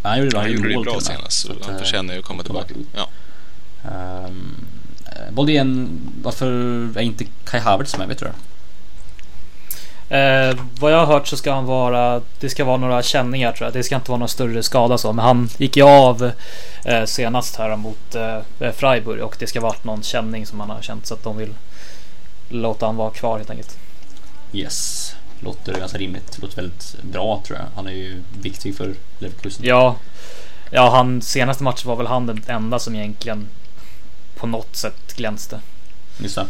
han 0.02 0.18
gjorde, 0.18 0.38
Han 0.38 0.52
gjorde 0.52 0.68
det 0.68 0.80
bra 0.80 1.00
senast, 1.00 1.40
så 1.40 1.46
Så 1.46 1.52
att, 1.52 1.66
han 1.66 1.74
eh, 1.74 1.80
förtjänar 1.80 2.14
ju 2.14 2.20
att 2.20 2.26
komma 2.26 2.42
tillbaka. 2.42 2.74
Ja. 2.94 3.08
Um, 4.26 4.66
Boldén, 5.30 6.00
varför 6.22 6.46
är 6.98 7.02
inte 7.02 7.24
Kai 7.44 7.60
Havertz 7.60 7.98
med? 7.98 8.08
Vet 8.08 8.18
du 8.18 8.24
det? 8.24 8.34
Eh, 10.08 10.56
vad 10.80 10.92
jag 10.92 10.98
har 10.98 11.06
hört 11.06 11.26
så 11.26 11.36
ska 11.36 11.52
han 11.52 11.64
vara, 11.64 12.20
det 12.40 12.48
ska 12.48 12.64
vara 12.64 12.76
några 12.76 13.02
känningar 13.02 13.52
tror 13.52 13.66
jag. 13.66 13.72
Det 13.72 13.82
ska 13.82 13.96
inte 13.96 14.10
vara 14.10 14.18
någon 14.18 14.28
större 14.28 14.62
skada 14.62 14.98
så. 14.98 15.12
Men 15.12 15.24
han 15.24 15.48
gick 15.58 15.76
ju 15.76 15.82
av 15.82 16.30
eh, 16.84 17.04
senast 17.04 17.56
här 17.56 17.76
mot 17.76 18.14
eh, 18.14 18.72
Freiburg 18.72 19.22
och 19.22 19.36
det 19.38 19.46
ska 19.46 19.60
varit 19.60 19.84
någon 19.84 20.02
känning 20.02 20.46
som 20.46 20.60
han 20.60 20.70
har 20.70 20.82
känt 20.82 21.06
så 21.06 21.14
att 21.14 21.22
de 21.22 21.36
vill 21.36 21.54
låta 22.48 22.86
han 22.86 22.96
vara 22.96 23.10
kvar 23.10 23.36
helt 23.36 23.50
enkelt. 23.50 23.78
Yes. 24.52 25.10
Låter 25.40 25.78
ganska 25.78 25.98
rimligt. 25.98 26.38
Låter 26.42 26.56
väldigt 26.56 26.96
bra 27.02 27.42
tror 27.46 27.58
jag. 27.58 27.66
Han 27.76 27.86
är 27.86 27.92
ju 27.92 28.22
viktig 28.40 28.76
för 28.76 28.94
Leverkusen. 29.18 29.66
Ja, 29.66 29.96
ja, 30.70 30.90
han 30.90 31.22
senaste 31.22 31.62
matchen 31.62 31.88
var 31.88 31.96
väl 31.96 32.06
han 32.06 32.26
den 32.26 32.42
enda 32.46 32.78
som 32.78 32.94
egentligen 32.94 33.48
på 34.36 34.46
något 34.46 34.76
sätt 34.76 35.16
glänste. 35.16 35.60
Just 36.18 36.34
det. 36.34 36.46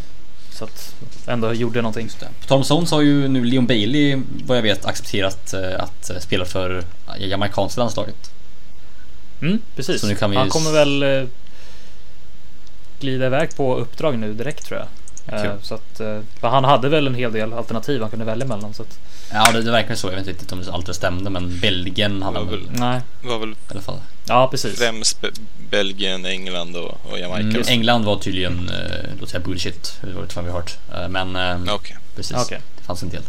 Så 0.50 0.64
att 0.64 0.94
ändå 1.26 1.52
gjorde 1.54 1.82
någonting. 1.82 2.04
Just 2.04 2.20
det. 2.20 2.28
På 2.40 2.46
tal 2.46 2.58
om 2.58 2.64
sånt 2.64 2.88
så 2.88 2.94
har 2.96 3.02
ju 3.02 3.28
nu 3.28 3.44
Leon 3.44 3.66
Bailey 3.66 4.22
vad 4.44 4.56
jag 4.58 4.62
vet 4.62 4.84
accepterat 4.84 5.54
eh, 5.54 5.80
att 5.82 6.10
eh, 6.10 6.18
spela 6.18 6.44
för 6.44 6.84
eh, 7.18 7.26
jamaicanska 7.28 7.80
landslaget. 7.80 8.30
Mm, 9.42 9.58
precis. 9.76 10.00
Så 10.00 10.06
nu 10.06 10.14
kan 10.14 10.30
vi- 10.30 10.36
Han 10.36 10.48
kommer 10.48 10.72
väl 10.72 11.28
glida 13.00 13.26
iväg 13.26 13.56
på 13.56 13.76
uppdrag 13.76 14.18
nu 14.18 14.34
direkt 14.34 14.66
tror 14.66 14.78
jag. 14.80 14.88
Så 15.62 15.74
att, 15.74 15.96
för 16.40 16.48
han 16.48 16.64
hade 16.64 16.88
väl 16.88 17.06
en 17.06 17.14
hel 17.14 17.32
del 17.32 17.52
alternativ 17.52 18.00
han 18.00 18.10
kunde 18.10 18.24
välja 18.24 18.46
mellan. 18.46 18.74
Så 18.74 18.82
att, 18.82 18.98
Ja 19.32 19.52
det, 19.52 19.62
det 19.62 19.70
verkar 19.70 19.94
så. 19.94 20.08
Jag 20.08 20.16
vet 20.16 20.28
inte 20.28 20.54
om 20.54 20.62
det 20.62 20.72
alltid 20.72 20.94
stämde 20.94 21.30
men 21.30 21.58
Belgien 21.60 22.22
hade 22.22 22.38
Ja, 22.38 22.44
väl 22.44 22.58
väl. 22.60 22.68
nej, 22.70 23.00
Det 23.22 23.28
var 23.28 23.38
väl 23.38 23.50
i 23.50 23.54
alla 23.70 23.80
fall. 23.80 23.98
ja 24.28 24.48
precis. 24.50 24.78
främst 24.78 25.20
Belgien, 25.74 26.26
England 26.26 26.76
och, 26.76 27.00
och 27.10 27.18
Jamaica. 27.18 27.48
Mm, 27.48 27.62
England 27.68 28.04
var 28.04 28.16
tydligen, 28.18 28.68
eh, 28.68 29.10
låt 29.20 29.28
säga 29.28 29.40
bullshit. 29.40 29.98
Det 30.00 30.12
var 30.12 30.26
vad 30.34 30.44
vi 30.44 30.50
hört. 30.50 30.76
Eh, 30.94 31.08
men 31.08 31.36
eh, 31.36 31.74
Okej. 31.74 31.96
precis. 32.16 32.36
Okej. 32.36 32.60
Det 32.76 32.82
fanns 32.84 33.02
en 33.02 33.08
del. 33.08 33.22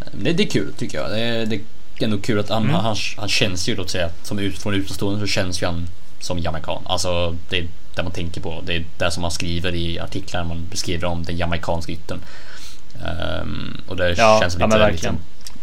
Eh, 0.00 0.06
det, 0.12 0.32
det 0.32 0.42
är 0.42 0.46
kul 0.50 0.72
tycker 0.78 0.98
jag. 0.98 1.10
Det 1.10 1.20
är, 1.20 1.46
det 1.46 1.54
är 1.56 1.60
ändå 2.04 2.18
kul 2.18 2.38
att 2.38 2.48
han, 2.48 2.62
Mm. 2.62 2.74
han, 2.76 2.96
han 3.16 3.28
känns 3.28 3.68
ju 3.68 3.76
låt 3.76 3.90
säga 3.90 4.10
som 4.22 4.38
ut, 4.38 4.58
från 4.58 4.74
utomstående 4.74 5.20
så 5.20 5.26
känns 5.26 5.62
ju 5.62 5.66
han 5.66 5.88
som 6.20 6.38
jamaican. 6.38 6.82
Alltså 6.86 7.36
det 7.48 7.58
är 7.58 7.68
det 7.96 8.02
man 8.02 8.12
tänker 8.12 8.40
på. 8.40 8.62
Det 8.66 8.74
är 8.76 8.84
det 8.98 9.10
som 9.10 9.22
man 9.22 9.30
skriver 9.30 9.74
i 9.74 9.98
artiklar 9.98 10.44
man 10.44 10.66
beskriver 10.70 11.04
om 11.04 11.22
den 11.24 11.36
jamaicanska 11.36 11.92
yttern. 11.92 12.20
Ehm, 13.06 13.80
och 13.88 13.96
det 13.96 14.14
Ja, 14.18 14.38
känns 14.40 14.56
ja, 14.58 14.66
lite 14.66 14.78
verkligen. 14.78 15.14
liksom, 15.14 15.18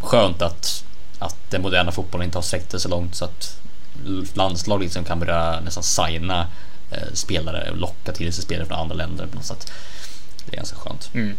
skönt 0.08 0.41
att, 0.41 0.84
att 1.20 1.36
den 1.51 1.62
moderna 1.62 1.91
fotbollen 1.91 2.26
inte 2.26 2.38
har 2.38 2.43
sträckt 2.43 2.72
sig 2.72 2.80
så 2.80 2.89
långt 2.89 3.16
så 3.16 3.26
att 3.26 3.60
landslag 4.34 4.82
liksom 4.82 5.04
kan 5.04 5.20
börja 5.20 5.60
nästan 5.60 5.84
signa 5.84 6.48
eh, 6.91 7.14
spelare 7.14 7.72
och 7.72 7.78
locka 7.78 8.12
till 8.12 8.34
sig 8.34 8.43
spelare 8.43 8.66
från 8.68 8.80
andra 8.80 8.95
länder 8.95 9.28
på 9.28 9.36
något 9.36 9.45
sätt. 9.45 9.72
Det 10.45 10.54
är 10.54 10.58
ganska 10.58 10.76
skönt. 10.78 11.10
Mm. 11.14 11.36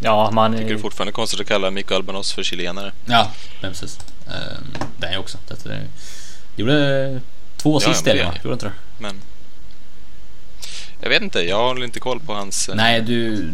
Ja, 0.00 0.30
man... 0.32 0.56
Tycker 0.56 0.74
du 0.74 0.78
fortfarande 0.78 1.10
är 1.10 1.12
konstigt 1.12 1.40
att 1.40 1.46
kalla 1.46 1.70
Mikko 1.70 1.94
Albanos 1.94 2.32
för 2.32 2.42
chilenare? 2.42 2.92
Ja, 3.06 3.30
men 3.60 3.70
precis. 3.70 3.98
Ehm, 4.26 4.82
det 4.98 5.06
är 5.06 5.12
jag 5.12 5.20
också. 5.20 5.38
Det, 5.48 5.64
det, 5.64 5.80
gjorde 6.56 7.20
två 7.56 7.80
Ja, 7.80 7.90
assist 7.90 8.06
ja, 8.06 8.12
det, 8.12 8.18
det- 8.18 8.24
va? 8.24 8.34
Gjorde 8.44 8.52
inte 8.54 8.66
det? 8.66 8.72
Men... 8.98 9.20
Jag 11.00 11.08
vet 11.08 11.22
inte, 11.22 11.40
jag 11.40 11.58
håller 11.68 11.84
inte 11.84 12.00
koll 12.00 12.20
på 12.20 12.34
hans... 12.34 12.68
eh, 12.68 12.74
Nej, 12.74 13.00
du... 13.00 13.50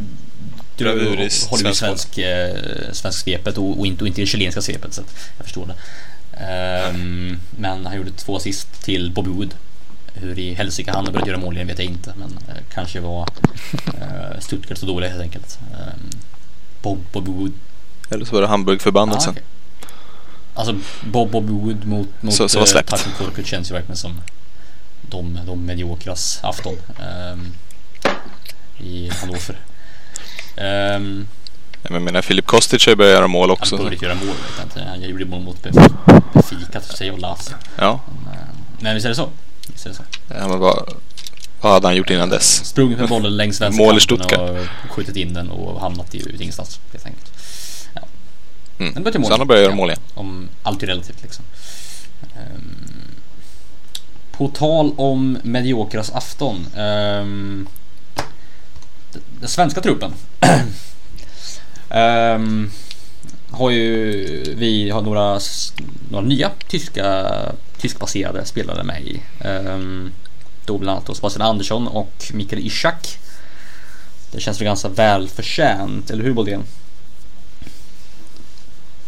Du 0.77 0.89
håller 0.89 1.23
ju 1.23 1.31
svensk 1.31 1.79
svensk, 1.79 2.19
eh, 2.19 2.57
svensk 2.93 3.19
svepet 3.25 3.59
och, 3.59 3.79
och, 3.79 3.87
inte, 3.87 4.05
och 4.05 4.09
inte 4.09 4.21
det 4.21 4.27
chilenska 4.27 4.63
svepet 4.63 4.95
så 4.95 5.03
jag 5.37 5.45
förstår 5.47 5.67
det. 5.67 5.75
Ehm, 6.41 7.41
men 7.51 7.87
han 7.87 7.97
gjorde 7.97 8.11
två 8.11 8.37
assist 8.37 8.83
till 8.83 9.11
Bobby 9.13 9.31
Wood. 9.31 9.55
Hur 10.15 10.39
i 10.39 10.55
helsike 10.55 10.91
han 10.93 11.05
har 11.05 11.13
börjat 11.13 11.29
göra 11.29 11.39
mål 11.39 11.55
igen 11.55 11.67
vet 11.67 11.79
jag 11.79 11.87
inte 11.87 12.15
men 12.17 12.39
eh, 12.49 12.63
kanske 12.75 13.01
var 13.01 13.27
eh, 13.87 14.41
Stuttgart 14.41 14.79
så 14.79 14.87
dåliga 14.87 15.11
helt 15.11 15.23
enkelt. 15.23 15.59
Um, 15.73 16.11
Bob, 16.83 17.05
Bobby 17.13 17.31
Wood. 17.31 17.53
Eller 18.11 18.25
så 18.25 18.35
var 18.35 18.41
det 18.43 18.49
Hamburgförbannelsen. 18.49 19.29
Ah, 19.31 19.33
okej. 19.33 19.43
Alltså 20.55 20.77
Bob 21.05 21.31
Bobby 21.31 21.53
Wood 21.53 21.85
mot, 21.87 22.09
mot 22.23 22.35
Så- 22.35 22.49
så 22.49 22.59
var 22.59 22.67
släppt. 22.67 22.91
Tarkin 22.91 23.13
Korkut 23.19 23.47
känns 23.47 23.71
ju 23.71 23.75
verkligen 23.75 23.97
som 23.97 24.21
de, 25.03 25.41
de 25.47 25.67
mediokras 25.67 26.41
afton 26.43 26.77
ehm, 27.01 27.53
i 28.79 29.11
Hannover. 29.11 29.57
Um, 30.97 31.29
Jag 31.83 32.03
menar, 32.03 32.23
Filip 32.23 32.47
Kostic 32.47 32.87
har 32.87 32.91
ju 32.93 32.97
börjat 32.97 33.13
göra 33.15 33.27
mål 33.27 33.49
han 33.49 33.51
också. 33.51 33.77
började 33.77 33.97
göra 34.07 34.15
mål 34.15 34.27
vet 34.27 34.37
jag 34.59 34.67
inte. 34.67 34.91
Han 34.91 35.03
gjorde 35.03 35.25
mål 35.25 35.41
mot 35.41 35.63
Benfica 35.63 36.81
för 36.81 36.97
sig 36.97 37.11
och 37.11 37.19
Lazio. 37.19 37.55
Ja, 37.79 38.01
Men 38.81 38.95
visst 38.95 39.05
är 39.05 39.09
det 39.09 39.15
så? 39.17 39.29
Visst 39.73 39.87
är 39.87 39.91
det 39.91 39.97
så? 39.97 40.03
ja 40.29 40.49
men 40.49 40.59
vad, 40.59 40.93
vad 41.61 41.73
hade 41.73 41.87
han 41.87 41.97
gjort 41.97 42.11
innan 42.11 42.29
dess? 42.29 42.65
Sprungit 42.67 42.99
med 42.99 43.09
bollen 43.09 43.37
längs 43.37 43.61
vänsterkanten 43.61 44.41
och 44.85 44.91
skjutit 44.91 45.17
in 45.17 45.35
den 45.35 45.51
och 45.51 45.81
hamnat 45.81 46.15
i 46.15 46.19
ut 46.29 46.41
ingenstans 46.41 46.81
helt 46.93 47.07
enkelt. 47.07 47.33
Ja. 47.95 48.03
Mm. 48.79 48.93
Men 48.95 49.03
mål. 49.03 49.25
Så 49.25 49.31
han 49.31 49.41
har 49.41 49.47
börjat 49.47 49.63
göra 49.63 49.73
Ja. 49.73 49.77
mål 49.77 49.89
igen. 49.91 50.01
Om 50.15 50.49
allt 50.63 50.83
är 50.83 50.87
relativt 50.87 51.23
liksom. 51.23 51.45
Ehm, 52.37 52.75
på 54.33 54.49
tal 54.49 54.93
om 54.97 55.39
mediokras 55.43 56.11
afton. 56.11 56.67
Um, 56.77 57.69
den 59.41 59.49
svenska 59.49 59.81
truppen. 59.81 60.13
Um, 61.91 62.71
har 63.51 63.71
ju 63.71 64.55
vi 64.57 64.91
har 64.91 65.03
några, 65.03 65.41
några 66.11 66.27
nya 66.27 66.51
tyska 66.69 67.33
tyskbaserade 67.79 68.45
spelare 68.45 68.83
med 68.83 69.03
i. 69.03 69.23
Um, 69.45 70.13
då 70.65 70.79
bland 70.79 70.97
annat 70.97 71.07
då 71.07 71.15
Sebastian 71.15 71.49
Andersson 71.49 71.89
och 71.89 72.31
Mikael 72.33 72.67
Ishak. 72.67 73.19
Det 74.33 74.41
känns 74.41 74.61
väl 74.61 74.65
ganska 74.65 74.89
välförtjänt, 74.89 76.11
eller 76.11 76.25
hur 76.25 76.33
Boldén? 76.33 76.63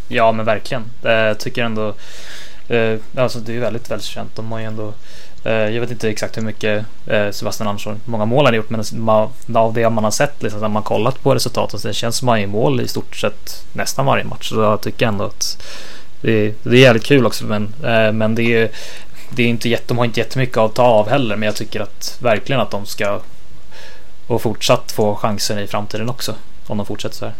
Ja 0.09 0.33
men 0.33 0.45
verkligen. 0.45 0.85
Jag 1.03 1.39
tycker 1.39 1.65
ändå 1.65 1.95
eh, 2.69 2.99
Alltså 3.17 3.39
det 3.39 3.53
är 3.53 3.55
ju 3.55 3.61
väldigt 3.61 3.91
välkänt. 3.91 4.37
De 4.37 4.53
har 4.53 4.59
ju 4.59 4.65
ändå 4.65 4.95
jag 5.45 5.81
vet 5.81 5.91
inte 5.91 6.11
exakt 6.11 6.37
hur 6.37 6.43
mycket 6.43 6.85
eh, 7.07 7.31
Sebastian 7.31 7.69
Andersson 7.69 8.01
Många 8.05 8.25
mål 8.25 8.45
han 8.45 8.55
har 8.55 8.57
gjort 8.57 8.71
men 8.71 9.57
av 9.57 9.75
det 9.75 9.91
man 9.91 10.05
har 10.05 10.11
sett 10.11 10.43
liksom, 10.43 10.61
när 10.61 10.69
man 10.69 10.83
kollat 10.83 11.23
på 11.23 11.35
resultatet 11.35 11.81
så 11.81 11.89
det 11.89 11.95
känns 11.95 12.17
som 12.17 12.29
han 12.29 12.41
gör 12.41 12.47
mål 12.49 12.81
i 12.81 12.89
stort 12.89 13.17
sett 13.17 13.65
nästan 13.73 14.07
varje 14.07 14.25
match. 14.25 14.49
Så 14.49 14.61
jag 14.61 14.81
tycker 14.81 15.07
ändå 15.07 15.25
att 15.25 15.63
det 16.21 16.33
är, 16.33 16.55
det 16.63 16.77
är 16.77 16.81
jävligt 16.81 17.05
kul 17.05 17.27
också 17.27 17.45
men, 17.45 17.75
eh, 17.85 18.13
men 18.13 18.35
det 18.35 18.43
är 18.43 18.71
det 19.31 19.43
är 19.43 19.47
inte 19.47 19.69
jätte, 19.69 19.85
de 19.89 19.99
har 19.99 20.05
inte 20.05 20.21
jättemycket 20.21 20.57
att 20.57 20.75
ta 20.75 20.83
av 20.83 21.09
heller 21.09 21.37
men 21.37 21.47
jag 21.47 21.57
tycker 21.57 21.81
att 21.81 22.19
verkligen 22.21 22.61
att 22.61 22.71
de 22.71 22.87
ska 22.87 23.21
och 24.31 24.43
fortsatt 24.43 24.93
få 24.93 25.15
chansen 25.15 25.59
i 25.59 25.67
framtiden 25.67 26.09
också. 26.09 26.35
Om 26.67 26.77
de 26.77 26.87
fortsätter 26.87 27.17
så 27.17 27.25
här. 27.25 27.35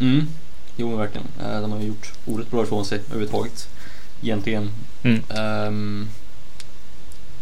Mm. 0.00 0.28
Jo 0.76 0.88
men 0.88 0.98
verkligen. 0.98 1.26
Eh, 1.40 1.60
De 1.60 1.72
har 1.72 1.80
ju 1.80 1.86
gjort 1.86 2.12
ordet 2.26 2.50
bra 2.50 2.62
ifrån 2.62 2.84
sig 2.84 2.98
överhuvudtaget. 2.98 3.68
Egentligen. 4.22 4.70
Mm. 5.02 5.22
Eh, 5.30 6.06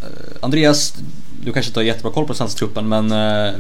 Eh, 0.05 0.37
Andreas, 0.41 0.95
du 1.43 1.53
kanske 1.53 1.71
inte 1.71 1.81
har 1.81 1.85
jättebra 1.85 2.13
koll 2.13 2.27
på 2.27 2.35
svenska 2.35 2.59
truppen 2.59 2.89
men 2.89 3.13
eh, 3.13 3.55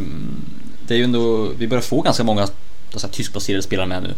det 0.86 0.94
är 0.94 0.98
ju 0.98 1.04
ändå, 1.04 1.48
vi 1.58 1.68
börjar 1.68 1.82
få 1.82 2.00
ganska 2.00 2.24
många 2.24 2.48
alltså, 2.92 3.08
tyskbaserade 3.08 3.62
spelare 3.62 3.86
med 3.86 4.02
nu. 4.02 4.14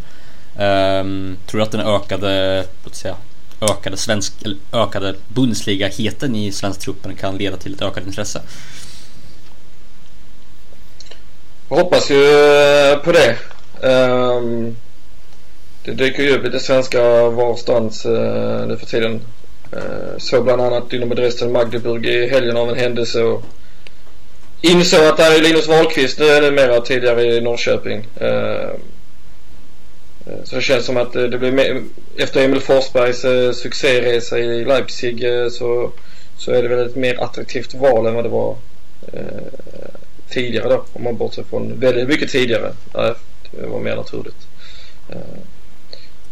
Um, 0.59 1.37
tror 1.47 1.59
du 1.59 1.65
att 1.65 1.71
den 1.71 1.81
ökade, 1.81 2.65
låt 2.85 2.95
säga, 2.95 3.17
ökade 3.61 3.97
svensk, 3.97 4.33
eller 4.45 4.57
ökade 4.73 5.15
Bundesliga-heten 5.29 6.37
i 6.37 6.53
svensk 6.53 6.81
truppen 6.81 7.17
kan 7.17 7.37
leda 7.37 7.57
till 7.57 7.75
ett 7.75 7.83
ökat 7.83 8.07
intresse? 8.07 8.43
Jag 11.69 11.77
hoppas 11.77 12.11
ju 12.11 12.25
eh, 12.25 12.99
på 12.99 13.13
det. 13.13 13.37
Um, 13.89 14.77
det 15.85 15.93
dyker 15.93 16.23
ju 16.23 16.37
upp 16.37 16.45
lite 16.45 16.61
svenska 16.61 17.29
varstans 17.31 18.07
uh, 18.07 18.67
nu 18.67 18.77
för 18.81 18.87
tiden. 18.87 19.21
Såg 19.71 20.21
så 20.21 20.43
bland 20.43 20.63
annat 20.63 20.91
Dynamo 20.91 21.15
Dresden 21.15 21.53
Magdeburg 21.53 22.07
i 22.07 22.29
helgen 22.29 22.57
av 22.57 22.69
en 22.69 22.77
händelse 22.77 23.23
och 23.23 23.43
insåg 24.61 25.01
att 25.01 25.17
det 25.17 25.23
här 25.23 25.39
är 25.39 25.43
Linus 25.43 25.69
Wahlqvist 25.69 26.19
nu 26.19 26.41
numera 26.41 26.81
tidigare 26.81 27.25
i 27.25 27.41
Norrköping. 27.41 28.07
Eh, 28.17 28.71
så 30.45 30.57
det 30.57 30.63
känns 30.63 30.87
som 30.87 30.97
att 30.97 31.13
det 31.13 31.39
blir 31.39 31.53
mer, 31.53 31.83
efter 32.17 32.45
Emil 32.45 32.61
Forsbergs 32.61 33.21
succéresa 33.57 34.39
i 34.39 34.65
Leipzig 34.65 35.25
så, 35.51 35.91
så 36.37 36.53
är 36.53 36.63
det 36.63 36.69
väl 36.69 36.87
ett 36.87 36.97
mer 36.97 37.23
attraktivt 37.23 37.75
val 37.75 38.07
än 38.07 38.15
vad 38.15 38.25
det 38.25 38.29
var 38.29 38.57
tidigare 40.29 40.69
då. 40.69 40.85
Om 40.93 41.05
man 41.05 41.17
bortser 41.17 41.43
från 41.43 41.81
väldigt 41.81 42.09
mycket 42.09 42.31
tidigare. 42.31 42.73
Det 43.51 43.67
var 43.67 43.81
mer 43.81 43.97
naturligt. 43.97 44.47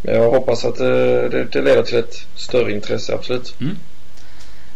Men 0.04 0.14
jag 0.14 0.30
hoppas 0.30 0.64
att 0.64 0.80
eh, 0.80 0.86
det, 0.86 1.48
det 1.52 1.62
leder 1.62 1.82
till 1.82 1.98
ett 1.98 2.26
större 2.36 2.72
intresse, 2.72 3.14
absolut. 3.14 3.54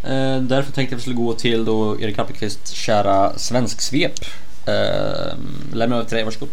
Eh, 0.02 0.42
därför 0.42 0.72
tänkte 0.72 0.80
jag 0.80 0.86
att 0.86 0.98
vi 0.98 1.00
skulle 1.00 1.16
gå 1.16 1.34
till 1.34 1.64
då 1.64 2.00
Erik 2.00 2.18
Appelqvists 2.18 2.70
kära 2.70 3.38
svensksvep. 3.38 4.24
Eh, 4.66 5.32
lämna 5.72 5.96
över 5.96 6.04
till 6.04 6.16
dig, 6.16 6.24
varsågod. 6.24 6.48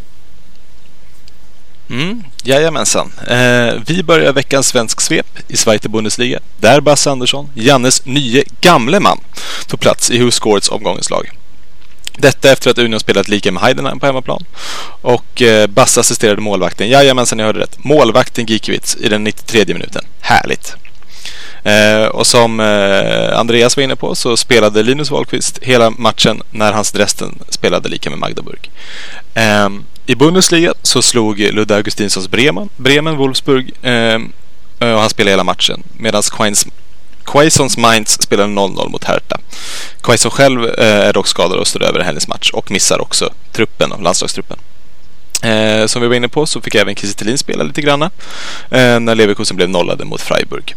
Mm, 1.89 2.23
jajamensan. 2.43 3.11
Eh, 3.27 3.73
vi 3.87 4.03
börjar 4.03 4.33
veckans 4.33 4.67
svensk 4.67 5.01
svep 5.01 5.39
i 5.47 5.57
Zweite 5.57 5.89
Bundesliga 5.89 6.39
där 6.59 6.81
Basse 6.81 7.11
Andersson, 7.11 7.49
Jannes 7.53 8.05
nye 8.05 8.43
gamle 8.61 8.99
man, 8.99 9.19
tog 9.67 9.79
plats 9.79 10.11
i 10.11 10.19
Who 10.19 10.31
Scoreds 10.31 10.69
omgångens 10.69 11.09
lag. 11.09 11.34
Detta 12.17 12.51
efter 12.51 12.71
att 12.71 12.77
Union 12.77 12.99
spelat 12.99 13.27
lika 13.27 13.51
med 13.51 13.63
Heidenheim 13.63 13.99
på 13.99 14.05
hemmaplan. 14.05 14.45
Och 15.01 15.41
eh, 15.41 15.67
Bass 15.67 15.97
assisterade 15.97 16.41
målvakten, 16.41 16.89
jajamensan 16.89 17.37
ni 17.37 17.43
hörde 17.43 17.59
rätt, 17.59 17.83
målvakten 17.83 18.45
Gikiewicz 18.45 18.97
i 18.99 19.09
den 19.09 19.23
93 19.23 19.73
minuten. 19.73 20.05
Härligt! 20.19 20.75
Eh, 21.63 22.05
och 22.05 22.27
som 22.27 22.59
eh, 22.59 23.39
Andreas 23.39 23.77
var 23.77 23.83
inne 23.83 23.95
på 23.95 24.15
så 24.15 24.37
spelade 24.37 24.83
Linus 24.83 25.11
Wahlqvist 25.11 25.59
hela 25.61 25.89
matchen 25.89 26.41
när 26.51 26.73
hans 26.73 26.91
Dresden 26.91 27.39
spelade 27.49 27.89
lika 27.89 28.09
med 28.09 28.19
Magdeburg. 28.19 28.71
Eh, 29.33 29.69
I 30.05 30.15
Bundesliga 30.15 30.73
så 30.81 31.01
slog 31.01 31.39
Ludde 31.39 31.75
Augustinssons 31.75 32.29
Bremen, 32.29 32.69
Bremen 32.77 33.17
Wolfsburg 33.17 33.71
eh, 33.81 34.19
och 34.79 34.87
han 35.01 35.09
spelade 35.09 35.31
hela 35.31 35.43
matchen 35.43 35.83
medan 35.97 36.23
Quains 36.23 36.67
Quaisons 37.25 37.77
Mainz 37.77 38.21
spelade 38.21 38.53
0-0 38.53 38.89
mot 38.89 39.03
Hertha. 39.03 39.37
Quaison 40.01 40.31
själv 40.31 40.65
eh, 40.65 41.07
är 41.07 41.13
dock 41.13 41.27
skadad 41.27 41.59
och 41.59 41.67
står 41.67 41.83
över 41.83 41.99
helgens 41.99 42.27
match 42.27 42.51
och 42.51 42.71
missar 42.71 43.01
också 43.01 43.33
truppen 43.51 43.93
landslagstruppen. 44.01 44.57
Eh, 45.43 45.85
som 45.85 46.01
vi 46.01 46.07
var 46.07 46.15
inne 46.15 46.29
på 46.29 46.45
så 46.45 46.61
fick 46.61 46.75
även 46.75 46.95
Kiese 46.95 47.37
spela 47.37 47.63
lite 47.63 47.81
granna 47.81 48.11
eh, 48.71 48.99
när 48.99 49.15
Leverkusen 49.15 49.57
blev 49.57 49.69
nollade 49.69 50.05
mot 50.05 50.21
Freiburg. 50.21 50.75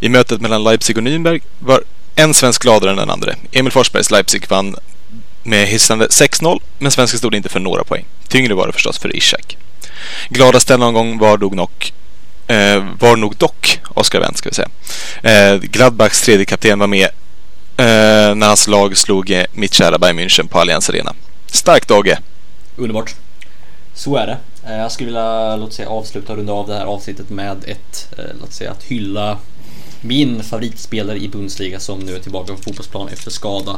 I 0.00 0.08
mötet 0.08 0.40
mellan 0.40 0.64
Leipzig 0.64 0.96
och 0.96 1.02
Nürnberg 1.02 1.42
var 1.58 1.82
en 2.14 2.34
svensk 2.34 2.62
gladare 2.62 2.90
än 2.90 2.96
den 2.96 3.10
andra. 3.10 3.32
Emil 3.52 3.72
Forsbergs 3.72 4.10
Leipzig 4.10 4.46
vann 4.48 4.76
med 5.42 5.68
hissande 5.68 6.06
6-0, 6.06 6.60
men 6.78 6.92
svensken 6.92 7.18
stod 7.18 7.34
inte 7.34 7.48
för 7.48 7.60
några 7.60 7.84
poäng. 7.84 8.04
Tyngre 8.28 8.54
var 8.54 8.66
det 8.66 8.72
förstås 8.72 8.98
för 8.98 9.16
Ishak. 9.16 9.56
Gladast 10.28 10.68
denna 10.68 10.86
omgång 10.86 11.18
var 11.18 11.38
nog, 11.38 11.54
nog, 11.54 11.70
Eh, 12.46 12.84
var 13.00 13.16
nog 13.16 13.36
dock 13.36 13.80
Oskar 13.94 14.20
Wendt, 14.20 14.38
ska 14.38 14.48
vi 14.48 14.54
säga. 14.54 14.68
Eh, 15.22 15.60
Gladbachs 15.60 16.22
tredje 16.22 16.44
kapten 16.44 16.78
var 16.78 16.86
med 16.86 17.08
eh, 17.76 18.34
när 18.34 18.46
hans 18.46 18.66
lag 18.68 18.96
slog 18.96 19.30
eh, 19.30 19.44
mitt 19.52 19.74
kära 19.74 19.98
Bayern 19.98 20.18
München 20.18 20.48
på 20.48 20.58
Allianz 20.60 20.90
Arena. 20.90 21.14
Starkt 21.46 21.88
Dogge! 21.88 22.12
Eh. 22.12 22.18
Underbart. 22.76 23.14
Så 23.94 24.16
är 24.16 24.26
det. 24.26 24.36
Eh, 24.66 24.76
Jag 24.76 24.92
skulle 24.92 25.06
vilja, 25.06 25.56
låt 25.56 25.72
säga, 25.72 25.88
avsluta 25.88 26.32
och 26.32 26.38
runda 26.38 26.52
av 26.52 26.66
det 26.68 26.74
här 26.74 26.84
avsnittet 26.84 27.30
med 27.30 27.64
ett, 27.66 28.08
eh, 28.18 28.24
låt 28.40 28.52
säga, 28.52 28.70
att 28.70 28.82
hylla 28.82 29.38
min 30.00 30.42
favoritspelare 30.42 31.18
i 31.18 31.28
Bundesliga 31.28 31.80
som 31.80 31.98
nu 31.98 32.14
är 32.16 32.20
tillbaka 32.20 32.52
på 32.52 32.62
fotbollsplan 32.62 33.08
efter 33.08 33.30
skada. 33.30 33.76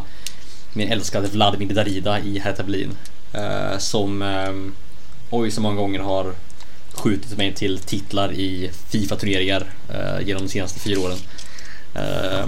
Min 0.73 0.93
älskade 0.93 1.29
Vladimir 1.29 1.75
Darida 1.75 2.19
i 2.21 2.39
Hertha 2.39 2.63
Berlin. 2.63 2.97
Eh, 3.33 3.79
Som, 3.79 4.23
eh, 4.23 4.53
oj 5.31 5.51
så 5.51 5.61
många 5.61 5.77
gånger 5.77 6.01
har 6.01 6.33
skjutit 6.99 7.39
mig 7.39 7.55
till 7.55 7.79
titlar 7.79 8.33
i 8.33 8.71
Fifa-turneringar 8.89 9.65
eh, 9.89 10.27
genom 10.27 10.43
de 10.43 10.49
senaste 10.49 10.81
fyra 10.81 11.01
åren. 11.01 11.19
Eh, 11.95 12.47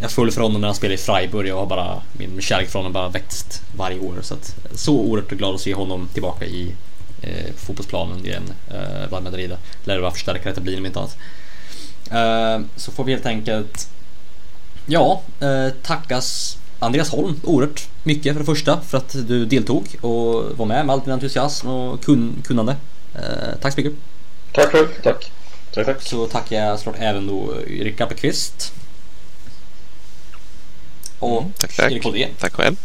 jag 0.00 0.10
föll 0.10 0.30
för 0.30 0.40
honom 0.40 0.60
när 0.60 0.68
han 0.68 0.74
spelade 0.74 0.94
i 0.94 0.98
Freiburg 0.98 1.52
och 1.52 1.60
har 1.60 1.66
bara, 1.66 2.02
min 2.12 2.40
kärlek 2.40 2.68
för 2.68 2.78
honom 2.78 2.92
bara 2.92 3.08
växt 3.08 3.62
varje 3.76 3.98
år. 3.98 4.14
Så, 4.22 4.34
att, 4.34 4.56
så 4.74 4.92
oerhört 4.92 5.30
glad 5.30 5.54
att 5.54 5.60
se 5.60 5.74
honom 5.74 6.08
tillbaka 6.12 6.44
i 6.44 6.72
eh, 7.20 7.54
fotbollsplanen 7.56 8.26
igen. 8.26 8.42
Eh, 8.70 9.08
Vladimir 9.08 9.30
Madrid. 9.30 9.56
Lär 9.84 9.94
det 9.94 10.00
vara 10.00 10.12
förstärkare 10.12 10.48
att 10.50 10.54
det 10.54 10.60
blir 10.60 10.78
om 10.78 10.86
inte 10.86 10.98
annat. 10.98 11.16
Eh, 12.10 12.66
så 12.76 12.92
får 12.92 13.04
vi 13.04 13.12
helt 13.12 13.26
enkelt 13.26 13.88
Ja, 14.86 15.22
eh, 15.40 15.68
tackas 15.82 16.58
Andreas 16.78 17.10
Holm 17.10 17.40
oerhört 17.42 17.88
mycket 18.02 18.32
för 18.32 18.40
det 18.40 18.46
första 18.46 18.80
för 18.80 18.98
att 18.98 19.28
du 19.28 19.44
deltog 19.44 19.96
och 20.00 20.44
var 20.56 20.66
med 20.66 20.86
med 20.86 20.92
all 20.92 21.00
din 21.00 21.12
entusiasm 21.12 21.68
och 21.68 22.04
kun, 22.04 22.42
kunnande. 22.44 22.76
Eh, 23.14 23.58
tack 23.60 23.72
så 23.72 23.80
mycket. 23.80 23.92
Tack 24.52 24.70
själv. 24.72 24.88
Tack. 25.02 25.32
Tack, 25.74 25.86
tack. 25.86 26.02
Så 26.02 26.26
tackar 26.26 26.56
jag 26.56 26.78
såklart 26.78 26.96
även 26.98 27.26
då 27.26 27.54
Erik 27.66 28.00
Appelqvist. 28.00 28.72
Och 31.18 31.40
Mm, 31.42 31.52
tack, 31.58 31.76
tack. 31.76 31.92
Erik 31.92 32.04
Holdén. 32.04 32.30
Tack 32.38 32.52
själv. 32.52 32.76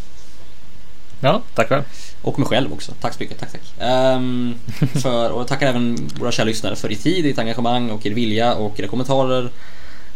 Ja, 1.19 1.41
tack 1.55 1.69
själv. 1.69 1.83
Och 2.21 2.39
mig 2.39 2.47
själv 2.47 2.73
också. 2.73 2.93
Tack 3.01 3.13
så 3.13 3.23
mycket. 3.23 3.39
Tack, 3.39 3.51
tack. 3.51 3.61
Ehm, 3.79 4.55
för, 5.01 5.29
och 5.29 5.39
jag 5.39 5.47
tackar 5.47 5.67
även 5.67 6.09
våra 6.19 6.31
kära 6.31 6.45
lyssnare 6.45 6.75
för 6.75 6.91
er 6.91 6.95
tid, 6.95 7.25
ert 7.25 7.39
engagemang 7.39 7.89
och 7.89 8.05
er 8.05 8.11
vilja 8.11 8.53
och 8.53 8.79
era 8.79 8.87
kommentarer. 8.87 9.49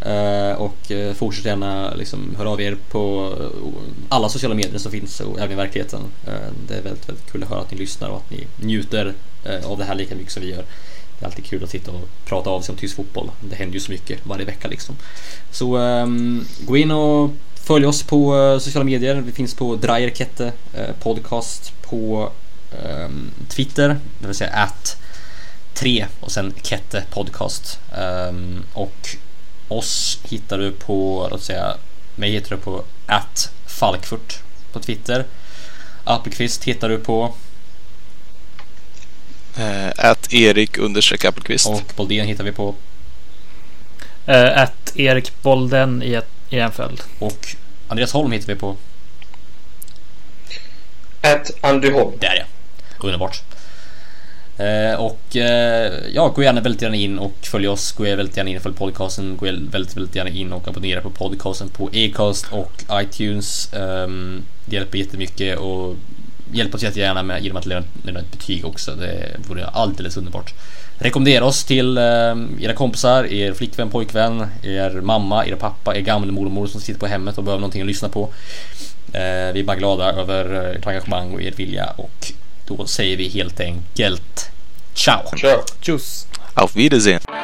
Eh, 0.01 0.51
och 0.51 0.91
uh, 0.91 1.13
fortsätt 1.13 1.45
gärna 1.45 1.93
liksom 1.93 2.35
höra 2.37 2.49
av 2.49 2.61
er 2.61 2.77
på 2.89 3.33
eh, 3.39 3.69
alla 4.09 4.29
sociala 4.29 4.55
medier 4.55 4.77
som 4.77 4.91
finns 4.91 5.19
och 5.19 5.39
även 5.39 5.51
i 5.51 5.55
verkligheten. 5.55 6.01
Eh, 6.27 6.51
det 6.67 6.73
är 6.73 6.81
väldigt, 6.81 7.09
väldigt 7.09 7.31
kul 7.31 7.43
att 7.43 7.49
höra 7.49 7.61
att 7.61 7.71
ni 7.71 7.77
lyssnar 7.77 8.09
och 8.09 8.17
att 8.17 8.31
ni 8.31 8.47
njuter 8.65 9.05
eh, 9.05 9.13
Eh, 9.45 9.71
av 9.71 9.77
det 9.77 9.83
här 9.83 9.95
lika 9.95 10.15
mycket 10.15 10.33
som 10.33 10.43
vi 10.43 10.49
gör. 10.49 10.65
Det 11.19 11.25
är 11.25 11.25
alltid 11.25 11.45
kul 11.45 11.63
att 11.63 11.69
sitta 11.69 11.91
och 11.91 12.09
prata 12.25 12.49
av 12.49 12.61
sig 12.61 12.73
om 12.73 12.77
tysk 12.77 12.95
fotboll. 12.95 13.31
Det 13.41 13.55
händer 13.55 13.73
ju 13.73 13.79
så 13.79 13.91
mycket 13.91 14.25
varje 14.25 14.45
vecka 14.45 14.67
liksom. 14.67 14.95
Så 15.51 15.77
um, 15.77 16.47
gå 16.59 16.77
in 16.77 16.91
och 16.91 17.31
följ 17.55 17.85
oss 17.85 18.03
på 18.03 18.37
eh, 18.37 18.59
sociala 18.59 18.85
medier. 18.85 19.15
Vi 19.15 19.31
finns 19.31 19.55
på 19.55 19.75
Dreierkette 19.75 20.53
eh, 20.73 20.95
podcast 21.03 21.73
på 21.81 22.31
um, 23.05 23.31
Twitter, 23.49 23.99
det 24.19 24.27
vill 24.27 24.35
säga 24.35 24.51
att 24.51 24.97
3 25.73 26.05
och 26.19 26.31
sen 26.31 26.53
Kette 26.61 27.03
podcast. 27.09 27.79
Um, 28.29 28.63
och 28.73 29.15
oss 29.67 30.19
hittar 30.23 30.57
du 30.57 30.71
på, 30.71 31.27
låt 31.31 31.43
säga, 31.43 31.77
mig 32.15 32.31
hittar 32.31 32.55
du 32.55 32.61
på 32.61 32.83
att 33.05 33.51
Falkfurt 33.67 34.39
på 34.71 34.79
Twitter. 34.79 35.25
Appelqvist 36.03 36.63
hittar 36.63 36.89
du 36.89 36.99
på 36.99 37.33
att 39.97 40.33
Erik 40.33 40.77
understreck 40.77 41.25
Appelqvist. 41.25 41.67
och 41.67 41.93
Boldén 41.95 42.27
hittar 42.27 42.43
vi 42.43 42.51
på 42.51 42.75
Uh, 44.29 44.57
att 44.57 44.93
Erik 44.95 45.41
Bolden 45.41 46.03
i, 46.03 46.13
ett, 46.13 46.29
i 46.49 46.59
en 46.59 46.71
följd. 46.71 47.01
och 47.19 47.55
Andreas 47.87 48.13
Holm 48.13 48.31
hittar 48.31 48.47
vi 48.47 48.55
på 48.55 48.77
At 51.21 51.51
Andy 51.61 51.91
Holm. 51.91 52.11
Där 52.19 52.35
ja. 52.35 52.45
Underbart. 53.07 53.41
Eh, 54.57 54.99
och 54.99 55.35
eh, 55.35 55.93
ja, 56.13 56.27
gå 56.27 56.43
gärna 56.43 56.61
väldigt 56.61 56.81
gärna 56.81 56.95
in 56.95 57.19
och 57.19 57.33
följ 57.41 57.67
oss. 57.67 57.91
Gå 57.91 58.03
väldigt 58.03 58.37
gärna 58.37 58.49
in 58.49 58.57
och 58.57 58.63
följ 58.63 58.75
podcasten. 58.75 59.37
Gå 59.37 59.45
väldigt, 59.45 59.97
väldigt 59.97 60.15
gärna 60.15 60.29
in 60.29 60.53
och 60.53 60.67
abonnera 60.67 61.01
på 61.01 61.09
podcasten 61.09 61.69
på 61.69 61.89
Acast 61.93 62.45
och 62.51 62.83
iTunes. 62.91 63.73
Ehm, 63.73 64.43
det 64.65 64.75
hjälper 64.75 64.97
jättemycket 64.97 65.57
och 65.57 65.95
hjälp 66.53 66.75
oss 66.75 66.83
jättegärna 66.83 67.23
med 67.23 67.43
genom 67.43 67.57
att 67.57 67.65
lämna, 67.65 67.87
lämna 68.03 68.19
ett 68.19 68.31
betyg 68.31 68.65
också. 68.65 68.95
Det 68.95 69.35
vore 69.47 69.65
alldeles 69.65 70.17
underbart. 70.17 70.53
Rekommendera 70.97 71.45
oss 71.45 71.63
till 71.63 71.97
eh, 71.97 72.03
era 72.61 72.73
kompisar, 72.73 73.23
er 73.33 73.53
flickvän, 73.53 73.89
pojkvän, 73.89 74.47
er 74.63 75.01
mamma, 75.01 75.45
er 75.45 75.55
pappa, 75.55 75.95
er 75.95 76.01
gammelmormor 76.01 76.67
som 76.67 76.81
sitter 76.81 76.99
på 76.99 77.07
hemmet 77.07 77.37
och 77.37 77.43
behöver 77.43 77.61
någonting 77.61 77.81
att 77.81 77.87
lyssna 77.87 78.09
på. 78.09 78.29
Eh, 79.13 79.53
vi 79.53 79.59
är 79.59 79.63
bara 79.63 79.77
glada 79.77 80.11
över 80.11 80.75
ert 80.75 80.87
engagemang 80.87 81.33
och 81.33 81.41
er 81.41 81.51
vilja 81.51 81.85
och 81.97 82.31
då 82.67 82.85
säger 82.85 83.17
vi 83.17 83.27
helt 83.29 83.59
enkelt 83.59 84.49
ciao! 84.93 85.37
Kör. 85.37 85.63
Tjus! 85.81 86.27
Auf 86.53 86.75
Wiedersehen. 86.75 87.42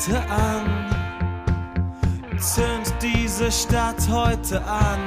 heute 0.00 0.18
an. 0.30 0.86
Zünd 2.38 2.94
diese 3.02 3.52
Stadt 3.52 4.08
heute 4.08 4.64
an. 4.64 4.98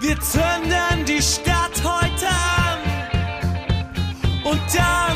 Wir 0.00 0.20
zünden 0.20 1.06
die 1.06 1.22
Stadt 1.22 1.82
heute 1.82 2.28
an. 2.28 2.78
Und 4.44 4.60
dann 4.74 5.11